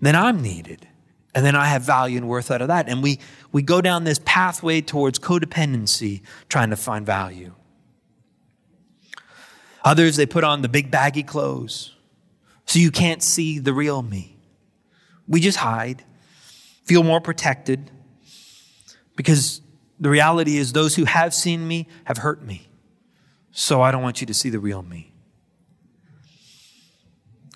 then 0.00 0.14
I'm 0.14 0.40
needed. 0.40 0.86
And 1.34 1.44
then 1.44 1.56
I 1.56 1.66
have 1.66 1.82
value 1.82 2.16
and 2.16 2.28
worth 2.28 2.50
out 2.50 2.62
of 2.62 2.68
that. 2.68 2.88
And 2.88 3.02
we, 3.02 3.18
we 3.52 3.62
go 3.62 3.80
down 3.80 4.04
this 4.04 4.20
pathway 4.24 4.80
towards 4.80 5.18
codependency, 5.18 6.22
trying 6.48 6.70
to 6.70 6.76
find 6.76 7.04
value. 7.04 7.52
Others, 9.86 10.16
they 10.16 10.26
put 10.26 10.42
on 10.42 10.62
the 10.62 10.68
big 10.68 10.90
baggy 10.90 11.22
clothes 11.22 11.94
so 12.66 12.80
you 12.80 12.90
can't 12.90 13.22
see 13.22 13.60
the 13.60 13.72
real 13.72 14.02
me. 14.02 14.36
We 15.28 15.40
just 15.40 15.58
hide, 15.58 16.02
feel 16.82 17.04
more 17.04 17.20
protected, 17.20 17.92
because 19.14 19.60
the 20.00 20.10
reality 20.10 20.56
is 20.56 20.72
those 20.72 20.96
who 20.96 21.04
have 21.04 21.32
seen 21.32 21.68
me 21.68 21.86
have 22.02 22.18
hurt 22.18 22.42
me. 22.42 22.66
So 23.52 23.80
I 23.80 23.92
don't 23.92 24.02
want 24.02 24.20
you 24.20 24.26
to 24.26 24.34
see 24.34 24.50
the 24.50 24.58
real 24.58 24.82
me. 24.82 25.12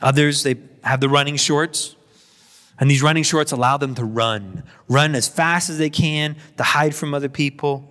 Others, 0.00 0.44
they 0.44 0.54
have 0.84 1.00
the 1.00 1.08
running 1.08 1.34
shorts, 1.34 1.96
and 2.78 2.88
these 2.88 3.02
running 3.02 3.24
shorts 3.24 3.50
allow 3.50 3.76
them 3.76 3.96
to 3.96 4.04
run, 4.04 4.62
run 4.88 5.16
as 5.16 5.26
fast 5.26 5.68
as 5.68 5.78
they 5.78 5.90
can 5.90 6.36
to 6.58 6.62
hide 6.62 6.94
from 6.94 7.12
other 7.12 7.28
people. 7.28 7.89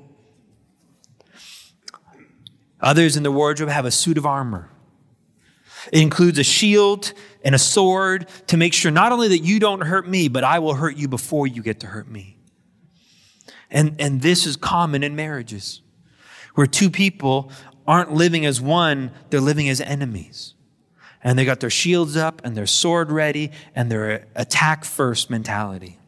Others 2.82 3.18
in 3.18 3.24
the 3.24 3.32
wardrobe 3.32 3.70
have 3.70 3.86
a 3.86 3.92
suit 3.92 4.18
of 4.18 4.26
armor. 4.26 4.70
It 5.92 6.02
includes 6.02 6.39
a 6.39 6.44
shield 6.44 7.13
and 7.44 7.56
a 7.56 7.60
sword 7.60 8.28
to 8.48 8.58
make 8.58 8.74
sure 8.74 8.92
not 8.92 9.12
only 9.12 9.30
that 9.30 9.39
you 9.39 9.60
don't 9.60 9.82
hurt 9.82 10.08
me, 10.08 10.28
but 10.28 10.44
I 10.44 10.60
will 10.60 10.76
hurt 10.76 10.98
you 10.98 11.08
before 11.08 11.48
you 11.48 11.62
get 11.62 11.80
to 11.82 11.88
hurt 11.88 12.10
me. 12.10 12.38
And, 13.72 13.96
and 14.00 14.22
this 14.22 14.46
is 14.46 14.56
common 14.56 15.04
in 15.04 15.15
marriages 15.15 15.82
where 16.56 16.68
two 16.68 16.89
people 16.89 17.52
aren't 17.88 18.13
living 18.13 18.46
as 18.46 18.60
one, 18.60 19.12
they're 19.30 19.42
living 19.42 19.70
as 19.70 19.82
enemies. 19.82 20.54
And 21.24 21.38
they 21.38 21.46
got 21.46 21.60
their 21.60 21.70
shields 21.70 22.15
up 22.15 22.42
and 22.44 22.56
their 22.56 22.65
sword 22.65 23.12
ready 23.12 23.52
and 23.76 23.92
their 23.92 24.28
attack 24.36 24.86
first 24.86 25.30
mentality. 25.30 26.00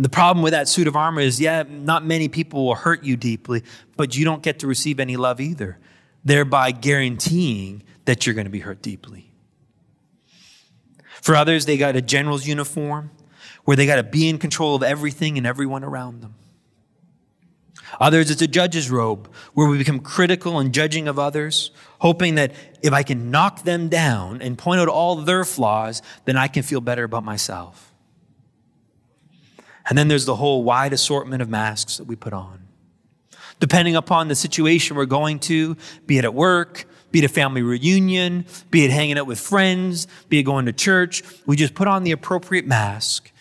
The 0.00 0.08
problem 0.08 0.42
with 0.42 0.52
that 0.52 0.68
suit 0.68 0.86
of 0.86 0.94
armor 0.94 1.20
is, 1.20 1.40
yeah, 1.40 1.64
not 1.68 2.04
many 2.04 2.28
people 2.28 2.66
will 2.66 2.76
hurt 2.76 3.02
you 3.02 3.16
deeply, 3.16 3.64
but 3.96 4.16
you 4.16 4.24
don't 4.24 4.42
get 4.42 4.60
to 4.60 4.66
receive 4.66 5.00
any 5.00 5.16
love 5.16 5.40
either, 5.40 5.78
thereby 6.24 6.70
guaranteeing 6.70 7.82
that 8.04 8.24
you're 8.24 8.34
going 8.34 8.46
to 8.46 8.50
be 8.50 8.60
hurt 8.60 8.80
deeply. 8.80 9.32
For 11.20 11.34
others, 11.34 11.66
they 11.66 11.76
got 11.76 11.96
a 11.96 12.02
general's 12.02 12.46
uniform 12.46 13.10
where 13.64 13.76
they 13.76 13.86
got 13.86 13.96
to 13.96 14.04
be 14.04 14.28
in 14.28 14.38
control 14.38 14.76
of 14.76 14.82
everything 14.82 15.36
and 15.36 15.46
everyone 15.46 15.82
around 15.82 16.22
them. 16.22 16.34
Others, 18.00 18.30
it's 18.30 18.42
a 18.42 18.46
judge's 18.46 18.90
robe 18.90 19.30
where 19.54 19.68
we 19.68 19.78
become 19.78 19.98
critical 19.98 20.58
and 20.58 20.72
judging 20.72 21.08
of 21.08 21.18
others, 21.18 21.70
hoping 21.98 22.36
that 22.36 22.52
if 22.82 22.92
I 22.92 23.02
can 23.02 23.30
knock 23.30 23.64
them 23.64 23.88
down 23.88 24.42
and 24.42 24.56
point 24.56 24.80
out 24.80 24.88
all 24.88 25.16
their 25.16 25.44
flaws, 25.44 26.02
then 26.24 26.36
I 26.36 26.48
can 26.48 26.62
feel 26.62 26.80
better 26.80 27.04
about 27.04 27.24
myself. 27.24 27.87
And 29.88 29.96
then 29.96 30.08
there's 30.08 30.26
the 30.26 30.36
whole 30.36 30.64
wide 30.64 30.92
assortment 30.92 31.42
of 31.42 31.48
masks 31.48 31.96
that 31.96 32.04
we 32.04 32.16
put 32.16 32.32
on. 32.32 32.68
Depending 33.60 33.96
upon 33.96 34.28
the 34.28 34.34
situation 34.34 34.96
we're 34.96 35.06
going 35.06 35.40
to, 35.40 35.76
be 36.06 36.18
it 36.18 36.24
at 36.24 36.34
work, 36.34 36.84
be 37.10 37.20
it 37.20 37.24
a 37.24 37.28
family 37.28 37.62
reunion, 37.62 38.44
be 38.70 38.84
it 38.84 38.90
hanging 38.90 39.18
out 39.18 39.26
with 39.26 39.40
friends, 39.40 40.06
be 40.28 40.38
it 40.38 40.42
going 40.42 40.66
to 40.66 40.72
church, 40.72 41.22
we 41.46 41.56
just 41.56 41.74
put 41.74 41.88
on 41.88 42.04
the 42.04 42.12
appropriate 42.12 42.66
mask 42.66 43.32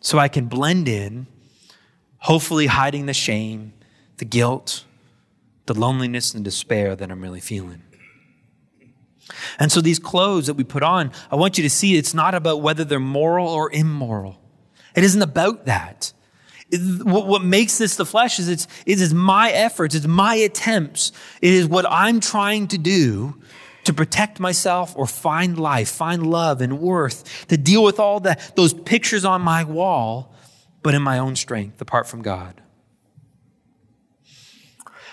so 0.00 0.18
I 0.18 0.28
can 0.28 0.46
blend 0.46 0.88
in, 0.88 1.26
hopefully 2.18 2.66
hiding 2.66 3.06
the 3.06 3.14
shame, 3.14 3.74
the 4.16 4.24
guilt, 4.24 4.84
the 5.66 5.74
loneliness 5.74 6.34
and 6.34 6.44
despair 6.44 6.96
that 6.96 7.10
I'm 7.10 7.20
really 7.20 7.40
feeling. 7.40 7.82
And 9.58 9.70
so 9.70 9.80
these 9.80 9.98
clothes 9.98 10.46
that 10.46 10.54
we 10.54 10.64
put 10.64 10.82
on, 10.82 11.12
I 11.30 11.36
want 11.36 11.56
you 11.56 11.62
to 11.64 11.70
see 11.70 11.96
it's 11.96 12.12
not 12.14 12.34
about 12.34 12.60
whether 12.60 12.84
they're 12.84 12.98
moral 12.98 13.48
or 13.48 13.70
immoral. 13.72 14.40
It 14.94 15.04
isn't 15.04 15.22
about 15.22 15.66
that. 15.66 16.12
what, 17.02 17.42
makes 17.42 17.78
this 17.78 17.96
the 17.96 18.06
flesh 18.06 18.38
is 18.38 18.48
it's, 18.48 18.66
it 18.86 19.00
is 19.00 19.12
my 19.12 19.50
efforts, 19.50 19.94
it's 19.94 20.06
my 20.06 20.34
attempts. 20.34 21.12
It 21.42 21.52
is 21.52 21.66
what 21.66 21.86
I'm 21.88 22.20
trying 22.20 22.68
to 22.68 22.78
do 22.78 23.40
to 23.84 23.92
protect 23.92 24.40
myself 24.40 24.94
or 24.96 25.06
find 25.06 25.58
life, 25.58 25.90
find 25.90 26.26
love 26.26 26.60
and 26.60 26.80
worth, 26.80 27.46
to 27.48 27.56
deal 27.56 27.84
with 27.84 28.00
all 28.00 28.20
the, 28.20 28.36
those 28.56 28.72
pictures 28.72 29.24
on 29.24 29.42
my 29.42 29.62
wall, 29.64 30.34
but 30.82 30.94
in 30.94 31.02
my 31.02 31.18
own 31.18 31.36
strength, 31.36 31.80
apart 31.80 32.06
from 32.06 32.22
God. 32.22 32.60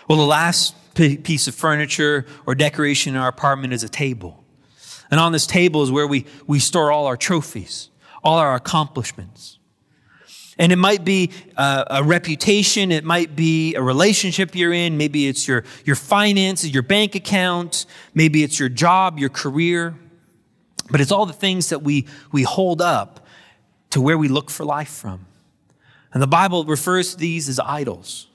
Well, 0.08 0.18
the 0.18 0.26
last 0.26 0.76
piece 0.94 1.48
of 1.48 1.56
furniture 1.56 2.26
or 2.46 2.56
decoration 2.56 3.16
in 3.16 3.22
our 3.22 3.30
apartment 3.30 3.74
is 3.74 3.84
a 3.84 3.90
table. 3.90 4.44
And 5.10 5.20
on 5.20 5.32
this 5.32 5.46
table 5.46 5.84
is 5.84 5.92
where 5.92 6.08
we, 6.08 6.26
we 6.48 6.60
store 6.60 6.92
all 6.92 7.06
our 7.06 7.18
trophies, 7.18 7.90
all 8.24 8.38
our 8.38 8.56
accomplishments. 8.56 9.60
And 10.58 10.72
it 10.72 10.78
might 10.78 11.06
be 11.06 11.32
a, 11.58 11.86
a, 11.90 12.04
reputation, 12.04 12.92
it 12.92 13.04
might 13.04 13.36
be 13.36 13.74
a 13.76 13.82
relationship 13.82 14.54
you're 14.54 14.74
in, 14.74 14.98
maybe 14.98 15.28
it's 15.28 15.48
your, 15.48 15.64
your 15.86 15.96
finances, 15.96 16.74
your 16.74 16.84
bank 16.84 17.16
account, 17.16 17.86
maybe 18.14 18.44
it's 18.44 18.60
your 18.60 18.70
job, 18.70 19.18
your 19.18 19.30
career. 19.30 19.96
But 20.90 21.00
it's 21.00 21.12
all 21.12 21.26
the 21.26 21.34
things 21.34 21.70
that 21.70 21.82
we, 21.82 22.06
we 22.32 22.44
hold 22.44 22.82
up 22.82 23.26
to 23.92 24.02
where 24.02 24.18
we 24.18 24.28
look 24.28 24.50
for 24.50 24.66
life 24.66 24.90
from. 24.90 25.26
And 26.14 26.22
the 26.22 26.28
Bible 26.28 26.66
refers 26.66 27.12
to 27.12 27.18
these 27.18 27.48
as 27.48 27.60
idols. 27.60 28.28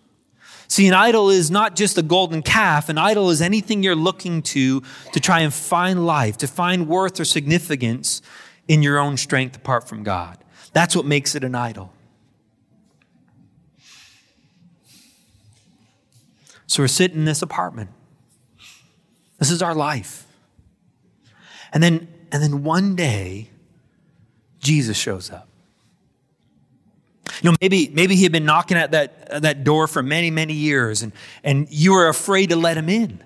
See, 0.69 0.89
an 0.89 0.95
idol 0.95 1.31
is 1.31 1.51
not 1.51 1.77
just 1.77 1.97
a 1.99 2.03
golden 2.03 2.43
calf. 2.43 2.89
An 2.89 2.99
idol 2.99 3.31
is 3.31 3.41
anything 3.41 3.83
you're 3.83 3.95
looking 3.95 4.43
to 4.43 4.83
to 5.13 5.21
try 5.21 5.41
and 5.41 5.53
find 5.53 6.07
life, 6.07 6.39
to 6.39 6.49
find 6.49 6.89
worth 6.89 7.21
or 7.21 7.25
significance 7.25 8.23
in 8.67 8.83
your 8.83 8.99
own 8.99 9.17
strength 9.17 9.57
apart 9.57 9.89
from 9.89 10.03
God. 10.03 10.39
That's 10.73 10.97
what 10.97 11.05
makes 11.05 11.35
it 11.35 11.45
an 11.45 11.55
idol. 11.55 11.93
So 16.67 16.83
we're 16.83 16.89
sitting 16.89 17.19
in 17.19 17.25
this 17.25 17.43
apartment. 17.43 17.91
This 19.39 19.51
is 19.51 19.63
our 19.63 19.75
life. 19.75 20.27
And 21.73 21.83
then, 21.83 22.09
and 22.33 22.43
then 22.43 22.65
one 22.65 22.97
day, 22.97 23.51
Jesus 24.59 24.97
shows 24.97 25.31
up. 25.31 25.49
You 27.43 27.51
know, 27.51 27.57
maybe, 27.61 27.89
maybe 27.93 28.17
he 28.17 28.23
had 28.23 28.33
been 28.33 28.45
knocking 28.45 28.77
at 28.77 28.93
that, 28.93 29.43
that 29.43 29.65
door 29.65 29.87
for 29.87 30.03
many, 30.03 30.31
many 30.31 30.55
years, 30.55 31.03
and, 31.03 31.13
and 31.45 31.67
you 31.71 31.93
were 31.93 32.09
afraid 32.09 32.51
to 32.51 32.57
let 32.57 32.77
him 32.77 32.89
in. 32.89 33.23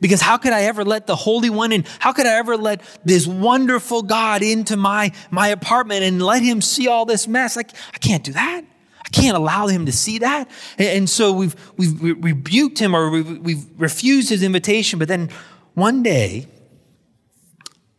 Because 0.00 0.20
how 0.20 0.36
could 0.36 0.52
I 0.52 0.62
ever 0.62 0.84
let 0.84 1.06
the 1.06 1.14
Holy 1.14 1.48
One 1.48 1.70
in? 1.70 1.84
How 2.00 2.12
could 2.12 2.26
I 2.26 2.36
ever 2.38 2.56
let 2.56 2.82
this 3.04 3.26
wonderful 3.26 4.02
God 4.02 4.42
into 4.42 4.76
my, 4.76 5.12
my 5.30 5.48
apartment 5.48 6.02
and 6.02 6.20
let 6.20 6.42
him 6.42 6.60
see 6.60 6.88
all 6.88 7.06
this 7.06 7.28
mess? 7.28 7.54
Like, 7.54 7.70
I 7.94 7.98
can't 7.98 8.24
do 8.24 8.32
that 8.32 8.64
can't 9.10 9.36
allow 9.36 9.66
him 9.66 9.86
to 9.86 9.92
see 9.92 10.18
that. 10.18 10.48
And 10.78 11.08
so 11.08 11.32
we've, 11.32 11.56
we've 11.76 12.00
rebuked 12.22 12.78
him 12.78 12.94
or 12.94 13.10
we've, 13.10 13.38
we've 13.38 13.64
refused 13.76 14.28
his 14.28 14.42
invitation. 14.42 14.98
But 14.98 15.08
then 15.08 15.30
one 15.74 16.02
day, 16.02 16.46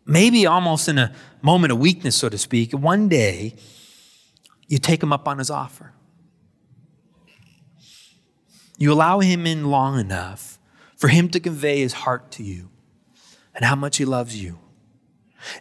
maybe 0.06 0.46
almost 0.46 0.88
in 0.88 0.98
a 0.98 1.13
moment 1.42 1.72
of 1.72 1.80
weakness, 1.80 2.16
so 2.16 2.30
to 2.30 2.38
speak, 2.38 2.72
one 2.72 3.10
day 3.10 3.56
you 4.68 4.78
take 4.78 5.04
him 5.04 5.12
up 5.12 5.28
on 5.28 5.39
his 5.39 5.50
offer. 5.50 5.94
You 8.78 8.92
allow 8.92 9.20
him 9.20 9.46
in 9.46 9.66
long 9.66 10.00
enough 10.00 10.58
for 10.96 11.08
him 11.10 11.30
to 11.30 11.39
convey 11.39 11.80
his 11.80 11.94
heart 11.94 12.32
to 12.32 12.44
you 12.44 12.70
and 13.54 13.66
how 13.66 13.76
much 13.76 13.98
he 13.98 14.06
loves 14.06 14.42
you. 14.42 14.58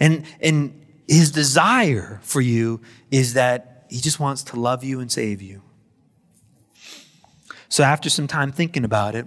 And, 0.01 0.25
and 0.41 0.87
his 1.09 1.31
desire 1.31 2.21
for 2.23 2.41
you 2.41 2.81
is 3.11 3.35
that 3.35 3.72
he 3.93 4.01
just 4.01 4.19
wants 4.19 4.43
to 4.45 4.59
love 4.59 4.83
you 4.83 5.01
and 5.01 5.13
save 5.13 5.43
you. 5.43 5.63
So, 7.69 7.85
after 7.85 8.09
some 8.09 8.27
time 8.27 8.51
thinking 8.51 8.85
about 8.85 9.15
it, 9.15 9.27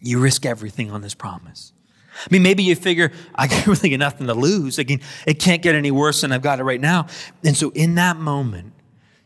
you 0.00 0.20
risk 0.20 0.46
everything 0.46 0.92
on 0.92 1.02
this 1.02 1.14
promise. 1.14 1.72
I 2.18 2.28
mean, 2.30 2.42
maybe 2.42 2.62
you 2.62 2.76
figure, 2.76 3.10
I 3.34 3.48
really 3.66 3.90
got 3.90 3.98
nothing 3.98 4.28
to 4.28 4.34
lose. 4.34 4.78
Again, 4.78 5.00
it 5.26 5.40
can't 5.40 5.60
get 5.60 5.74
any 5.74 5.90
worse 5.90 6.20
than 6.20 6.30
I've 6.30 6.42
got 6.42 6.60
it 6.60 6.64
right 6.64 6.80
now. 6.80 7.08
And 7.44 7.56
so, 7.56 7.70
in 7.70 7.96
that 7.96 8.16
moment, 8.16 8.72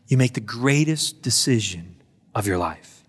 you 0.07 0.17
make 0.17 0.33
the 0.33 0.41
greatest 0.41 1.21
decision 1.21 1.97
of 2.33 2.47
your 2.47 2.57
life. 2.57 3.03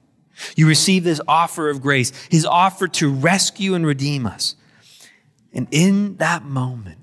You 0.56 0.68
receive 0.68 1.04
this 1.04 1.20
offer 1.26 1.70
of 1.70 1.80
grace, 1.80 2.12
his 2.30 2.44
offer 2.44 2.86
to 2.88 3.10
rescue 3.10 3.74
and 3.74 3.86
redeem 3.86 4.26
us. 4.26 4.56
And 5.54 5.68
in 5.70 6.16
that 6.16 6.44
moment, 6.44 6.98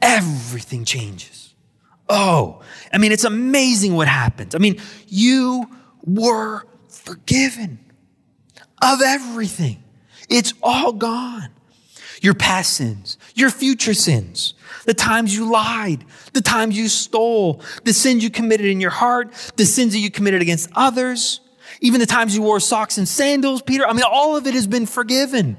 everything 0.00 0.84
changes. 0.84 1.43
Oh, 2.08 2.62
I 2.92 2.98
mean, 2.98 3.12
it's 3.12 3.24
amazing 3.24 3.94
what 3.94 4.08
happens. 4.08 4.54
I 4.54 4.58
mean, 4.58 4.80
you 5.08 5.68
were 6.04 6.66
forgiven 6.88 7.78
of 8.82 9.00
everything, 9.02 9.82
it's 10.28 10.52
all 10.62 10.92
gone. 10.92 11.48
Your 12.20 12.34
past 12.34 12.72
sins, 12.74 13.18
your 13.34 13.50
future 13.50 13.92
sins, 13.92 14.54
the 14.86 14.94
times 14.94 15.36
you 15.36 15.50
lied, 15.50 16.06
the 16.32 16.40
times 16.40 16.76
you 16.76 16.88
stole, 16.88 17.62
the 17.84 17.92
sins 17.92 18.24
you 18.24 18.30
committed 18.30 18.66
in 18.66 18.80
your 18.80 18.90
heart, 18.90 19.32
the 19.56 19.66
sins 19.66 19.92
that 19.92 19.98
you 19.98 20.10
committed 20.10 20.40
against 20.40 20.70
others, 20.74 21.40
even 21.80 22.00
the 22.00 22.06
times 22.06 22.34
you 22.34 22.40
wore 22.40 22.60
socks 22.60 22.96
and 22.96 23.06
sandals, 23.06 23.60
Peter. 23.60 23.86
I 23.86 23.92
mean, 23.92 24.04
all 24.08 24.36
of 24.36 24.46
it 24.46 24.54
has 24.54 24.66
been 24.66 24.86
forgiven, 24.86 25.58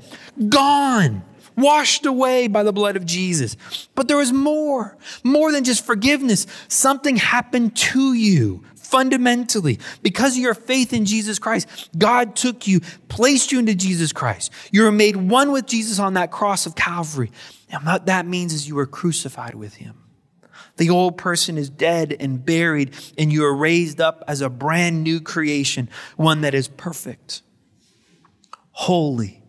gone 0.49 1.23
washed 1.56 2.06
away 2.06 2.48
by 2.48 2.63
the 2.63 2.74
blood 2.74 2.96
of 2.96 3.06
Jesus. 3.06 3.58
But 3.96 4.08
there 4.08 4.18
was 4.18 4.34
more, 4.34 4.98
more 5.24 5.52
than 5.52 5.63
just 5.63 5.86
forgiveness. 5.86 6.48
Something 6.68 7.15
happened 7.15 7.76
to 7.78 8.13
you 8.13 8.63
Fundamentally, 8.86 9.80
because 10.04 10.38
of 10.38 10.44
your 10.44 10.54
faith 10.54 10.94
in 10.94 11.06
Jesus 11.06 11.39
Christ, 11.39 11.89
God 11.98 12.36
took 12.36 12.68
you, 12.68 12.82
placed 13.10 13.52
you 13.52 13.58
into 13.58 13.74
Jesus 13.74 14.13
Christ. 14.13 14.52
You 14.72 14.84
were 14.84 14.91
made 14.91 15.15
one 15.15 15.52
with 15.52 15.65
Jesus 15.65 15.98
on 15.98 16.13
that 16.13 16.30
cross 16.30 16.68
of 16.68 16.76
Calvary. 16.76 17.32
And 17.72 17.84
what 17.84 18.06
that 18.06 18.28
means 18.28 18.54
is 18.54 18.68
you 18.68 18.76
were 18.76 18.86
crucified 18.86 19.56
with 19.56 19.74
him. 19.74 19.96
The 20.78 20.91
old 20.91 21.18
person 21.18 21.58
is 21.58 21.68
dead 21.68 22.15
and 22.20 22.46
buried, 22.46 22.94
and 23.18 23.34
you 23.34 23.44
are 23.46 23.56
raised 23.56 24.00
up 24.00 24.24
as 24.28 24.41
a 24.41 24.50
brand 24.50 25.04
new 25.04 25.20
creation, 25.20 25.89
one 26.15 26.41
that 26.41 26.54
is 26.54 26.68
perfect, 26.68 27.41
holy, 28.72 29.41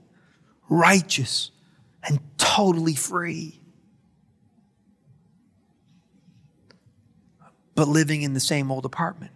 righteous, 0.71 1.51
and 2.07 2.21
totally 2.39 2.95
free. 2.95 3.61
But 7.75 7.89
living 7.89 8.23
in 8.23 8.33
the 8.33 8.41
same 8.41 8.71
old 8.71 8.85
apartment, 8.87 9.33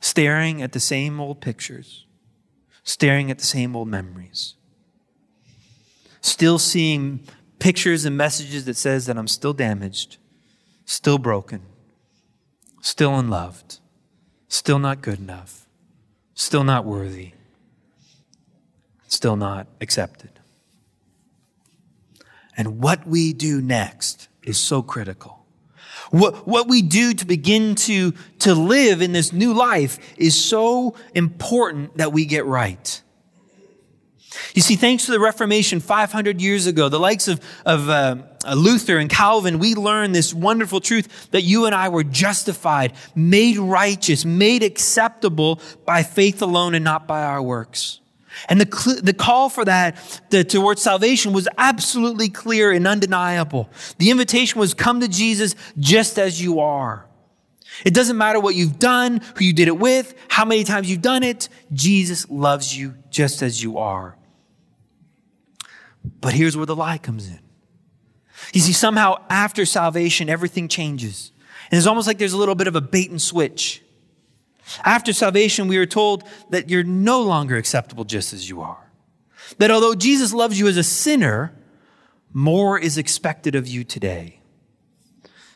staring 0.00 0.60
at 0.60 0.72
the 0.72 0.80
same 0.80 1.20
old 1.20 1.40
pictures, 1.40 2.06
staring 2.82 3.30
at 3.30 3.38
the 3.38 3.44
same 3.44 3.76
old 3.76 3.86
memories, 3.86 4.54
still 6.20 6.58
seeing 6.58 7.20
pictures 7.60 8.04
and 8.04 8.16
messages 8.16 8.64
that 8.64 8.76
says 8.76 9.06
that 9.06 9.16
I'm 9.16 9.28
still 9.28 9.52
damaged, 9.52 10.16
still 10.84 11.18
broken, 11.18 11.62
still 12.80 13.16
unloved, 13.16 13.78
still 14.48 14.80
not 14.80 15.00
good 15.00 15.20
enough, 15.20 15.68
still 16.34 16.64
not 16.64 16.84
worthy, 16.84 17.34
still 19.06 19.36
not 19.36 19.68
accepted. 19.80 20.40
And 22.56 22.80
what 22.80 23.06
we 23.06 23.32
do 23.32 23.60
next 23.60 24.28
is 24.42 24.58
so 24.58 24.82
critical. 24.82 25.42
What, 26.10 26.46
what 26.46 26.68
we 26.68 26.82
do 26.82 27.14
to 27.14 27.24
begin 27.24 27.74
to, 27.76 28.12
to 28.40 28.54
live 28.54 29.00
in 29.00 29.12
this 29.12 29.32
new 29.32 29.54
life 29.54 29.98
is 30.18 30.38
so 30.38 30.94
important 31.14 31.96
that 31.96 32.12
we 32.12 32.26
get 32.26 32.44
right. 32.44 33.02
You 34.54 34.60
see, 34.60 34.76
thanks 34.76 35.06
to 35.06 35.12
the 35.12 35.20
Reformation 35.20 35.80
500 35.80 36.40
years 36.40 36.66
ago, 36.66 36.90
the 36.90 37.00
likes 37.00 37.28
of, 37.28 37.40
of 37.64 37.88
uh, 37.88 38.16
Luther 38.54 38.98
and 38.98 39.08
Calvin, 39.08 39.58
we 39.58 39.74
learned 39.74 40.14
this 40.14 40.34
wonderful 40.34 40.80
truth 40.80 41.30
that 41.30 41.42
you 41.42 41.64
and 41.64 41.74
I 41.74 41.88
were 41.88 42.04
justified, 42.04 42.92
made 43.14 43.56
righteous, 43.56 44.26
made 44.26 44.62
acceptable 44.62 45.60
by 45.86 46.02
faith 46.02 46.42
alone 46.42 46.74
and 46.74 46.84
not 46.84 47.06
by 47.06 47.22
our 47.22 47.42
works. 47.42 48.01
And 48.48 48.60
the, 48.60 49.00
the 49.02 49.12
call 49.12 49.48
for 49.48 49.64
that 49.64 49.96
the, 50.30 50.44
towards 50.44 50.82
salvation 50.82 51.32
was 51.32 51.48
absolutely 51.58 52.28
clear 52.28 52.72
and 52.72 52.86
undeniable. 52.86 53.70
The 53.98 54.10
invitation 54.10 54.58
was 54.60 54.74
come 54.74 55.00
to 55.00 55.08
Jesus 55.08 55.54
just 55.78 56.18
as 56.18 56.40
you 56.40 56.60
are. 56.60 57.06
It 57.84 57.94
doesn't 57.94 58.18
matter 58.18 58.38
what 58.38 58.54
you've 58.54 58.78
done, 58.78 59.20
who 59.36 59.44
you 59.44 59.52
did 59.52 59.68
it 59.68 59.78
with, 59.78 60.14
how 60.28 60.44
many 60.44 60.64
times 60.64 60.90
you've 60.90 61.02
done 61.02 61.22
it. 61.22 61.48
Jesus 61.72 62.28
loves 62.28 62.76
you 62.76 62.94
just 63.10 63.42
as 63.42 63.62
you 63.62 63.78
are. 63.78 64.16
But 66.20 66.34
here's 66.34 66.56
where 66.56 66.66
the 66.66 66.76
lie 66.76 66.98
comes 66.98 67.28
in. 67.28 67.40
You 68.52 68.60
see, 68.60 68.72
somehow 68.72 69.22
after 69.30 69.64
salvation, 69.64 70.28
everything 70.28 70.68
changes. 70.68 71.32
And 71.70 71.78
it's 71.78 71.86
almost 71.86 72.06
like 72.06 72.18
there's 72.18 72.32
a 72.32 72.38
little 72.38 72.54
bit 72.54 72.66
of 72.66 72.76
a 72.76 72.80
bait 72.80 73.10
and 73.10 73.20
switch. 73.20 73.82
After 74.84 75.12
salvation, 75.12 75.68
we 75.68 75.76
are 75.76 75.86
told 75.86 76.24
that 76.50 76.70
you're 76.70 76.84
no 76.84 77.22
longer 77.22 77.56
acceptable 77.56 78.04
just 78.04 78.32
as 78.32 78.48
you 78.48 78.60
are. 78.60 78.90
That 79.58 79.70
although 79.70 79.94
Jesus 79.94 80.32
loves 80.32 80.58
you 80.58 80.68
as 80.68 80.76
a 80.76 80.84
sinner, 80.84 81.52
more 82.32 82.78
is 82.78 82.96
expected 82.96 83.54
of 83.54 83.66
you 83.66 83.84
today. 83.84 84.40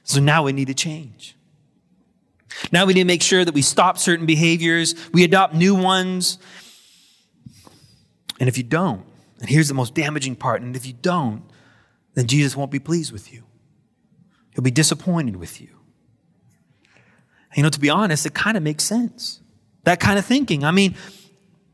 So 0.03 0.21
now 0.21 0.45
we 0.45 0.53
need 0.53 0.69
to 0.69 0.75
change. 0.75 1.37
Now 2.73 2.87
we 2.87 2.95
need 2.95 3.03
to 3.03 3.07
make 3.07 3.23
sure 3.23 3.45
that 3.45 3.55
we 3.55 3.63
stop 3.63 3.99
certain 3.99 4.27
behaviors, 4.27 4.95
we 5.13 5.25
adopt 5.25 5.55
new 5.55 5.75
ones. 5.75 6.39
And 8.39 8.49
if 8.49 8.59
you 8.59 8.65
don't, 8.65 9.05
and 9.41 9.49
here's 9.49 9.69
the 9.69 9.75
most 9.75 9.95
damaging 9.95 10.37
part. 10.37 10.63
And 10.63 10.77
if 10.77 10.87
you 10.87 10.93
don't, 10.93 11.43
then 12.15 12.27
Jesus 12.27 12.57
won't 12.57 12.71
be 12.71 12.79
pleased 12.79 13.13
with 13.13 13.33
you. 13.33 13.45
He'll 14.53 14.63
be 14.63 14.71
disappointed 14.71 15.37
with 15.37 15.61
you. 15.61 15.76
You 17.55 17.63
know, 17.63 17.69
to 17.71 17.81
be 17.81 17.91
honest, 17.91 18.27
it 18.27 18.35
kind 18.35 18.57
of 18.57 18.63
makes 18.63 18.85
sense. 18.85 19.41
That 19.85 20.01
kind 20.01 20.19
of 20.19 20.27
thinking. 20.27 20.65
I 20.65 20.73
mean, 20.73 20.97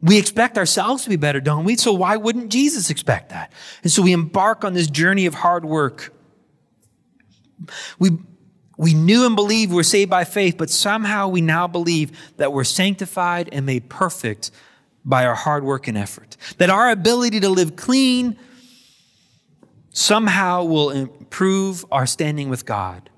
we 0.02 0.18
expect 0.18 0.58
ourselves 0.58 1.04
to 1.04 1.08
be 1.08 1.16
better, 1.16 1.40
don't 1.40 1.64
we? 1.64 1.76
So 1.76 1.92
why 1.92 2.16
wouldn't 2.16 2.50
Jesus 2.50 2.90
expect 2.90 3.30
that? 3.30 3.52
And 3.82 3.90
so 3.90 4.02
we 4.02 4.12
embark 4.12 4.64
on 4.64 4.74
this 4.74 4.88
journey 4.88 5.26
of 5.26 5.34
hard 5.34 5.64
work. 5.64 6.12
We, 7.98 8.10
we 8.76 8.94
knew 8.94 9.24
and 9.26 9.36
believed 9.36 9.72
we're 9.72 9.84
saved 9.84 10.10
by 10.10 10.24
faith, 10.24 10.56
but 10.58 10.70
somehow 10.70 11.28
we 11.28 11.40
now 11.40 11.68
believe 11.68 12.10
that 12.36 12.52
we're 12.52 12.64
sanctified 12.64 13.48
and 13.52 13.64
made 13.64 13.88
perfect 13.88 14.50
by 15.04 15.24
our 15.24 15.36
hard 15.36 15.62
work 15.62 15.86
and 15.86 15.96
effort. 15.96 16.36
That 16.58 16.68
our 16.68 16.90
ability 16.90 17.40
to 17.40 17.48
live 17.48 17.76
clean 17.76 18.36
somehow 19.90 20.64
will 20.64 20.90
improve 20.90 21.84
our 21.92 22.06
standing 22.06 22.48
with 22.48 22.66
God. 22.66 23.08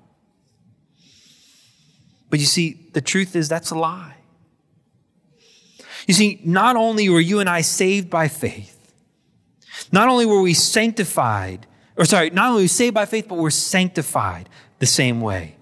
But 2.29 2.39
you 2.39 2.45
see, 2.45 2.89
the 2.93 3.01
truth 3.01 3.35
is 3.35 3.47
that's 3.49 3.71
a 3.71 3.75
lie. 3.75 4.15
You 6.07 6.13
see, 6.13 6.39
not 6.43 6.75
only 6.75 7.09
were 7.09 7.19
you 7.19 7.39
and 7.39 7.49
I 7.49 7.61
saved 7.61 8.09
by 8.09 8.27
faith, 8.27 8.71
not 9.91 10.07
only 10.07 10.25
were 10.25 10.41
we 10.41 10.53
sanctified, 10.53 11.65
or 11.97 12.05
sorry, 12.05 12.29
not 12.29 12.49
only 12.49 12.59
were 12.59 12.63
we 12.63 12.67
saved 12.67 12.93
by 12.93 13.05
faith, 13.05 13.27
but 13.27 13.37
we're 13.37 13.49
sanctified 13.49 14.49
the 14.79 14.85
same 14.85 15.21
way. 15.21 15.55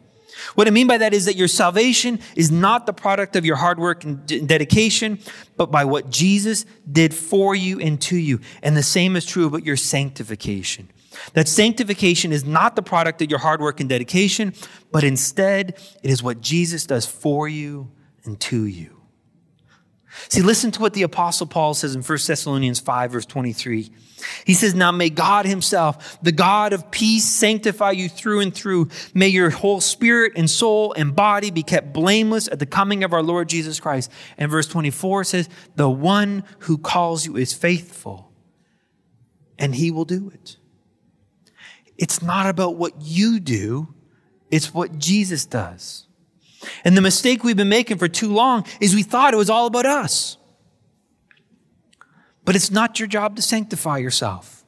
What 0.55 0.67
I 0.67 0.71
mean 0.71 0.87
by 0.87 0.97
that 0.97 1.13
is 1.13 1.25
that 1.25 1.35
your 1.35 1.47
salvation 1.47 2.19
is 2.35 2.51
not 2.51 2.85
the 2.85 2.93
product 2.93 3.35
of 3.35 3.45
your 3.45 3.55
hard 3.55 3.79
work 3.79 4.03
and 4.03 4.25
dedication, 4.47 5.19
but 5.55 5.71
by 5.71 5.85
what 5.85 6.09
Jesus 6.09 6.65
did 6.91 7.13
for 7.13 7.55
you 7.55 7.79
and 7.79 8.01
to 8.01 8.17
you. 8.17 8.39
And 8.61 8.75
the 8.75 8.83
same 8.83 9.15
is 9.15 9.25
true 9.25 9.45
about 9.45 9.65
your 9.65 9.77
sanctification. 9.77 10.89
That 11.33 11.47
sanctification 11.47 12.31
is 12.31 12.43
not 12.43 12.75
the 12.75 12.81
product 12.81 13.21
of 13.21 13.29
your 13.29 13.39
hard 13.39 13.61
work 13.61 13.79
and 13.79 13.89
dedication, 13.89 14.53
but 14.91 15.03
instead 15.03 15.79
it 16.01 16.09
is 16.09 16.23
what 16.23 16.41
Jesus 16.41 16.85
does 16.85 17.05
for 17.05 17.47
you 17.47 17.91
and 18.23 18.39
to 18.41 18.65
you. 18.65 19.03
See, 20.29 20.41
listen 20.41 20.71
to 20.71 20.81
what 20.81 20.93
the 20.93 21.03
apostle 21.03 21.47
Paul 21.47 21.73
says 21.73 21.95
in 21.95 22.01
1 22.01 22.17
Thessalonians 22.27 22.79
5 22.79 23.11
verse 23.11 23.25
23. 23.25 23.89
He 24.45 24.53
says, 24.53 24.75
Now 24.75 24.91
may 24.91 25.09
God 25.09 25.45
himself, 25.45 26.17
the 26.21 26.31
God 26.31 26.71
of 26.71 26.91
peace, 26.91 27.25
sanctify 27.25 27.91
you 27.91 28.09
through 28.09 28.41
and 28.41 28.53
through. 28.53 28.89
May 29.13 29.27
your 29.27 29.49
whole 29.49 29.81
spirit 29.81 30.33
and 30.35 30.49
soul 30.49 30.93
and 30.93 31.15
body 31.15 31.51
be 31.51 31.63
kept 31.63 31.93
blameless 31.93 32.47
at 32.47 32.59
the 32.59 32.65
coming 32.65 33.03
of 33.03 33.13
our 33.13 33.23
Lord 33.23 33.49
Jesus 33.49 33.79
Christ. 33.79 34.11
And 34.37 34.51
verse 34.51 34.67
24 34.67 35.23
says, 35.25 35.49
The 35.75 35.89
one 35.89 36.43
who 36.59 36.77
calls 36.77 37.25
you 37.25 37.35
is 37.35 37.53
faithful, 37.53 38.31
and 39.57 39.75
he 39.75 39.91
will 39.91 40.05
do 40.05 40.31
it. 40.33 40.57
It's 41.97 42.21
not 42.21 42.47
about 42.47 42.75
what 42.75 42.93
you 43.01 43.39
do, 43.39 43.93
it's 44.51 44.73
what 44.73 44.97
Jesus 44.97 45.45
does. 45.45 46.07
And 46.83 46.95
the 46.95 47.01
mistake 47.01 47.43
we've 47.43 47.57
been 47.57 47.69
making 47.69 47.97
for 47.97 48.07
too 48.07 48.33
long 48.33 48.65
is 48.79 48.95
we 48.95 49.03
thought 49.03 49.33
it 49.33 49.37
was 49.37 49.49
all 49.49 49.67
about 49.67 49.85
us. 49.85 50.37
But 52.45 52.55
it's 52.55 52.71
not 52.71 52.99
your 52.99 53.07
job 53.07 53.35
to 53.35 53.41
sanctify 53.41 53.97
yourself. 53.97 54.63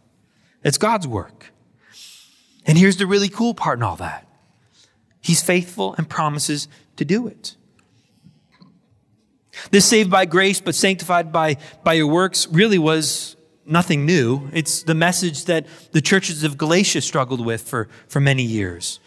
It's 0.64 0.78
God's 0.78 1.08
work. 1.08 1.54
And 2.66 2.78
here's 2.78 2.98
the 2.98 3.06
really 3.06 3.30
cool 3.30 3.54
part 3.54 3.80
in 3.80 3.84
all 3.84 3.98
that. 3.98 4.28
He's 5.22 5.42
faithful 5.42 5.96
and 5.98 6.10
promises 6.10 6.68
to 6.98 7.06
do 7.06 7.28
it. 7.28 7.56
This 9.72 9.86
saved 9.86 10.10
by 10.10 10.26
grace 10.26 10.62
but 10.62 10.76
sanctified 10.76 11.32
by, 11.32 11.58
by 11.84 11.94
your 11.94 12.08
works 12.08 12.48
really 12.48 12.78
was 12.78 13.35
nothing 13.66 14.06
new. 14.06 14.50
It's 14.54 14.84
the 14.84 14.96
message 14.96 15.46
that 15.46 15.66
the 15.92 16.02
churches 16.02 16.44
of 16.44 16.58
Galatia 16.58 17.02
struggled 17.02 17.46
with 17.46 17.62
for, 17.62 17.88
for 18.08 18.20
many 18.20 18.44
years. 18.44 19.00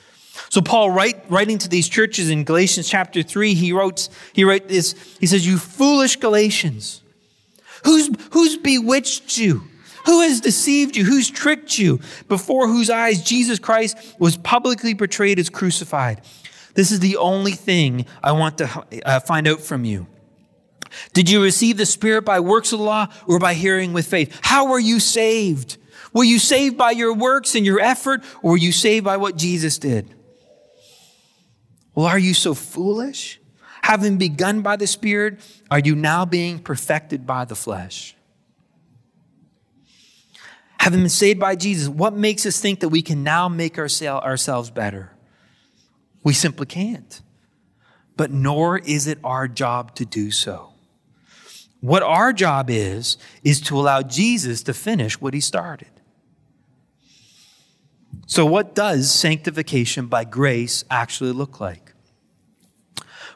So 0.50 0.60
Paul 0.60 0.90
write, 0.90 1.30
writing 1.30 1.58
to 1.58 1.68
these 1.68 1.88
churches 1.88 2.30
in 2.30 2.44
Galatians 2.44 2.88
chapter 2.88 3.22
3, 3.22 3.54
he 3.54 3.72
wrote, 3.72 4.08
he 4.32 4.44
wrote 4.44 4.68
this, 4.68 4.94
he 5.20 5.26
says, 5.26 5.46
You 5.46 5.58
foolish 5.58 6.16
Galatians, 6.16 7.02
who's, 7.84 8.08
who's 8.32 8.56
bewitched 8.56 9.38
you? 9.38 9.62
Who 10.06 10.22
has 10.22 10.40
deceived 10.40 10.96
you? 10.96 11.04
Who's 11.04 11.30
tricked 11.30 11.78
you? 11.78 12.00
Before 12.28 12.66
whose 12.66 12.88
eyes 12.88 13.22
Jesus 13.22 13.58
Christ 13.58 14.16
was 14.18 14.38
publicly 14.38 14.94
portrayed 14.94 15.38
as 15.38 15.50
crucified. 15.50 16.22
This 16.74 16.90
is 16.92 17.00
the 17.00 17.18
only 17.18 17.52
thing 17.52 18.06
I 18.22 18.32
want 18.32 18.58
to 18.58 18.86
uh, 19.04 19.20
find 19.20 19.46
out 19.46 19.60
from 19.60 19.84
you. 19.84 20.06
Did 21.12 21.28
you 21.30 21.42
receive 21.42 21.76
the 21.76 21.86
Spirit 21.86 22.22
by 22.22 22.40
works 22.40 22.72
of 22.72 22.78
the 22.78 22.84
law 22.84 23.08
or 23.26 23.38
by 23.38 23.54
hearing 23.54 23.92
with 23.92 24.06
faith? 24.06 24.38
How 24.42 24.68
were 24.70 24.78
you 24.78 25.00
saved? 25.00 25.76
Were 26.12 26.24
you 26.24 26.38
saved 26.38 26.76
by 26.76 26.92
your 26.92 27.14
works 27.14 27.54
and 27.54 27.66
your 27.66 27.80
effort 27.80 28.22
or 28.42 28.52
were 28.52 28.56
you 28.56 28.72
saved 28.72 29.04
by 29.04 29.16
what 29.16 29.36
Jesus 29.36 29.78
did? 29.78 30.14
Well, 31.94 32.06
are 32.06 32.18
you 32.18 32.34
so 32.34 32.54
foolish? 32.54 33.40
Having 33.82 34.18
begun 34.18 34.62
by 34.62 34.76
the 34.76 34.86
Spirit, 34.86 35.40
are 35.70 35.80
you 35.80 35.94
now 35.94 36.24
being 36.24 36.58
perfected 36.58 37.26
by 37.26 37.44
the 37.44 37.56
flesh? 37.56 38.14
Having 40.78 41.00
been 41.00 41.08
saved 41.08 41.40
by 41.40 41.56
Jesus, 41.56 41.88
what 41.88 42.14
makes 42.14 42.46
us 42.46 42.60
think 42.60 42.80
that 42.80 42.90
we 42.90 43.02
can 43.02 43.24
now 43.24 43.48
make 43.48 43.78
ourselves 43.78 44.70
better? 44.70 45.12
We 46.22 46.34
simply 46.34 46.66
can't. 46.66 47.20
but 48.18 48.32
nor 48.32 48.78
is 48.78 49.06
it 49.06 49.18
our 49.22 49.48
job 49.48 49.94
to 49.94 50.04
do 50.04 50.30
so. 50.30 50.72
What 51.80 52.02
our 52.02 52.32
job 52.32 52.70
is, 52.70 53.16
is 53.44 53.60
to 53.62 53.78
allow 53.78 54.02
Jesus 54.02 54.62
to 54.64 54.74
finish 54.74 55.20
what 55.20 55.34
he 55.34 55.40
started. 55.40 55.90
So, 58.26 58.44
what 58.44 58.74
does 58.74 59.10
sanctification 59.10 60.06
by 60.06 60.24
grace 60.24 60.84
actually 60.90 61.32
look 61.32 61.60
like? 61.60 61.94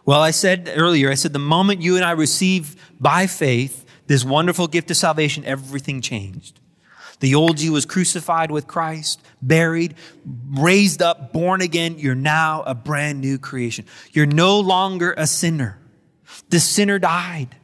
Well, 0.04 0.20
I 0.20 0.32
said 0.32 0.70
earlier, 0.74 1.10
I 1.10 1.14
said 1.14 1.32
the 1.32 1.38
moment 1.38 1.80
you 1.80 1.96
and 1.96 2.04
I 2.04 2.10
receive 2.10 2.76
by 3.00 3.26
faith 3.26 3.84
this 4.06 4.24
wonderful 4.24 4.66
gift 4.66 4.90
of 4.90 4.96
salvation, 4.96 5.44
everything 5.44 6.00
changed. 6.00 6.58
The 7.20 7.36
old 7.36 7.60
you 7.60 7.72
was 7.72 7.86
crucified 7.86 8.50
with 8.50 8.66
Christ, 8.66 9.22
buried, 9.40 9.94
raised 10.50 11.00
up, 11.00 11.32
born 11.32 11.62
again. 11.62 12.00
You're 12.00 12.16
now 12.16 12.64
a 12.64 12.74
brand 12.74 13.20
new 13.20 13.38
creation. 13.38 13.86
You're 14.10 14.26
no 14.26 14.58
longer 14.58 15.14
a 15.16 15.28
sinner. 15.28 15.78
The 16.48 16.58
sinner 16.58 16.98
died. 16.98 17.54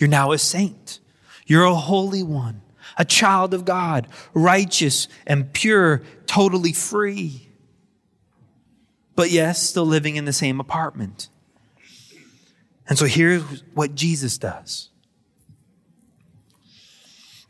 You're 0.00 0.08
now 0.08 0.32
a 0.32 0.38
saint. 0.38 0.98
You're 1.46 1.64
a 1.64 1.74
holy 1.74 2.22
one, 2.22 2.62
a 2.96 3.04
child 3.04 3.52
of 3.52 3.66
God, 3.66 4.08
righteous 4.32 5.08
and 5.26 5.52
pure, 5.52 6.02
totally 6.26 6.72
free. 6.72 7.50
But 9.14 9.30
yes, 9.30 9.62
still 9.62 9.84
living 9.84 10.16
in 10.16 10.24
the 10.24 10.32
same 10.32 10.58
apartment. 10.58 11.28
And 12.88 12.98
so 12.98 13.04
here's 13.04 13.42
what 13.74 13.94
Jesus 13.94 14.38
does. 14.38 14.88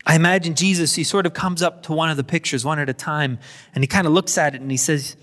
I 0.05 0.17
imagine 0.17 0.57
Jesus, 0.57 0.97
he 0.97 1.05
sort 1.05 1.25
of 1.25 1.35
comes 1.35 1.63
up 1.63 1.85
to 1.85 1.93
one 1.93 2.11
of 2.11 2.17
the 2.17 2.25
pictures 2.25 2.65
one 2.65 2.81
at 2.81 2.89
a 2.89 2.95
time, 2.95 3.39
and 3.75 3.85
he 3.85 3.87
kind 3.87 4.09
of 4.09 4.13
looks 4.13 4.37
at 4.37 4.57
it 4.57 4.61
and 4.61 4.71
he 4.71 4.77
says, 4.77 5.15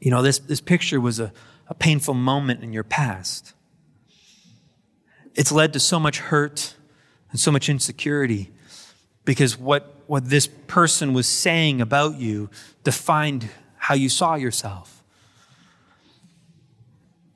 You 0.00 0.10
know, 0.10 0.22
this, 0.22 0.38
this 0.38 0.62
picture 0.62 0.98
was 0.98 1.20
a, 1.20 1.30
a 1.66 1.74
painful 1.74 2.14
moment 2.14 2.64
in 2.64 2.72
your 2.72 2.84
past. 2.84 3.52
It's 5.38 5.52
led 5.52 5.72
to 5.74 5.80
so 5.80 6.00
much 6.00 6.18
hurt 6.18 6.74
and 7.30 7.38
so 7.38 7.52
much 7.52 7.68
insecurity 7.68 8.50
because 9.24 9.56
what, 9.56 9.94
what 10.08 10.28
this 10.28 10.48
person 10.66 11.14
was 11.14 11.28
saying 11.28 11.80
about 11.80 12.18
you 12.18 12.50
defined 12.82 13.48
how 13.76 13.94
you 13.94 14.08
saw 14.08 14.34
yourself. 14.34 15.04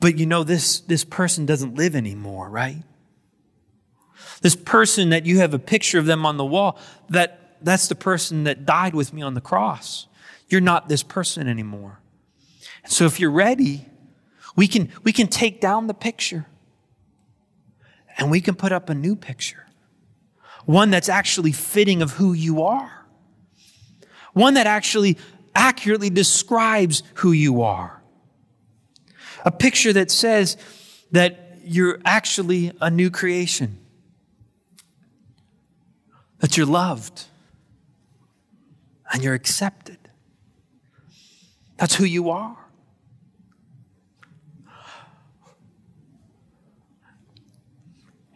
But 0.01 0.19
you 0.19 0.27
know, 0.27 0.43
this, 0.43 0.81
this 0.81 1.05
person 1.05 1.47
doesn't 1.47 1.77
live 1.77 1.95
anymore, 1.95 2.51
right? 2.51 2.83
This 4.41 4.57
person 4.57 5.11
that 5.11 5.25
you 5.25 5.39
have 5.39 5.55
a 5.55 5.59
picture 5.61 6.01
of 6.01 6.07
them 6.07 6.27
on 6.27 6.39
the 6.39 6.45
wall, 6.45 6.81
that, 7.09 7.59
that's 7.63 7.87
the 7.87 7.95
person 7.95 8.43
that 8.45 8.67
died 8.67 8.97
with 8.97 9.13
me 9.13 9.23
on 9.23 9.35
the 9.35 9.41
cross. 9.41 10.09
You're 10.49 10.61
not 10.61 10.89
this 10.89 11.05
person 11.05 11.47
anymore. 11.47 12.01
And 12.83 12.93
so 12.93 13.05
if 13.05 13.21
you're 13.21 13.31
ready, 13.31 13.87
we 14.57 14.67
can, 14.67 14.89
we 15.05 15.13
can 15.13 15.29
take 15.29 15.61
down 15.61 15.87
the 15.87 15.95
picture 15.95 16.47
and 18.23 18.31
we 18.31 18.41
can 18.41 18.55
put 18.55 18.71
up 18.71 18.89
a 18.89 18.95
new 18.95 19.17
picture. 19.17 19.67
One 20.65 20.91
that's 20.91 21.09
actually 21.09 21.51
fitting 21.51 22.03
of 22.03 22.13
who 22.13 22.35
you 22.35 22.63
are. 22.63 23.05
One 24.33 24.55
that 24.55 24.69
actually 24.69 25.19
accurately 25.57 26.09
describes 26.09 27.03
who 27.15 27.33
you 27.33 27.63
are. 27.63 28.01
A 29.45 29.51
picture 29.51 29.93
that 29.95 30.09
says 30.13 30.57
that 31.11 31.59
you're 31.65 31.99
actually 32.05 32.71
a 32.81 32.91
new 32.91 33.11
creation. 33.11 33.77
That 36.39 36.57
you're 36.57 36.65
loved 36.65 37.25
and 39.13 39.25
you're 39.25 39.35
accepted. 39.35 39.99
That's 41.77 41.97
who 41.97 42.05
you 42.05 42.31
are. 42.31 42.62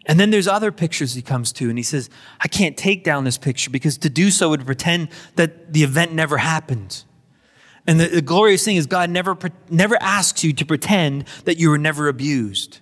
And 0.06 0.20
then 0.20 0.30
there's 0.30 0.46
other 0.46 0.70
pictures 0.70 1.14
he 1.14 1.22
comes 1.22 1.52
to, 1.54 1.68
and 1.68 1.76
he 1.76 1.82
says, 1.82 2.08
I 2.40 2.46
can't 2.46 2.76
take 2.76 3.02
down 3.02 3.24
this 3.24 3.36
picture 3.36 3.70
because 3.70 3.98
to 3.98 4.08
do 4.08 4.30
so 4.30 4.50
would 4.50 4.64
pretend 4.64 5.08
that 5.34 5.72
the 5.72 5.82
event 5.82 6.12
never 6.12 6.38
happened. 6.38 7.02
And 7.88 7.98
the, 8.00 8.06
the 8.06 8.22
glorious 8.22 8.64
thing 8.64 8.76
is, 8.76 8.86
God 8.86 9.10
never, 9.10 9.36
never 9.68 10.00
asks 10.00 10.44
you 10.44 10.52
to 10.54 10.64
pretend 10.64 11.24
that 11.44 11.58
you 11.58 11.70
were 11.70 11.78
never 11.78 12.06
abused, 12.06 12.78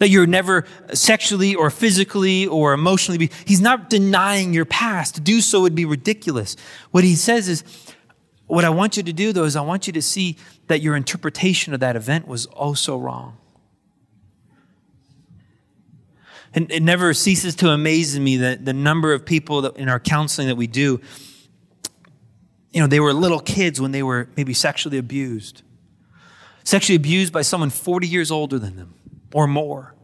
that 0.00 0.08
you 0.08 0.18
were 0.18 0.26
never 0.26 0.66
sexually 0.92 1.54
or 1.54 1.70
physically 1.70 2.46
or 2.48 2.72
emotionally. 2.72 3.30
He's 3.44 3.60
not 3.60 3.88
denying 3.88 4.52
your 4.52 4.64
past. 4.64 5.14
To 5.14 5.20
do 5.20 5.40
so 5.40 5.60
would 5.60 5.76
be 5.76 5.84
ridiculous. 5.84 6.56
What 6.90 7.04
he 7.04 7.14
says 7.14 7.48
is, 7.48 7.64
what 8.46 8.64
I 8.64 8.70
want 8.70 8.96
you 8.96 9.02
to 9.04 9.12
do, 9.12 9.32
though, 9.32 9.44
is 9.44 9.56
I 9.56 9.60
want 9.60 9.86
you 9.86 9.92
to 9.92 10.02
see 10.02 10.36
that 10.66 10.80
your 10.80 10.96
interpretation 10.96 11.74
of 11.74 11.80
that 11.80 11.96
event 11.96 12.26
was 12.26 12.46
also 12.46 12.96
wrong. 12.96 13.36
And 16.58 16.72
it 16.72 16.82
never 16.82 17.14
ceases 17.14 17.54
to 17.54 17.68
amaze 17.68 18.18
me 18.18 18.38
that 18.38 18.64
the 18.64 18.72
number 18.72 19.12
of 19.12 19.24
people 19.24 19.64
in 19.64 19.88
our 19.88 20.00
counseling 20.00 20.48
that 20.48 20.56
we 20.56 20.66
do, 20.66 21.00
you 22.72 22.80
know, 22.80 22.88
they 22.88 22.98
were 22.98 23.12
little 23.12 23.38
kids 23.38 23.80
when 23.80 23.92
they 23.92 24.02
were 24.02 24.28
maybe 24.36 24.52
sexually 24.54 24.98
abused. 24.98 25.62
Sexually 26.64 26.96
abused 26.96 27.32
by 27.32 27.42
someone 27.42 27.70
40 27.70 28.08
years 28.08 28.32
older 28.32 28.58
than 28.58 28.74
them 28.74 28.94
or 29.32 29.46
more. 29.46 29.94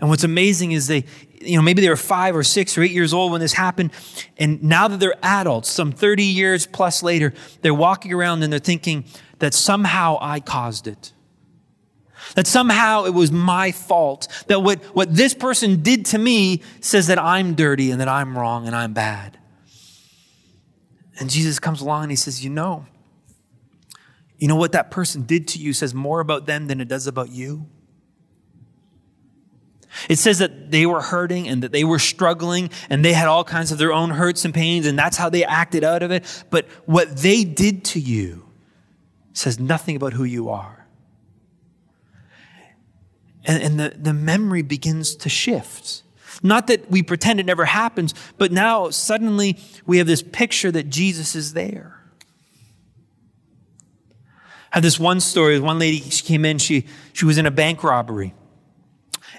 And 0.00 0.10
what's 0.10 0.24
amazing 0.24 0.72
is 0.72 0.88
they, 0.88 1.04
you 1.40 1.54
know, 1.54 1.62
maybe 1.62 1.82
they 1.82 1.88
were 1.88 1.94
five 1.94 2.34
or 2.34 2.42
six 2.42 2.76
or 2.76 2.82
eight 2.82 2.90
years 2.90 3.14
old 3.14 3.30
when 3.30 3.40
this 3.40 3.52
happened. 3.52 3.92
And 4.38 4.60
now 4.64 4.88
that 4.88 4.98
they're 4.98 5.14
adults, 5.22 5.70
some 5.70 5.92
30 5.92 6.24
years 6.24 6.66
plus 6.66 7.00
later, 7.00 7.32
they're 7.62 7.72
walking 7.72 8.12
around 8.12 8.42
and 8.42 8.52
they're 8.52 8.58
thinking 8.58 9.04
that 9.38 9.54
somehow 9.54 10.18
I 10.20 10.40
caused 10.40 10.88
it. 10.88 11.12
That 12.34 12.46
somehow 12.46 13.04
it 13.04 13.14
was 13.14 13.30
my 13.30 13.72
fault. 13.72 14.28
That 14.48 14.62
what, 14.62 14.82
what 14.94 15.14
this 15.14 15.34
person 15.34 15.82
did 15.82 16.06
to 16.06 16.18
me 16.18 16.62
says 16.80 17.06
that 17.08 17.18
I'm 17.18 17.54
dirty 17.54 17.90
and 17.90 18.00
that 18.00 18.08
I'm 18.08 18.36
wrong 18.36 18.66
and 18.66 18.74
I'm 18.74 18.92
bad. 18.92 19.38
And 21.18 21.30
Jesus 21.30 21.58
comes 21.58 21.80
along 21.80 22.04
and 22.04 22.12
he 22.12 22.16
says, 22.16 22.44
You 22.44 22.50
know, 22.50 22.86
you 24.38 24.46
know 24.48 24.56
what 24.56 24.72
that 24.72 24.90
person 24.90 25.22
did 25.22 25.48
to 25.48 25.58
you 25.58 25.72
says 25.72 25.94
more 25.94 26.20
about 26.20 26.46
them 26.46 26.66
than 26.66 26.80
it 26.80 26.88
does 26.88 27.06
about 27.06 27.30
you? 27.30 27.66
It 30.08 30.18
says 30.18 30.38
that 30.38 30.70
they 30.70 30.86
were 30.86 31.00
hurting 31.00 31.48
and 31.48 31.62
that 31.62 31.72
they 31.72 31.82
were 31.82 31.98
struggling 31.98 32.70
and 32.88 33.04
they 33.04 33.12
had 33.12 33.26
all 33.26 33.42
kinds 33.42 33.72
of 33.72 33.78
their 33.78 33.92
own 33.92 34.10
hurts 34.10 34.44
and 34.44 34.54
pains 34.54 34.86
and 34.86 34.96
that's 34.98 35.16
how 35.16 35.28
they 35.28 35.44
acted 35.44 35.82
out 35.82 36.02
of 36.02 36.12
it. 36.12 36.44
But 36.50 36.66
what 36.84 37.16
they 37.16 37.42
did 37.42 37.84
to 37.86 38.00
you 38.00 38.48
says 39.32 39.58
nothing 39.58 39.96
about 39.96 40.12
who 40.12 40.24
you 40.24 40.50
are 40.50 40.77
and, 43.48 43.62
and 43.62 43.80
the, 43.80 43.94
the 43.98 44.12
memory 44.12 44.62
begins 44.62 45.16
to 45.16 45.28
shift. 45.28 46.02
Not 46.42 46.68
that 46.68 46.88
we 46.88 47.02
pretend 47.02 47.40
it 47.40 47.46
never 47.46 47.64
happens, 47.64 48.14
but 48.36 48.52
now 48.52 48.90
suddenly 48.90 49.58
we 49.86 49.98
have 49.98 50.06
this 50.06 50.22
picture 50.22 50.70
that 50.70 50.88
Jesus 50.88 51.34
is 51.34 51.54
there. 51.54 51.98
I 54.70 54.76
had 54.76 54.84
this 54.84 55.00
one 55.00 55.18
story. 55.18 55.54
With 55.54 55.62
one 55.62 55.78
lady, 55.78 55.98
she 55.98 56.24
came 56.24 56.44
in, 56.44 56.58
she, 56.58 56.86
she 57.14 57.24
was 57.24 57.38
in 57.38 57.46
a 57.46 57.50
bank 57.50 57.82
robbery. 57.82 58.34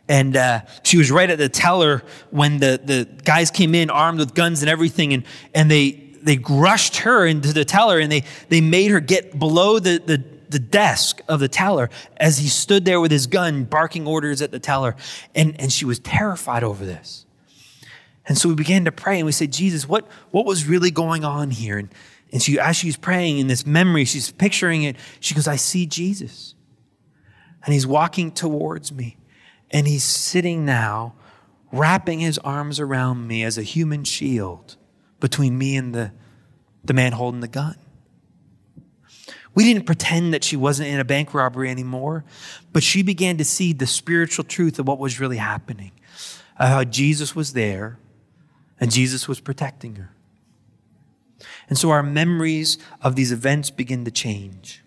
And 0.09 0.35
uh, 0.35 0.61
she 0.83 0.97
was 0.97 1.11
right 1.11 1.29
at 1.29 1.37
the 1.37 1.49
teller 1.49 2.01
when 2.31 2.57
the, 2.57 2.81
the 2.83 3.07
guys 3.23 3.51
came 3.51 3.75
in 3.75 3.91
armed 3.91 4.17
with 4.17 4.33
guns 4.33 4.61
and 4.63 4.69
everything. 4.69 5.13
And, 5.13 5.23
and 5.53 5.69
they, 5.69 5.91
they 6.23 6.39
rushed 6.39 6.97
her 6.97 7.27
into 7.27 7.53
the 7.53 7.63
teller 7.63 7.99
and 7.99 8.11
they, 8.11 8.23
they 8.49 8.59
made 8.59 8.89
her 8.89 8.99
get 8.99 9.37
below 9.37 9.77
the, 9.77 9.99
the, 9.99 10.38
the 10.49 10.59
desk 10.59 11.21
of 11.27 11.39
the 11.39 11.47
teller 11.47 11.89
as 12.17 12.39
he 12.39 12.47
stood 12.47 12.85
there 12.85 12.99
with 12.99 13.11
his 13.11 13.27
gun 13.27 13.63
barking 13.63 14.07
orders 14.07 14.41
at 14.41 14.51
the 14.51 14.59
teller. 14.59 14.95
And, 15.35 15.59
and 15.59 15.71
she 15.71 15.85
was 15.85 15.99
terrified 15.99 16.63
over 16.63 16.85
this. 16.85 17.25
And 18.25 18.37
so 18.37 18.49
we 18.49 18.55
began 18.55 18.85
to 18.85 18.91
pray 18.91 19.17
and 19.17 19.25
we 19.25 19.31
said, 19.31 19.51
Jesus, 19.51 19.87
what, 19.87 20.07
what 20.31 20.45
was 20.45 20.65
really 20.65 20.91
going 20.91 21.23
on 21.23 21.49
here? 21.49 21.77
And, 21.77 21.89
and 22.31 22.41
she, 22.41 22.59
as 22.59 22.75
she's 22.75 22.97
praying 22.97 23.39
in 23.39 23.47
this 23.47 23.65
memory, 23.65 24.05
she's 24.05 24.31
picturing 24.31 24.83
it. 24.83 24.97
She 25.19 25.33
goes, 25.33 25.47
I 25.47 25.55
see 25.55 25.85
Jesus. 25.85 26.53
And 27.63 27.73
he's 27.73 27.87
walking 27.87 28.31
towards 28.31 28.91
me. 28.91 29.17
And 29.71 29.87
he's 29.87 30.03
sitting 30.03 30.65
now, 30.65 31.15
wrapping 31.71 32.19
his 32.19 32.37
arms 32.39 32.79
around 32.79 33.27
me 33.27 33.43
as 33.43 33.57
a 33.57 33.63
human 33.63 34.03
shield 34.03 34.77
between 35.19 35.57
me 35.57 35.75
and 35.75 35.93
the, 35.93 36.11
the 36.83 36.93
man 36.93 37.13
holding 37.13 37.41
the 37.41 37.47
gun. 37.47 37.75
We 39.59 39.65
didn't 39.65 39.85
pretend 39.85 40.33
that 40.33 40.45
she 40.45 40.55
wasn't 40.55 40.87
in 40.87 41.01
a 41.01 41.03
bank 41.03 41.33
robbery 41.33 41.69
anymore, 41.69 42.23
but 42.71 42.81
she 42.81 43.03
began 43.03 43.35
to 43.39 43.43
see 43.43 43.73
the 43.73 43.87
spiritual 43.87 44.45
truth 44.45 44.79
of 44.79 44.87
what 44.87 44.99
was 44.99 45.19
really 45.19 45.35
happening, 45.35 45.91
of 46.57 46.69
how 46.69 46.85
Jesus 46.85 47.35
was 47.35 47.51
there 47.51 47.99
and 48.79 48.89
Jesus 48.89 49.27
was 49.27 49.41
protecting 49.41 49.97
her. 49.97 50.11
And 51.67 51.77
so 51.77 51.89
our 51.89 52.01
memories 52.01 52.77
of 53.01 53.17
these 53.17 53.33
events 53.33 53.69
begin 53.69 54.05
to 54.05 54.11
change. 54.11 54.81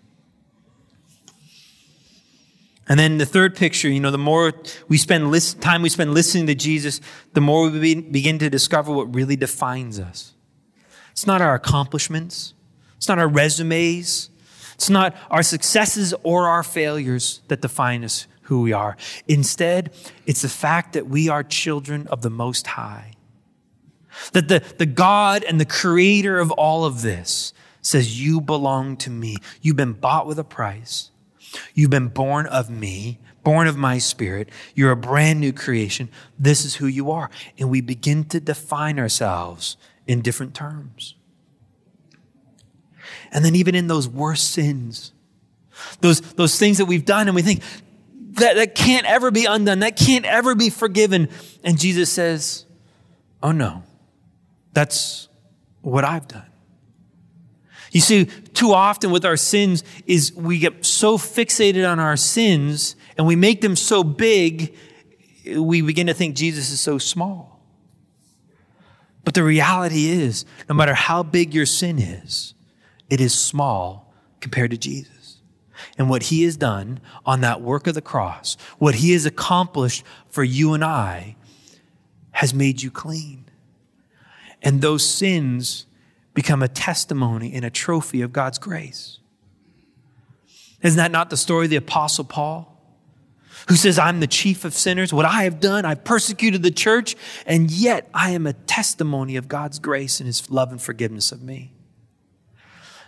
And 2.89 2.99
then 2.99 3.19
the 3.19 3.27
third 3.27 3.55
picture, 3.55 3.89
you 3.89 3.99
know, 3.99 4.09
the 4.09 4.17
more 4.17 4.53
we 4.87 4.97
spend 4.97 5.29
listen, 5.29 5.59
time 5.59 5.83
we 5.83 5.89
spend 5.89 6.15
listening 6.15 6.47
to 6.47 6.55
Jesus, 6.55 6.99
the 7.33 7.41
more 7.41 7.69
we 7.69 8.01
begin 8.01 8.39
to 8.39 8.49
discover 8.49 8.91
what 8.91 9.13
really 9.13 9.35
defines 9.35 9.99
us. 9.99 10.33
It's 11.11 11.27
not 11.27 11.43
our 11.43 11.53
accomplishments. 11.53 12.55
It's 12.97 13.07
not 13.07 13.19
our 13.19 13.27
resumes. 13.27 14.31
It's 14.75 14.89
not 14.89 15.15
our 15.29 15.43
successes 15.43 16.13
or 16.23 16.47
our 16.47 16.63
failures 16.63 17.41
that 17.47 17.61
define 17.61 18.03
us 18.03 18.27
who 18.43 18.61
we 18.61 18.73
are. 18.73 18.97
Instead, 19.27 19.93
it's 20.25 20.41
the 20.41 20.49
fact 20.49 20.93
that 20.93 21.07
we 21.07 21.29
are 21.29 21.43
children 21.43 22.07
of 22.07 22.21
the 22.21 22.29
Most 22.29 22.67
High. 22.67 23.13
That 24.33 24.47
the, 24.47 24.63
the 24.77 24.85
God 24.85 25.43
and 25.43 25.59
the 25.59 25.65
creator 25.65 26.39
of 26.39 26.51
all 26.51 26.85
of 26.85 27.01
this 27.01 27.53
says, 27.81 28.21
You 28.21 28.41
belong 28.41 28.97
to 28.97 29.09
me. 29.09 29.37
You've 29.61 29.75
been 29.75 29.93
bought 29.93 30.27
with 30.27 30.39
a 30.39 30.43
price. 30.43 31.09
You've 31.73 31.89
been 31.89 32.07
born 32.07 32.45
of 32.47 32.69
me, 32.69 33.19
born 33.43 33.67
of 33.67 33.77
my 33.77 33.97
spirit. 33.97 34.49
You're 34.75 34.91
a 34.91 34.97
brand 34.97 35.39
new 35.39 35.53
creation. 35.53 36.09
This 36.37 36.65
is 36.65 36.75
who 36.75 36.87
you 36.87 37.11
are. 37.11 37.29
And 37.59 37.69
we 37.69 37.81
begin 37.81 38.25
to 38.25 38.39
define 38.39 38.99
ourselves 38.99 39.77
in 40.07 40.21
different 40.21 40.53
terms. 40.53 41.15
And 43.33 43.43
then, 43.43 43.55
even 43.55 43.75
in 43.75 43.87
those 43.87 44.07
worst 44.07 44.51
sins, 44.51 45.11
those, 45.99 46.21
those 46.21 46.57
things 46.57 46.77
that 46.77 46.85
we've 46.85 47.03
done, 47.03 47.27
and 47.27 47.35
we 47.35 47.41
think 47.41 47.61
that, 48.35 48.55
that 48.55 48.75
can't 48.75 49.05
ever 49.05 49.31
be 49.31 49.45
undone, 49.45 49.79
that 49.79 49.97
can't 49.97 50.23
ever 50.23 50.55
be 50.55 50.69
forgiven. 50.69 51.29
And 51.63 51.79
Jesus 51.79 52.09
says, 52.09 52.65
Oh 53.41 53.51
no, 53.51 53.83
that's 54.71 55.27
what 55.81 56.05
I've 56.05 56.27
done. 56.27 56.45
You 57.91 58.01
see, 58.01 58.25
too 58.25 58.73
often 58.73 59.11
with 59.11 59.25
our 59.25 59.37
sins 59.37 59.83
is 60.07 60.33
we 60.33 60.57
get 60.57 60.85
so 60.85 61.17
fixated 61.17 61.89
on 61.89 61.99
our 61.99 62.17
sins 62.17 62.95
and 63.17 63.27
we 63.27 63.35
make 63.35 63.61
them 63.61 63.75
so 63.75 64.03
big, 64.03 64.75
we 65.55 65.81
begin 65.81 66.07
to 66.07 66.13
think 66.13 66.35
Jesus 66.35 66.71
is 66.71 66.79
so 66.79 66.97
small. 66.97 67.61
But 69.23 69.35
the 69.35 69.43
reality 69.43 70.07
is, 70.07 70.45
no 70.67 70.75
matter 70.75 70.93
how 70.93 71.21
big 71.23 71.53
your 71.53 71.65
sin 71.65 71.99
is, 71.99 72.55
it 73.09 73.21
is 73.21 73.37
small 73.37 74.13
compared 74.39 74.71
to 74.71 74.77
Jesus. 74.77 75.37
And 75.97 76.09
what 76.09 76.23
he 76.23 76.43
has 76.43 76.55
done 76.57 76.99
on 77.25 77.41
that 77.41 77.61
work 77.61 77.87
of 77.87 77.95
the 77.95 78.01
cross, 78.01 78.57
what 78.77 78.95
he 78.95 79.13
has 79.13 79.25
accomplished 79.25 80.03
for 80.27 80.43
you 80.43 80.73
and 80.73 80.83
I, 80.83 81.35
has 82.31 82.53
made 82.53 82.81
you 82.81 82.89
clean. 82.89 83.45
And 84.61 84.81
those 84.81 85.05
sins 85.05 85.85
become 86.33 86.63
a 86.63 86.67
testimony 86.67 87.53
and 87.53 87.65
a 87.65 87.69
trophy 87.69 88.21
of 88.21 88.33
God's 88.33 88.57
grace. 88.57 89.19
Isn't 90.81 90.97
that 90.97 91.11
not 91.11 91.29
the 91.29 91.37
story 91.37 91.65
of 91.65 91.69
the 91.69 91.75
Apostle 91.75 92.25
Paul? 92.25 92.69
Who 93.69 93.75
says, 93.75 93.97
I'm 93.97 94.19
the 94.19 94.27
chief 94.27 94.65
of 94.65 94.73
sinners. 94.73 95.13
What 95.13 95.25
I 95.25 95.43
have 95.43 95.59
done, 95.59 95.85
I've 95.85 96.03
persecuted 96.03 96.63
the 96.63 96.71
church, 96.71 97.15
and 97.45 97.71
yet 97.71 98.09
I 98.13 98.31
am 98.31 98.45
a 98.45 98.53
testimony 98.53 99.35
of 99.37 99.47
God's 99.47 99.79
grace 99.79 100.19
and 100.19 100.27
his 100.27 100.49
love 100.49 100.71
and 100.71 100.81
forgiveness 100.81 101.31
of 101.31 101.41
me. 101.41 101.72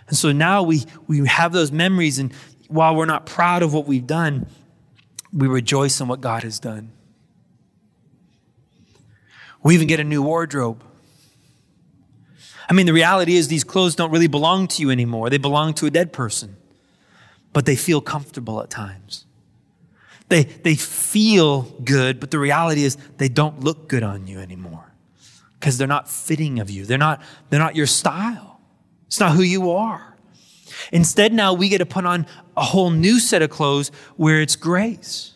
And 0.07 0.17
so 0.17 0.31
now 0.31 0.63
we, 0.63 0.83
we 1.07 1.27
have 1.27 1.51
those 1.51 1.71
memories, 1.71 2.19
and 2.19 2.31
while 2.67 2.95
we're 2.95 3.05
not 3.05 3.25
proud 3.25 3.63
of 3.63 3.73
what 3.73 3.87
we've 3.87 4.05
done, 4.05 4.47
we 5.33 5.47
rejoice 5.47 5.99
in 5.99 6.07
what 6.07 6.21
God 6.21 6.43
has 6.43 6.59
done. 6.59 6.91
We 9.63 9.73
even 9.73 9.87
get 9.87 9.99
a 9.99 10.03
new 10.03 10.21
wardrobe. 10.21 10.83
I 12.69 12.73
mean, 12.73 12.85
the 12.85 12.93
reality 12.93 13.35
is 13.35 13.47
these 13.47 13.63
clothes 13.63 13.95
don't 13.95 14.11
really 14.11 14.27
belong 14.27 14.67
to 14.69 14.81
you 14.81 14.91
anymore. 14.91 15.29
They 15.29 15.37
belong 15.37 15.73
to 15.75 15.85
a 15.85 15.91
dead 15.91 16.13
person, 16.13 16.55
but 17.51 17.65
they 17.65 17.75
feel 17.75 18.01
comfortable 18.01 18.61
at 18.61 18.69
times. 18.69 19.25
They, 20.29 20.43
they 20.43 20.75
feel 20.75 21.63
good, 21.83 22.19
but 22.19 22.31
the 22.31 22.39
reality 22.39 22.83
is 22.83 22.97
they 23.17 23.29
don't 23.29 23.59
look 23.59 23.87
good 23.87 24.03
on 24.03 24.27
you 24.27 24.39
anymore 24.39 24.91
because 25.59 25.77
they're 25.77 25.87
not 25.87 26.09
fitting 26.09 26.59
of 26.59 26.69
you. 26.69 26.85
They're 26.85 26.97
not, 26.97 27.21
they're 27.49 27.59
not 27.59 27.75
your 27.75 27.85
style. 27.85 28.54
It's 29.07 29.19
not 29.19 29.33
who 29.33 29.43
you 29.43 29.71
are. 29.71 30.15
Instead, 30.91 31.33
now 31.33 31.53
we 31.53 31.69
get 31.69 31.79
to 31.79 31.85
put 31.85 32.05
on 32.05 32.25
a 32.57 32.63
whole 32.63 32.89
new 32.89 33.19
set 33.19 33.41
of 33.41 33.49
clothes 33.49 33.91
where 34.17 34.41
it's 34.41 34.55
grace 34.55 35.35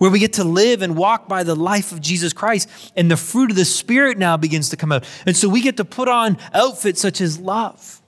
where 0.00 0.10
we 0.10 0.18
get 0.18 0.32
to 0.32 0.44
live 0.44 0.80
and 0.80 0.96
walk 0.96 1.28
by 1.28 1.42
the 1.42 1.54
life 1.54 1.92
of 1.92 2.00
Jesus 2.00 2.32
Christ, 2.32 2.70
and 2.96 3.10
the 3.10 3.18
fruit 3.18 3.50
of 3.50 3.56
the 3.56 3.66
Spirit 3.66 4.16
now 4.16 4.34
begins 4.38 4.70
to 4.70 4.76
come 4.78 4.92
out. 4.92 5.06
And 5.26 5.36
so 5.36 5.46
we 5.46 5.60
get 5.60 5.76
to 5.76 5.84
put 5.84 6.08
on 6.08 6.38
outfits 6.54 7.02
such 7.02 7.20
as 7.20 7.38
love 7.38 8.00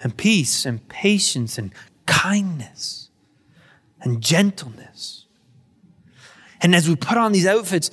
and 0.00 0.16
peace 0.16 0.64
and 0.64 0.88
patience 0.88 1.58
and 1.58 1.72
kindness 2.06 3.10
and 4.02 4.20
gentleness. 4.20 5.26
And 6.60 6.76
as 6.76 6.88
we 6.88 6.94
put 6.94 7.18
on 7.18 7.32
these 7.32 7.46
outfits, 7.46 7.90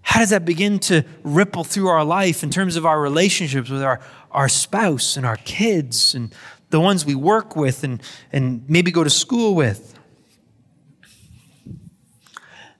how 0.00 0.20
does 0.20 0.30
that 0.30 0.46
begin 0.46 0.78
to 0.78 1.04
ripple 1.22 1.64
through 1.64 1.88
our 1.88 2.04
life 2.04 2.42
in 2.42 2.48
terms 2.48 2.76
of 2.76 2.86
our 2.86 2.98
relationships 2.98 3.68
with 3.68 3.82
our, 3.82 4.00
our 4.30 4.48
spouse 4.48 5.16
and 5.16 5.24
our 5.24 5.36
kids 5.38 6.14
and 6.14 6.34
the 6.70 6.80
ones 6.80 7.04
we 7.06 7.14
work 7.14 7.56
with 7.56 7.84
and, 7.84 8.02
and 8.32 8.68
maybe 8.68 8.90
go 8.90 9.04
to 9.04 9.10
school 9.10 9.54
with? 9.54 9.98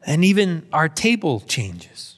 And 0.06 0.24
even 0.24 0.66
our 0.72 0.88
table 0.88 1.40
changes. 1.40 2.16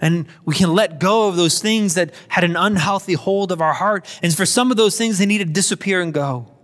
And 0.00 0.26
we 0.44 0.54
can 0.54 0.72
let 0.72 1.00
go 1.00 1.28
of 1.28 1.36
those 1.36 1.60
things 1.60 1.94
that 1.94 2.12
had 2.28 2.44
an 2.44 2.56
unhealthy 2.56 3.14
hold 3.14 3.50
of 3.50 3.60
our 3.60 3.72
heart. 3.72 4.06
And 4.22 4.34
for 4.34 4.46
some 4.46 4.70
of 4.70 4.76
those 4.76 4.98
things, 4.98 5.18
they 5.18 5.26
need 5.26 5.38
to 5.38 5.44
disappear 5.44 6.00
and 6.00 6.12
go. 6.12 6.54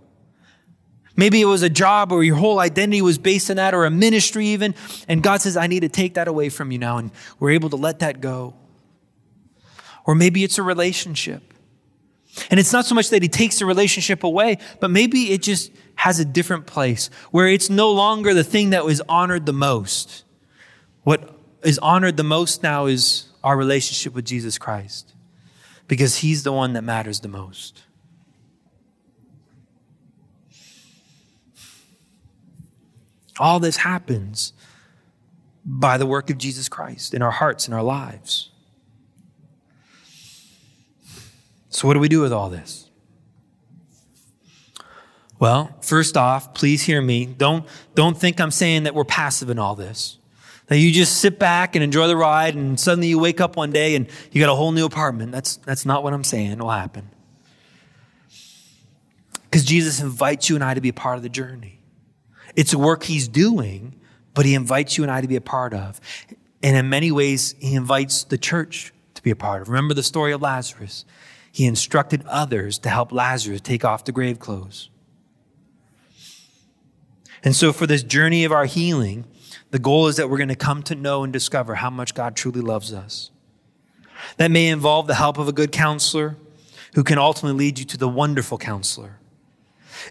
Maybe 1.15 1.41
it 1.41 1.45
was 1.45 1.61
a 1.61 1.69
job 1.69 2.11
or 2.11 2.23
your 2.23 2.37
whole 2.37 2.59
identity 2.59 3.01
was 3.01 3.17
based 3.17 3.49
on 3.49 3.57
that 3.57 3.73
or 3.73 3.85
a 3.85 3.91
ministry 3.91 4.47
even. 4.47 4.75
And 5.07 5.21
God 5.21 5.41
says, 5.41 5.57
I 5.57 5.67
need 5.67 5.81
to 5.81 5.89
take 5.89 6.13
that 6.13 6.27
away 6.27 6.49
from 6.49 6.71
you 6.71 6.77
now. 6.77 6.97
And 6.97 7.11
we're 7.39 7.51
able 7.51 7.69
to 7.71 7.75
let 7.75 7.99
that 7.99 8.21
go. 8.21 8.55
Or 10.11 10.15
maybe 10.15 10.43
it's 10.43 10.57
a 10.57 10.63
relationship. 10.63 11.41
And 12.49 12.59
it's 12.59 12.73
not 12.73 12.85
so 12.85 12.93
much 12.93 13.11
that 13.11 13.21
he 13.21 13.29
takes 13.29 13.59
the 13.59 13.65
relationship 13.65 14.25
away, 14.25 14.57
but 14.81 14.91
maybe 14.91 15.31
it 15.31 15.41
just 15.41 15.71
has 15.95 16.19
a 16.19 16.25
different 16.25 16.65
place 16.65 17.09
where 17.31 17.47
it's 17.47 17.69
no 17.69 17.89
longer 17.93 18.33
the 18.33 18.43
thing 18.43 18.71
that 18.71 18.83
was 18.83 18.99
honored 19.07 19.45
the 19.45 19.53
most. 19.53 20.25
What 21.03 21.33
is 21.63 21.79
honored 21.79 22.17
the 22.17 22.25
most 22.25 22.61
now 22.61 22.87
is 22.87 23.29
our 23.41 23.55
relationship 23.55 24.13
with 24.13 24.25
Jesus 24.25 24.57
Christ 24.57 25.13
because 25.87 26.17
he's 26.17 26.43
the 26.43 26.51
one 26.51 26.73
that 26.73 26.81
matters 26.81 27.21
the 27.21 27.29
most. 27.29 27.83
All 33.39 33.61
this 33.61 33.77
happens 33.77 34.51
by 35.63 35.97
the 35.97 36.05
work 36.05 36.29
of 36.29 36.37
Jesus 36.37 36.67
Christ 36.67 37.13
in 37.13 37.21
our 37.21 37.31
hearts 37.31 37.65
and 37.65 37.73
our 37.73 37.81
lives. 37.81 38.50
So, 41.71 41.87
what 41.87 41.95
do 41.95 41.99
we 41.99 42.09
do 42.09 42.21
with 42.21 42.33
all 42.33 42.49
this? 42.49 42.89
Well, 45.39 45.75
first 45.81 46.17
off, 46.17 46.53
please 46.53 46.83
hear 46.83 47.01
me. 47.01 47.25
Don't, 47.25 47.65
don't 47.95 48.15
think 48.15 48.39
I'm 48.39 48.51
saying 48.51 48.83
that 48.83 48.93
we're 48.93 49.05
passive 49.05 49.49
in 49.49 49.57
all 49.57 49.73
this. 49.73 50.19
That 50.67 50.77
you 50.77 50.91
just 50.91 51.17
sit 51.17 51.39
back 51.39 51.75
and 51.75 51.83
enjoy 51.83 52.07
the 52.07 52.15
ride 52.15 52.53
and 52.53 52.79
suddenly 52.79 53.07
you 53.07 53.17
wake 53.17 53.41
up 53.41 53.55
one 53.55 53.71
day 53.71 53.95
and 53.95 54.07
you 54.31 54.39
got 54.39 54.51
a 54.51 54.55
whole 54.55 54.71
new 54.71 54.85
apartment. 54.85 55.31
That's, 55.31 55.57
that's 55.57 55.83
not 55.83 56.03
what 56.03 56.13
I'm 56.13 56.23
saying 56.23 56.59
will 56.59 56.69
happen. 56.69 57.09
Because 59.45 59.65
Jesus 59.65 59.99
invites 59.99 60.47
you 60.47 60.55
and 60.55 60.63
I 60.63 60.75
to 60.75 60.81
be 60.81 60.89
a 60.89 60.93
part 60.93 61.17
of 61.17 61.23
the 61.23 61.29
journey. 61.29 61.79
It's 62.55 62.73
a 62.73 62.77
work 62.77 63.01
he's 63.03 63.27
doing, 63.27 63.95
but 64.35 64.45
he 64.45 64.53
invites 64.53 64.97
you 64.97 65.03
and 65.03 65.11
I 65.11 65.21
to 65.21 65.27
be 65.27 65.37
a 65.37 65.41
part 65.41 65.73
of. 65.73 65.99
And 66.61 66.77
in 66.77 66.87
many 66.89 67.11
ways, 67.11 67.55
he 67.59 67.73
invites 67.73 68.25
the 68.25 68.37
church 68.37 68.93
to 69.15 69.23
be 69.23 69.31
a 69.31 69.35
part 69.35 69.63
of. 69.63 69.69
Remember 69.69 69.95
the 69.95 70.03
story 70.03 70.33
of 70.33 70.41
Lazarus 70.41 71.03
he 71.51 71.65
instructed 71.65 72.23
others 72.27 72.79
to 72.79 72.89
help 72.89 73.11
Lazarus 73.11 73.61
take 73.61 73.83
off 73.83 74.05
the 74.05 74.11
grave 74.11 74.39
clothes. 74.39 74.89
And 77.43 77.55
so, 77.55 77.73
for 77.73 77.87
this 77.87 78.03
journey 78.03 78.45
of 78.45 78.51
our 78.51 78.65
healing, 78.65 79.25
the 79.71 79.79
goal 79.79 80.07
is 80.07 80.17
that 80.17 80.29
we're 80.29 80.37
going 80.37 80.49
to 80.49 80.55
come 80.55 80.83
to 80.83 80.95
know 80.95 81.23
and 81.23 81.33
discover 81.33 81.75
how 81.75 81.89
much 81.89 82.13
God 82.13 82.35
truly 82.35 82.61
loves 82.61 82.93
us. 82.93 83.31
That 84.37 84.51
may 84.51 84.67
involve 84.67 85.07
the 85.07 85.15
help 85.15 85.37
of 85.37 85.47
a 85.47 85.53
good 85.53 85.71
counselor 85.71 86.37
who 86.93 87.03
can 87.03 87.17
ultimately 87.17 87.57
lead 87.65 87.79
you 87.79 87.85
to 87.85 87.97
the 87.97 88.07
wonderful 88.07 88.57
counselor. 88.57 89.17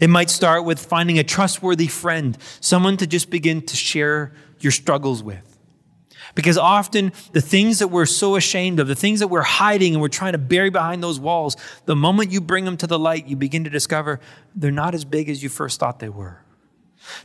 It 0.01 0.09
might 0.11 0.31
start 0.31 0.65
with 0.65 0.85
finding 0.85 1.19
a 1.19 1.25
trustworthy 1.25 1.87
friend, 1.87 2.37
someone 2.61 2.97
to 2.99 3.07
just 3.07 3.31
begin 3.31 3.63
to 3.63 3.77
share 3.77 4.33
your 4.61 4.73
struggles 4.73 5.23
with. 5.23 5.50
Because 6.35 6.57
often 6.57 7.13
the 7.33 7.41
things 7.41 7.81
that 7.81 7.89
we're 7.89 8.07
so 8.07 8.37
ashamed 8.37 8.81
of, 8.81 8.89
the 8.89 8.95
things 8.95 9.21
that 9.21 9.29
we're 9.29 9.43
hiding 9.43 9.95
and 9.95 10.03
we're 10.03 10.09
trying 10.09 10.33
to 10.33 10.39
bury 10.39 10.71
behind 10.71 11.03
those 11.03 11.19
walls, 11.19 11.57
the 11.87 11.97
moment 11.97 12.31
you 12.31 12.41
bring 12.41 12.65
them 12.65 12.77
to 12.79 12.87
the 12.87 12.99
light, 12.99 13.27
you 13.27 13.37
begin 13.37 13.65
to 13.65 13.71
discover 13.71 14.21
they're 14.55 14.71
not 14.71 14.95
as 14.95 15.05
big 15.05 15.29
as 15.29 15.43
you 15.43 15.49
first 15.49 15.81
thought 15.81 15.99
they 15.99 16.09
were. 16.09 16.43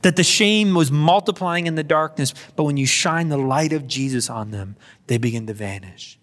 That 0.02 0.16
the 0.16 0.24
shame 0.24 0.74
was 0.74 0.92
multiplying 0.92 1.68
in 1.68 1.76
the 1.76 1.84
darkness, 1.84 2.34
but 2.56 2.64
when 2.64 2.78
you 2.78 2.86
shine 2.86 3.30
the 3.30 3.38
light 3.38 3.74
of 3.74 3.88
Jesus 3.88 4.30
on 4.30 4.52
them, 4.52 4.76
they 5.08 5.18
begin 5.18 5.48
to 5.48 5.54
vanish. 5.54 6.18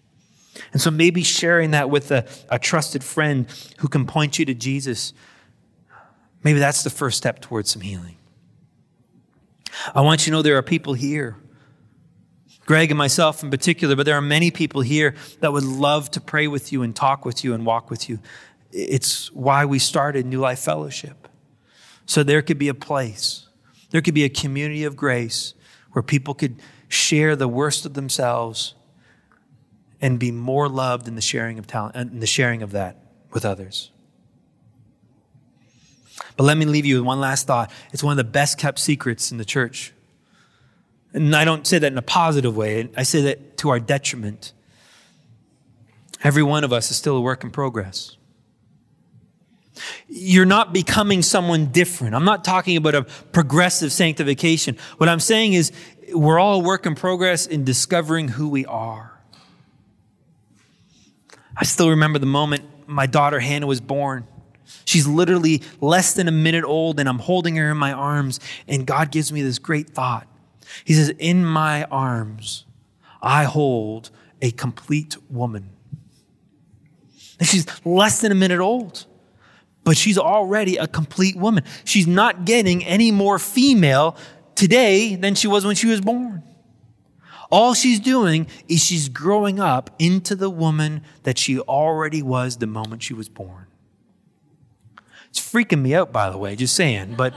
And 0.71 0.81
so 0.81 0.91
maybe 0.91 1.23
sharing 1.23 1.71
that 1.71 1.89
with 1.89 2.11
a, 2.11 2.27
a 2.49 2.59
trusted 2.59 3.03
friend 3.03 3.47
who 3.79 3.87
can 3.87 4.05
point 4.05 4.39
you 4.39 4.45
to 4.45 4.53
Jesus, 4.53 5.13
maybe 6.43 6.59
that's 6.59 6.83
the 6.83 6.89
first 6.89 7.17
step 7.17 7.41
towards 7.41 7.71
some 7.71 7.81
healing. 7.81 8.17
I 9.95 10.01
want 10.01 10.21
you 10.21 10.25
to 10.25 10.31
know 10.31 10.41
there 10.41 10.57
are 10.57 10.63
people 10.63 10.93
here 10.93 11.37
Greg 12.65 12.91
and 12.91 12.97
myself 12.97 13.43
in 13.43 13.51
particular, 13.51 13.95
but 13.95 14.05
there 14.05 14.15
are 14.15 14.21
many 14.21 14.49
people 14.51 14.81
here 14.81 15.15
that 15.41 15.51
would 15.51 15.63
love 15.63 16.09
to 16.11 16.21
pray 16.21 16.47
with 16.47 16.71
you 16.71 16.81
and 16.81 16.95
talk 16.95 17.25
with 17.25 17.43
you 17.43 17.53
and 17.53 17.65
walk 17.65 17.89
with 17.89 18.09
you 18.09 18.19
it's 18.73 19.31
why 19.31 19.65
we 19.65 19.79
started 19.79 20.25
New 20.25 20.39
Life 20.39 20.59
Fellowship. 20.59 21.27
So 22.05 22.23
there 22.23 22.41
could 22.41 22.57
be 22.57 22.67
a 22.67 22.73
place, 22.73 23.47
there 23.91 24.01
could 24.01 24.13
be 24.13 24.23
a 24.23 24.29
community 24.29 24.83
of 24.83 24.97
grace 24.97 25.53
where 25.91 26.03
people 26.03 26.33
could 26.33 26.59
share 26.89 27.35
the 27.35 27.47
worst 27.47 27.85
of 27.85 27.93
themselves 27.93 28.73
and 30.01 30.19
be 30.19 30.31
more 30.31 30.67
loved 30.67 31.07
in 31.07 31.15
the 31.15 31.21
sharing 31.21 31.59
of 31.59 31.67
talent 31.67 31.95
and 31.95 32.21
the 32.21 32.27
sharing 32.27 32.61
of 32.61 32.71
that 32.71 32.97
with 33.31 33.45
others. 33.45 33.91
But 36.35 36.43
let 36.43 36.57
me 36.57 36.65
leave 36.65 36.85
you 36.85 36.95
with 36.95 37.05
one 37.05 37.19
last 37.19 37.47
thought. 37.47 37.71
It's 37.93 38.03
one 38.03 38.11
of 38.11 38.17
the 38.17 38.29
best 38.29 38.57
kept 38.57 38.79
secrets 38.79 39.31
in 39.31 39.37
the 39.37 39.45
church. 39.45 39.93
And 41.13 41.35
I 41.35 41.45
don't 41.45 41.65
say 41.67 41.77
that 41.77 41.91
in 41.91 41.97
a 41.97 42.03
positive 42.03 42.55
way, 42.55 42.89
I 42.97 43.03
say 43.03 43.21
that 43.21 43.57
to 43.57 43.69
our 43.69 43.79
detriment. 43.79 44.51
Every 46.23 46.43
one 46.43 46.63
of 46.63 46.73
us 46.73 46.89
is 46.89 46.97
still 46.97 47.17
a 47.17 47.21
work 47.21 47.43
in 47.43 47.51
progress. 47.51 48.17
You're 50.07 50.45
not 50.45 50.73
becoming 50.73 51.21
someone 51.21 51.67
different. 51.67 52.15
I'm 52.15 52.25
not 52.25 52.43
talking 52.43 52.77
about 52.77 52.95
a 52.95 53.03
progressive 53.03 53.91
sanctification. 53.91 54.77
What 54.97 55.09
I'm 55.09 55.19
saying 55.19 55.53
is 55.53 55.71
we're 56.13 56.39
all 56.39 56.61
a 56.61 56.63
work 56.63 56.85
in 56.85 56.95
progress 56.95 57.45
in 57.45 57.63
discovering 57.63 58.27
who 58.27 58.49
we 58.49 58.65
are. 58.65 59.11
I 61.55 61.65
still 61.65 61.89
remember 61.89 62.19
the 62.19 62.25
moment 62.25 62.63
my 62.87 63.05
daughter 63.05 63.39
Hannah 63.39 63.67
was 63.67 63.81
born. 63.81 64.27
She's 64.85 65.07
literally 65.07 65.61
less 65.81 66.13
than 66.13 66.27
a 66.27 66.31
minute 66.31 66.63
old, 66.63 66.99
and 66.99 67.07
I'm 67.07 67.19
holding 67.19 67.55
her 67.55 67.71
in 67.71 67.77
my 67.77 67.93
arms, 67.93 68.39
and 68.67 68.85
God 68.85 69.11
gives 69.11 69.31
me 69.31 69.41
this 69.41 69.59
great 69.59 69.89
thought. 69.89 70.27
He 70.85 70.93
says, 70.93 71.09
In 71.19 71.45
my 71.45 71.83
arms, 71.85 72.65
I 73.21 73.45
hold 73.45 74.11
a 74.41 74.51
complete 74.51 75.17
woman. 75.29 75.69
And 77.39 77.47
she's 77.47 77.65
less 77.85 78.21
than 78.21 78.31
a 78.31 78.35
minute 78.35 78.59
old, 78.59 79.05
but 79.83 79.97
she's 79.97 80.17
already 80.17 80.77
a 80.77 80.87
complete 80.87 81.35
woman. 81.35 81.63
She's 81.85 82.07
not 82.07 82.45
getting 82.45 82.83
any 82.85 83.11
more 83.11 83.39
female 83.39 84.15
today 84.55 85.15
than 85.15 85.35
she 85.35 85.47
was 85.47 85.65
when 85.65 85.75
she 85.75 85.87
was 85.87 86.01
born. 86.01 86.43
All 87.49 87.73
she's 87.73 87.99
doing 87.99 88.47
is 88.67 88.83
she's 88.83 89.09
growing 89.09 89.59
up 89.59 89.91
into 89.99 90.35
the 90.35 90.49
woman 90.49 91.03
that 91.23 91.37
she 91.37 91.59
already 91.59 92.21
was 92.21 92.57
the 92.57 92.67
moment 92.67 93.03
she 93.03 93.13
was 93.13 93.29
born. 93.29 93.67
It's 95.29 95.39
freaking 95.39 95.81
me 95.81 95.95
out, 95.95 96.11
by 96.11 96.29
the 96.29 96.37
way, 96.37 96.55
just 96.55 96.75
saying, 96.75 97.15
but. 97.15 97.33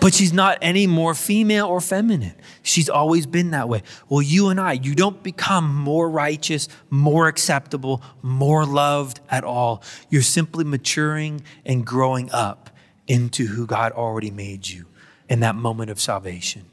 But 0.00 0.14
she's 0.14 0.32
not 0.32 0.58
any 0.62 0.86
more 0.86 1.14
female 1.14 1.66
or 1.66 1.80
feminine. 1.80 2.34
She's 2.62 2.88
always 2.88 3.26
been 3.26 3.50
that 3.50 3.68
way. 3.68 3.82
Well, 4.08 4.22
you 4.22 4.48
and 4.48 4.58
I, 4.58 4.72
you 4.72 4.94
don't 4.94 5.22
become 5.22 5.74
more 5.74 6.08
righteous, 6.08 6.68
more 6.88 7.28
acceptable, 7.28 8.02
more 8.22 8.64
loved 8.64 9.20
at 9.30 9.44
all. 9.44 9.82
You're 10.08 10.22
simply 10.22 10.64
maturing 10.64 11.42
and 11.66 11.86
growing 11.86 12.30
up 12.32 12.70
into 13.06 13.46
who 13.46 13.66
God 13.66 13.92
already 13.92 14.30
made 14.30 14.68
you 14.68 14.86
in 15.28 15.40
that 15.40 15.54
moment 15.54 15.90
of 15.90 16.00
salvation. 16.00 16.64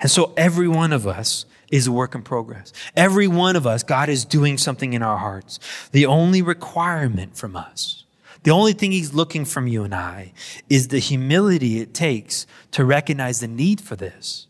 And 0.00 0.10
so 0.10 0.34
every 0.36 0.68
one 0.68 0.92
of 0.92 1.06
us 1.06 1.46
is 1.70 1.86
a 1.86 1.92
work 1.92 2.14
in 2.14 2.22
progress. 2.22 2.72
Every 2.94 3.26
one 3.26 3.56
of 3.56 3.66
us, 3.66 3.82
God 3.82 4.08
is 4.08 4.24
doing 4.24 4.58
something 4.58 4.92
in 4.92 5.02
our 5.02 5.16
hearts. 5.16 5.58
The 5.92 6.06
only 6.06 6.42
requirement 6.42 7.36
from 7.36 7.56
us, 7.56 8.01
the 8.42 8.50
only 8.50 8.72
thing 8.72 8.92
He's 8.92 9.14
looking 9.14 9.44
from 9.44 9.66
you 9.66 9.84
and 9.84 9.94
I, 9.94 10.32
is 10.68 10.88
the 10.88 10.98
humility 10.98 11.80
it 11.80 11.94
takes 11.94 12.46
to 12.72 12.84
recognize 12.84 13.40
the 13.40 13.48
need 13.48 13.80
for 13.80 13.96
this 13.96 14.46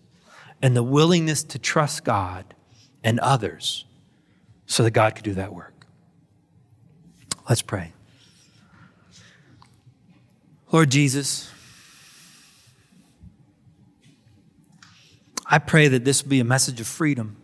and 0.62 0.76
the 0.76 0.82
willingness 0.82 1.42
to 1.44 1.58
trust 1.58 2.04
God 2.04 2.54
and 3.04 3.18
others 3.20 3.84
so 4.66 4.82
that 4.84 4.92
God 4.92 5.14
could 5.14 5.24
do 5.24 5.34
that 5.34 5.52
work. 5.52 5.86
Let's 7.48 7.62
pray. 7.62 7.92
Lord 10.70 10.90
Jesus, 10.90 11.50
I 15.44 15.58
pray 15.58 15.88
that 15.88 16.04
this 16.04 16.22
will 16.22 16.30
be 16.30 16.40
a 16.40 16.44
message 16.44 16.80
of 16.80 16.86
freedom. 16.86 17.36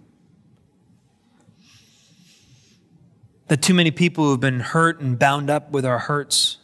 That 3.48 3.62
too 3.62 3.74
many 3.74 3.90
people 3.90 4.24
who 4.24 4.30
have 4.32 4.40
been 4.40 4.60
hurt 4.60 5.00
and 5.00 5.18
bound 5.18 5.50
up 5.50 5.70
with 5.70 5.84
our 5.84 5.98
hurts 5.98 6.58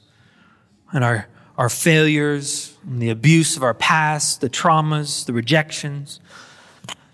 and 0.92 1.02
our, 1.02 1.28
our 1.56 1.68
failures 1.68 2.76
and 2.84 3.00
the 3.00 3.10
abuse 3.10 3.56
of 3.56 3.62
our 3.62 3.74
past, 3.74 4.40
the 4.40 4.50
traumas, 4.50 5.24
the 5.26 5.32
rejections, 5.32 6.20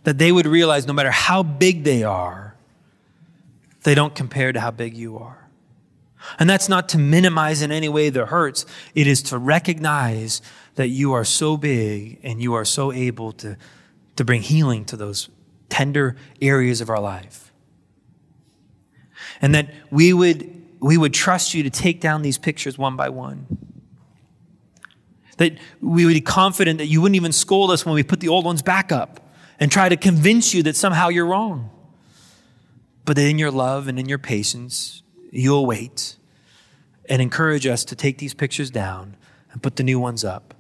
that 0.05 0.19
they 0.19 0.33
would 0.33 0.47
realize 0.47 0.87
no 0.87 0.93
matter 0.93 1.11
how 1.11 1.43
big 1.43 1.85
they 1.85 2.03
are, 2.03 2.55
they 3.83 3.95
don't 3.95 4.15
compare 4.15 4.53
to 4.53 4.61
how 4.61 4.71
big 4.71 4.97
you 4.97 5.19
are. 5.19 5.49
And 6.39 6.51
that's 6.51 6.69
not 6.69 6.89
to 6.91 6.99
minimize 6.99 7.63
in 7.63 7.73
any 7.73 7.89
way 7.89 8.11
the 8.11 8.27
hurts. 8.27 8.67
It 8.95 9.07
is 9.07 9.23
to 9.25 9.39
recognize 9.39 10.43
that 10.75 10.89
you 10.89 11.13
are 11.13 11.25
so 11.25 11.57
big 11.57 12.21
and 12.23 12.43
you 12.43 12.55
are 12.55 12.65
so 12.65 12.93
able 12.93 13.33
to 13.33 13.57
to 14.21 14.25
bring 14.25 14.43
healing 14.43 14.85
to 14.85 14.99
those 14.99 15.31
tender 15.71 16.15
areas 16.43 16.83
of 16.83 16.91
our 16.91 17.01
life. 17.01 17.50
And 19.41 19.55
that 19.55 19.71
we 19.91 20.13
would, 20.13 20.63
we 20.81 20.99
would 20.99 21.15
trust 21.15 21.55
you 21.55 21.63
to 21.63 21.71
take 21.71 22.01
down 22.01 22.23
these 22.23 22.39
pictures 22.39 22.77
one 22.77 22.97
by 22.97 23.09
one. 23.09 23.47
That 25.39 25.57
we 25.81 26.05
would 26.05 26.15
be 26.15 26.21
confident 26.21 26.79
that 26.79 26.87
you 26.87 27.01
wouldn't 27.01 27.17
even 27.17 27.33
scold 27.33 27.71
us 27.71 27.87
when 27.87 27.95
we 27.95 28.03
put 28.03 28.21
the 28.21 28.29
old 28.29 28.45
ones 28.45 28.61
back 28.61 28.93
up 28.93 29.21
and 29.59 29.71
try 29.71 29.89
to 29.89 29.97
convince 29.97 30.53
you 30.53 30.63
that 30.65 30.77
somehow 30.77 31.09
you're 31.09 31.27
wrong. 31.27 31.71
But 33.05 33.17
that 33.17 33.27
in 33.27 33.39
your 33.39 33.51
love 33.51 33.89
and 33.89 33.99
in 33.99 34.09
your 34.09 34.19
patience, 34.19 35.03
you'll 35.31 35.67
wait 35.67 36.17
and 37.09 37.21
encourage 37.21 37.67
us 37.67 37.85
to 37.87 37.97
take 37.97 38.19
these 38.19 38.35
pictures 38.35 38.71
down 38.71 39.17
and 39.53 39.63
put 39.63 39.77
the 39.77 39.83
new 39.83 39.99
ones 39.99 40.25
up. 40.25 40.55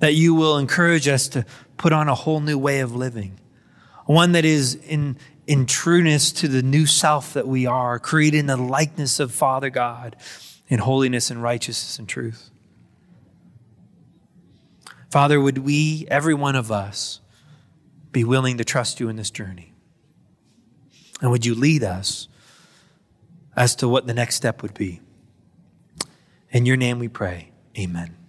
That 0.00 0.14
you 0.14 0.34
will 0.34 0.58
encourage 0.58 1.06
us 1.06 1.28
to 1.28 1.46
put 1.76 1.92
on 1.92 2.08
a 2.08 2.14
whole 2.14 2.40
new 2.40 2.58
way 2.58 2.80
of 2.80 2.94
living, 2.94 3.38
one 4.06 4.32
that 4.32 4.44
is 4.44 4.74
in, 4.74 5.16
in 5.46 5.66
trueness 5.66 6.32
to 6.32 6.48
the 6.48 6.62
new 6.62 6.86
self 6.86 7.34
that 7.34 7.48
we 7.48 7.66
are, 7.66 7.98
created 7.98 8.38
in 8.38 8.46
the 8.46 8.56
likeness 8.56 9.20
of 9.20 9.32
Father 9.32 9.70
God 9.70 10.16
in 10.68 10.78
holiness 10.78 11.30
and 11.30 11.42
righteousness 11.42 11.98
and 11.98 12.08
truth. 12.08 12.50
Father, 15.10 15.40
would 15.40 15.58
we, 15.58 16.06
every 16.08 16.32
one 16.32 16.56
of 16.56 16.72
us, 16.72 17.20
be 18.12 18.24
willing 18.24 18.58
to 18.58 18.64
trust 18.64 18.98
you 18.98 19.08
in 19.08 19.16
this 19.16 19.30
journey? 19.30 19.74
And 21.20 21.30
would 21.30 21.44
you 21.44 21.54
lead 21.54 21.84
us 21.84 22.28
as 23.54 23.76
to 23.76 23.88
what 23.88 24.06
the 24.06 24.14
next 24.14 24.36
step 24.36 24.62
would 24.62 24.74
be? 24.74 25.00
In 26.50 26.66
your 26.66 26.76
name 26.76 26.98
we 26.98 27.08
pray. 27.08 27.50
Amen. 27.78 28.21